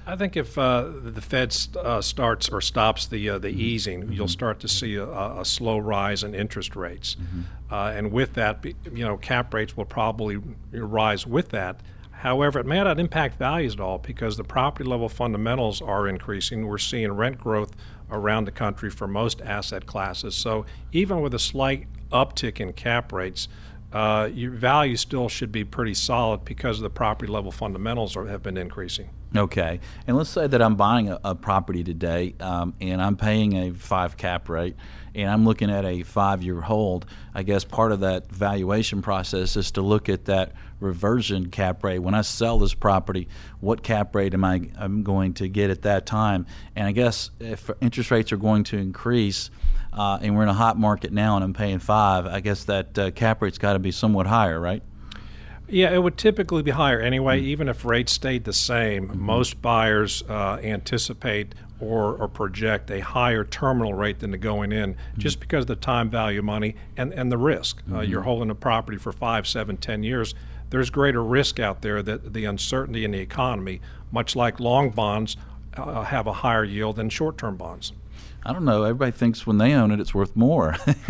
I 0.06 0.16
think 0.16 0.34
if 0.34 0.56
uh, 0.56 0.88
the 0.90 1.20
Fed 1.20 1.54
uh, 1.76 2.00
starts 2.00 2.48
or 2.48 2.62
stops 2.62 3.06
the 3.06 3.28
uh, 3.28 3.38
the 3.38 3.48
mm-hmm. 3.48 3.60
easing, 3.60 4.00
mm-hmm. 4.00 4.12
you'll 4.12 4.28
start 4.28 4.60
to 4.60 4.68
see 4.68 4.94
a, 4.94 5.04
a, 5.04 5.44
slow 5.44 5.76
rise 5.76 6.24
in 6.24 6.34
interest 6.34 6.74
rates, 6.74 7.16
mm-hmm. 7.16 7.42
Uh, 7.70 7.90
and 7.90 8.10
with 8.10 8.32
that, 8.32 8.64
you 8.64 9.04
know, 9.04 9.18
cap 9.18 9.52
rates 9.52 9.76
will 9.76 9.84
probably 9.84 10.38
rise 10.72 11.26
with 11.26 11.50
that. 11.50 11.82
However, 12.22 12.60
it 12.60 12.66
may 12.66 12.80
not 12.80 13.00
impact 13.00 13.36
values 13.36 13.74
at 13.74 13.80
all 13.80 13.98
because 13.98 14.36
the 14.36 14.44
property 14.44 14.88
level 14.88 15.08
fundamentals 15.08 15.82
are 15.82 16.06
increasing. 16.06 16.68
We're 16.68 16.78
seeing 16.78 17.10
rent 17.10 17.36
growth 17.36 17.72
around 18.12 18.44
the 18.44 18.52
country 18.52 18.90
for 18.90 19.08
most 19.08 19.40
asset 19.40 19.86
classes. 19.86 20.36
So 20.36 20.64
even 20.92 21.20
with 21.20 21.34
a 21.34 21.40
slight 21.40 21.88
uptick 22.12 22.60
in 22.60 22.74
cap 22.74 23.12
rates, 23.12 23.48
uh, 23.92 24.30
your 24.32 24.52
value 24.52 24.94
still 24.94 25.28
should 25.28 25.50
be 25.50 25.64
pretty 25.64 25.94
solid 25.94 26.44
because 26.44 26.78
the 26.78 26.88
property 26.88 27.30
level 27.30 27.50
fundamentals 27.50 28.16
are, 28.16 28.26
have 28.26 28.40
been 28.40 28.56
increasing. 28.56 29.10
Okay, 29.36 29.80
and 30.06 30.16
let's 30.16 30.30
say 30.30 30.46
that 30.46 30.62
I'm 30.62 30.76
buying 30.76 31.10
a, 31.10 31.18
a 31.24 31.34
property 31.34 31.82
today, 31.82 32.36
um, 32.38 32.74
and 32.80 33.02
I'm 33.02 33.16
paying 33.16 33.54
a 33.54 33.72
five 33.72 34.16
cap 34.16 34.48
rate, 34.48 34.76
and 35.14 35.30
I'm 35.30 35.44
looking 35.44 35.70
at 35.70 35.84
a 35.84 36.02
five-year 36.02 36.60
hold. 36.60 37.06
I 37.34 37.42
guess 37.42 37.64
part 37.64 37.92
of 37.92 38.00
that 38.00 38.30
valuation 38.30 39.02
process 39.02 39.56
is 39.56 39.70
to 39.72 39.82
look 39.82 40.08
at 40.08 40.26
that 40.26 40.52
reversion 40.80 41.50
cap 41.50 41.84
rate. 41.84 42.00
When 42.00 42.14
I 42.14 42.22
sell 42.22 42.58
this 42.58 42.74
property, 42.74 43.28
what 43.60 43.82
cap 43.82 44.14
rate 44.14 44.34
am 44.34 44.44
I 44.44 44.68
I'm 44.76 45.02
going 45.02 45.34
to 45.34 45.48
get 45.48 45.70
at 45.70 45.82
that 45.82 46.06
time? 46.06 46.46
And 46.74 46.86
I 46.86 46.92
guess 46.92 47.30
if 47.40 47.70
interest 47.80 48.10
rates 48.10 48.32
are 48.32 48.36
going 48.36 48.64
to 48.64 48.78
increase, 48.78 49.50
uh, 49.92 50.18
and 50.22 50.36
we're 50.36 50.42
in 50.42 50.48
a 50.48 50.54
hot 50.54 50.78
market 50.78 51.12
now, 51.12 51.36
and 51.36 51.44
I'm 51.44 51.54
paying 51.54 51.78
five, 51.78 52.26
I 52.26 52.40
guess 52.40 52.64
that 52.64 52.98
uh, 52.98 53.10
cap 53.10 53.42
rate's 53.42 53.58
got 53.58 53.74
to 53.74 53.78
be 53.78 53.92
somewhat 53.92 54.26
higher, 54.26 54.58
right? 54.58 54.82
Yeah, 55.68 55.90
it 55.90 56.02
would 56.02 56.18
typically 56.18 56.62
be 56.62 56.72
higher 56.72 57.00
anyway. 57.00 57.38
Mm-hmm. 57.38 57.48
Even 57.48 57.68
if 57.68 57.84
rates 57.84 58.12
stayed 58.12 58.44
the 58.44 58.52
same, 58.52 59.08
mm-hmm. 59.08 59.20
most 59.20 59.62
buyers 59.62 60.22
uh, 60.28 60.58
anticipate 60.62 61.54
or, 61.82 62.14
or 62.14 62.28
project 62.28 62.90
a 62.90 63.00
higher 63.00 63.44
terminal 63.44 63.92
rate 63.92 64.20
than 64.20 64.30
the 64.30 64.38
going 64.38 64.72
in, 64.72 64.94
mm-hmm. 64.94 65.20
just 65.20 65.40
because 65.40 65.64
of 65.64 65.68
the 65.68 65.76
time 65.76 66.08
value 66.08 66.38
of 66.38 66.44
money 66.44 66.76
and, 66.96 67.12
and 67.12 67.30
the 67.30 67.38
risk. 67.38 67.82
Uh, 67.88 67.96
mm-hmm. 67.96 68.10
you're 68.10 68.22
holding 68.22 68.50
a 68.50 68.54
property 68.54 68.96
for 68.96 69.12
five, 69.12 69.46
seven, 69.46 69.76
ten 69.76 70.02
years. 70.02 70.34
There's 70.70 70.90
greater 70.90 71.22
risk 71.22 71.58
out 71.58 71.82
there 71.82 72.02
that 72.02 72.32
the 72.32 72.44
uncertainty 72.44 73.04
in 73.04 73.10
the 73.10 73.18
economy, 73.18 73.80
much 74.10 74.36
like 74.36 74.60
long 74.60 74.90
bonds, 74.90 75.36
uh, 75.74 76.04
have 76.04 76.26
a 76.26 76.32
higher 76.32 76.64
yield 76.64 76.96
than 76.96 77.10
short-term 77.10 77.56
bonds. 77.56 77.92
I 78.44 78.52
don't 78.52 78.64
know. 78.64 78.82
Everybody 78.82 79.12
thinks 79.12 79.46
when 79.46 79.58
they 79.58 79.72
own 79.74 79.92
it, 79.92 80.00
it's 80.00 80.14
worth 80.14 80.34
more. 80.34 80.72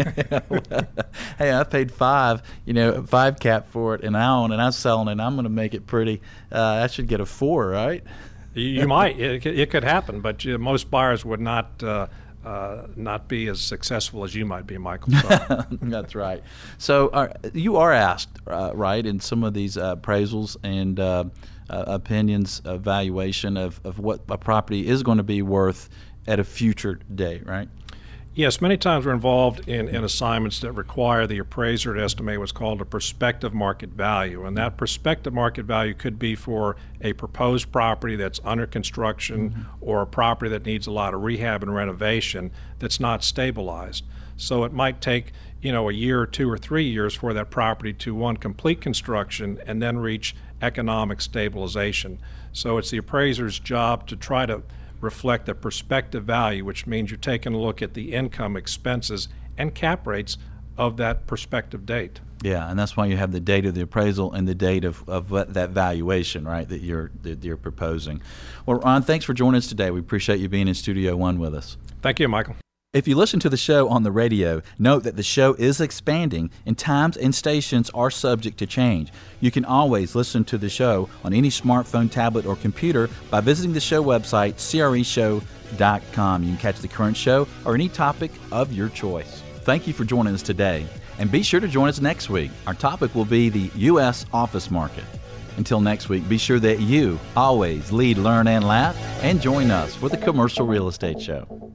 hey, 1.39 1.53
I 1.53 1.65
paid 1.65 1.91
five, 1.91 2.43
you 2.67 2.75
know, 2.75 3.03
five 3.05 3.41
cap 3.41 3.69
for 3.69 3.95
it, 3.95 4.05
and 4.05 4.17
I 4.17 4.29
own 4.29 4.51
it. 4.51 4.55
and 4.55 4.63
I'm 4.63 4.73
selling 4.73 5.09
it. 5.09 5.13
and 5.13 5.23
I'm 5.23 5.35
going 5.35 5.45
to 5.45 5.51
make 5.51 5.73
it 5.73 5.87
pretty. 5.87 6.21
Uh, 6.51 6.61
I 6.61 6.89
should 6.89 7.09
get 7.09 7.21
a 7.21 7.27
four, 7.27 7.69
right? 7.69 8.05
You, 8.55 8.87
might. 8.87 9.19
It, 9.19 9.47
it, 9.47 9.71
could 9.71 9.85
happen, 9.85 10.21
but 10.21 10.45
most 10.45 10.91
buyers 10.91 11.25
would 11.25 11.41
not. 11.41 11.83
Uh, 11.83 12.07
uh, 12.45 12.89
not 12.97 13.29
be 13.29 13.47
as 13.47 13.61
successful 13.61 14.25
as 14.25 14.35
you 14.35 14.45
might 14.45 14.67
be, 14.67 14.77
Michael. 14.77 15.13
That's 15.81 16.17
right. 16.17 16.43
So 16.77 17.09
uh, 17.11 17.33
you 17.55 17.77
are 17.77 17.93
asked, 17.93 18.31
uh, 18.49 18.73
right, 18.75 19.07
in 19.07 19.21
some 19.21 19.45
of 19.45 19.55
these 19.55 19.77
uh, 19.77 19.95
appraisals 19.95 20.57
and 20.65 20.99
uh, 20.99 21.25
uh, 21.71 21.85
opinions, 21.87 22.61
evaluation 22.65 23.57
of, 23.57 23.81
of 23.85 23.99
what 23.99 24.23
a 24.29 24.39
property 24.39 24.89
is 24.89 25.03
going 25.03 25.19
to 25.19 25.25
be 25.25 25.43
worth 25.43 25.89
at 26.27 26.41
a 26.41 26.45
future 26.45 26.99
date, 27.15 27.47
right? 27.47 27.69
Yes, 28.35 28.63
many 28.63 28.79
times 28.79 29.05
we're 29.05 29.13
involved 29.13 29.69
in, 29.69 29.89
in 29.89 30.05
assignments 30.05 30.61
that 30.61 30.73
require 30.73 31.27
the 31.27 31.37
appraiser 31.37 31.95
to 31.95 32.03
estimate 32.03 32.39
what's 32.39 32.51
called 32.51 32.81
a 32.81 32.85
prospective 32.87 33.53
market 33.53 33.91
value. 33.91 34.47
And 34.47 34.57
that 34.57 34.79
prospective 34.79 35.35
market 35.35 35.67
value 35.67 35.93
could 35.93 36.19
be 36.19 36.35
for 36.35 36.77
a 37.03 37.13
proposed 37.13 37.71
property 37.71 38.17
that's 38.17 38.41
under 38.43 38.67
construction 38.67 39.51
mm-hmm. 39.51 39.63
or 39.83 40.01
a 40.01 40.07
property 40.07 40.49
that 40.49 40.65
needs 40.65 40.87
a 40.87 40.91
lot 40.91 41.13
of 41.13 41.23
rehab 41.23 41.63
and 41.63 41.75
renovation 41.75 42.51
that's 42.79 42.99
not 42.99 43.23
stabilized. 43.23 44.05
So 44.39 44.65
it 44.65 44.73
might 44.73 45.03
take, 45.03 45.33
you 45.61 45.71
know, 45.71 45.91
a 45.91 45.93
year 45.93 46.23
or 46.23 46.27
two 46.27 46.51
or 46.51 46.57
three 46.57 46.85
years 46.85 47.15
for 47.15 47.35
that 47.35 47.51
property 47.51 47.93
to 47.93 48.15
one 48.15 48.39
complete 48.39 48.81
construction 48.81 49.61
and 49.67 49.83
then 49.83 49.99
reach 49.99 50.35
economic 50.63 51.21
stabilization. 51.21 52.19
So 52.55 52.79
it's 52.79 52.89
the 52.89 52.97
appraiser's 52.97 53.59
job 53.59 54.07
to 54.07 54.17
try 54.17 54.47
to 54.47 54.63
reflect 55.03 55.45
the 55.45 55.55
prospective 55.55 56.25
value, 56.25 56.65
which 56.65 56.87
means 56.87 57.11
you're 57.11 57.19
taking 57.19 57.53
a 57.53 57.59
look 57.59 57.83
at 57.83 57.93
the 57.93 58.15
income, 58.15 58.57
expenses, 58.57 59.29
and 59.59 59.75
cap 59.75 60.07
rates 60.07 60.39
of 60.79 60.97
that 60.97 61.27
prospective 61.27 61.85
date. 61.85 62.21
Yeah, 62.43 62.69
and 62.69 62.79
that's 62.79 62.97
why 62.97 63.07
you 63.07 63.17
have 63.17 63.31
the 63.31 63.41
date 63.41 63.67
of 63.67 63.75
the 63.75 63.83
appraisal 63.83 64.33
and 64.33 64.49
the 64.49 64.55
date 64.55 64.85
of, 64.85 65.07
of 65.09 65.29
that 65.29 65.71
valuation, 65.71 66.45
right, 66.45 66.69
that 66.69 66.81
you're 66.81 67.11
that 67.23 67.45
you're 67.45 67.57
proposing. 67.57 68.21
Well, 68.67 68.79
Ron, 68.79 69.03
thanks 69.03 69.25
for 69.25 69.35
joining 69.35 69.59
us 69.59 69.69
today. 69.69 69.91
We 69.91 70.01
appreciate 70.01 70.41
you 70.41 70.49
being 70.49 70.67
in 70.67 70.75
Studio 70.75 71.15
One 71.15 71.39
with 71.39 71.55
us. 71.55 71.77
Thank 72.01 72.19
you, 72.19 72.29
Michael. 72.29 72.57
If 72.95 73.09
you 73.09 73.17
listen 73.17 73.41
to 73.41 73.49
the 73.49 73.57
show 73.57 73.89
on 73.89 74.03
the 74.03 74.13
radio, 74.13 74.61
note 74.79 75.05
that 75.05 75.17
the 75.17 75.23
show 75.23 75.55
is 75.55 75.81
expanding 75.81 76.51
and 76.67 76.77
times 76.77 77.17
and 77.17 77.35
stations 77.35 77.89
are 77.95 78.11
subject 78.11 78.59
to 78.59 78.67
change. 78.67 79.11
You 79.41 79.51
can 79.51 79.65
always 79.65 80.15
listen 80.15 80.45
to 80.45 80.59
the 80.59 80.69
show 80.69 81.09
on 81.25 81.33
any 81.33 81.49
smartphone, 81.49 82.11
tablet, 82.11 82.45
or 82.45 82.55
computer 82.55 83.09
by 83.31 83.41
visiting 83.41 83.73
the 83.73 83.81
show 83.81 84.05
website, 84.05 84.57
creshow.com. 84.57 86.43
You 86.43 86.51
can 86.51 86.59
catch 86.59 86.81
the 86.81 86.89
current 86.89 87.17
show 87.17 87.49
or 87.65 87.75
any 87.75 87.89
topic 87.89 88.31
of 88.51 88.75
your 88.75 88.91
choice. 88.91 89.43
Thank 89.61 89.87
you 89.87 89.95
for 89.95 90.05
joining 90.05 90.35
us 90.35 90.43
today, 90.43 90.87
and 91.19 91.33
be 91.33 91.43
sure 91.43 91.61
to 91.61 91.69
join 91.69 91.89
us 91.89 92.03
next 92.03 92.29
week. 92.29 92.51
Our 92.67 92.75
topic 92.75 93.15
will 93.15 93.25
be 93.25 93.49
the 93.49 93.71
U.S. 93.75 94.27
office 94.35 94.71
market. 94.71 95.05
Until 95.57 95.81
next 95.81 96.11
week, 96.11 96.29
be 96.29 96.37
sure 96.37 96.61
that 96.61 96.81
you 96.81 97.19
always 97.37 97.91
lead, 97.91 98.19
learn, 98.19 98.49
and 98.49 98.69
laugh, 98.69 98.99
and 99.23 99.41
join 99.41 99.71
us 99.71 99.95
for 99.95 100.11
the 100.11 100.19
Commercial 100.19 100.67
Real 100.67 100.89
Estate 100.89 101.23
Show. 101.23 101.73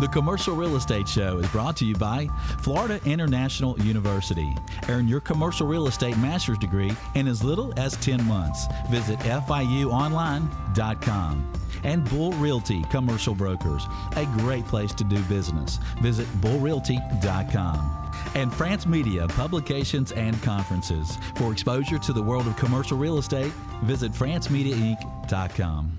The 0.00 0.08
Commercial 0.08 0.54
Real 0.54 0.76
Estate 0.76 1.08
Show 1.08 1.38
is 1.38 1.48
brought 1.48 1.76
to 1.78 1.84
you 1.84 1.96
by 1.96 2.28
Florida 2.60 3.00
International 3.04 3.76
University. 3.80 4.54
Earn 4.88 5.08
your 5.08 5.18
commercial 5.18 5.66
real 5.66 5.88
estate 5.88 6.16
master's 6.18 6.58
degree 6.58 6.92
in 7.16 7.26
as 7.26 7.42
little 7.42 7.74
as 7.76 7.96
10 7.96 8.24
months. 8.24 8.66
Visit 8.90 9.18
FIUonline.com. 9.18 11.52
And 11.82 12.08
Bull 12.10 12.30
Realty 12.34 12.84
Commercial 12.84 13.34
Brokers, 13.34 13.88
a 14.14 14.24
great 14.38 14.64
place 14.66 14.94
to 14.94 15.02
do 15.02 15.20
business. 15.22 15.80
Visit 16.00 16.28
bullrealty.com. 16.40 18.12
And 18.36 18.54
France 18.54 18.86
Media 18.86 19.26
Publications 19.26 20.12
and 20.12 20.40
Conferences. 20.44 21.18
For 21.34 21.50
exposure 21.50 21.98
to 21.98 22.12
the 22.12 22.22
world 22.22 22.46
of 22.46 22.56
commercial 22.56 22.96
real 22.96 23.18
estate, 23.18 23.52
visit 23.82 24.12
francemediainc.com. 24.12 25.98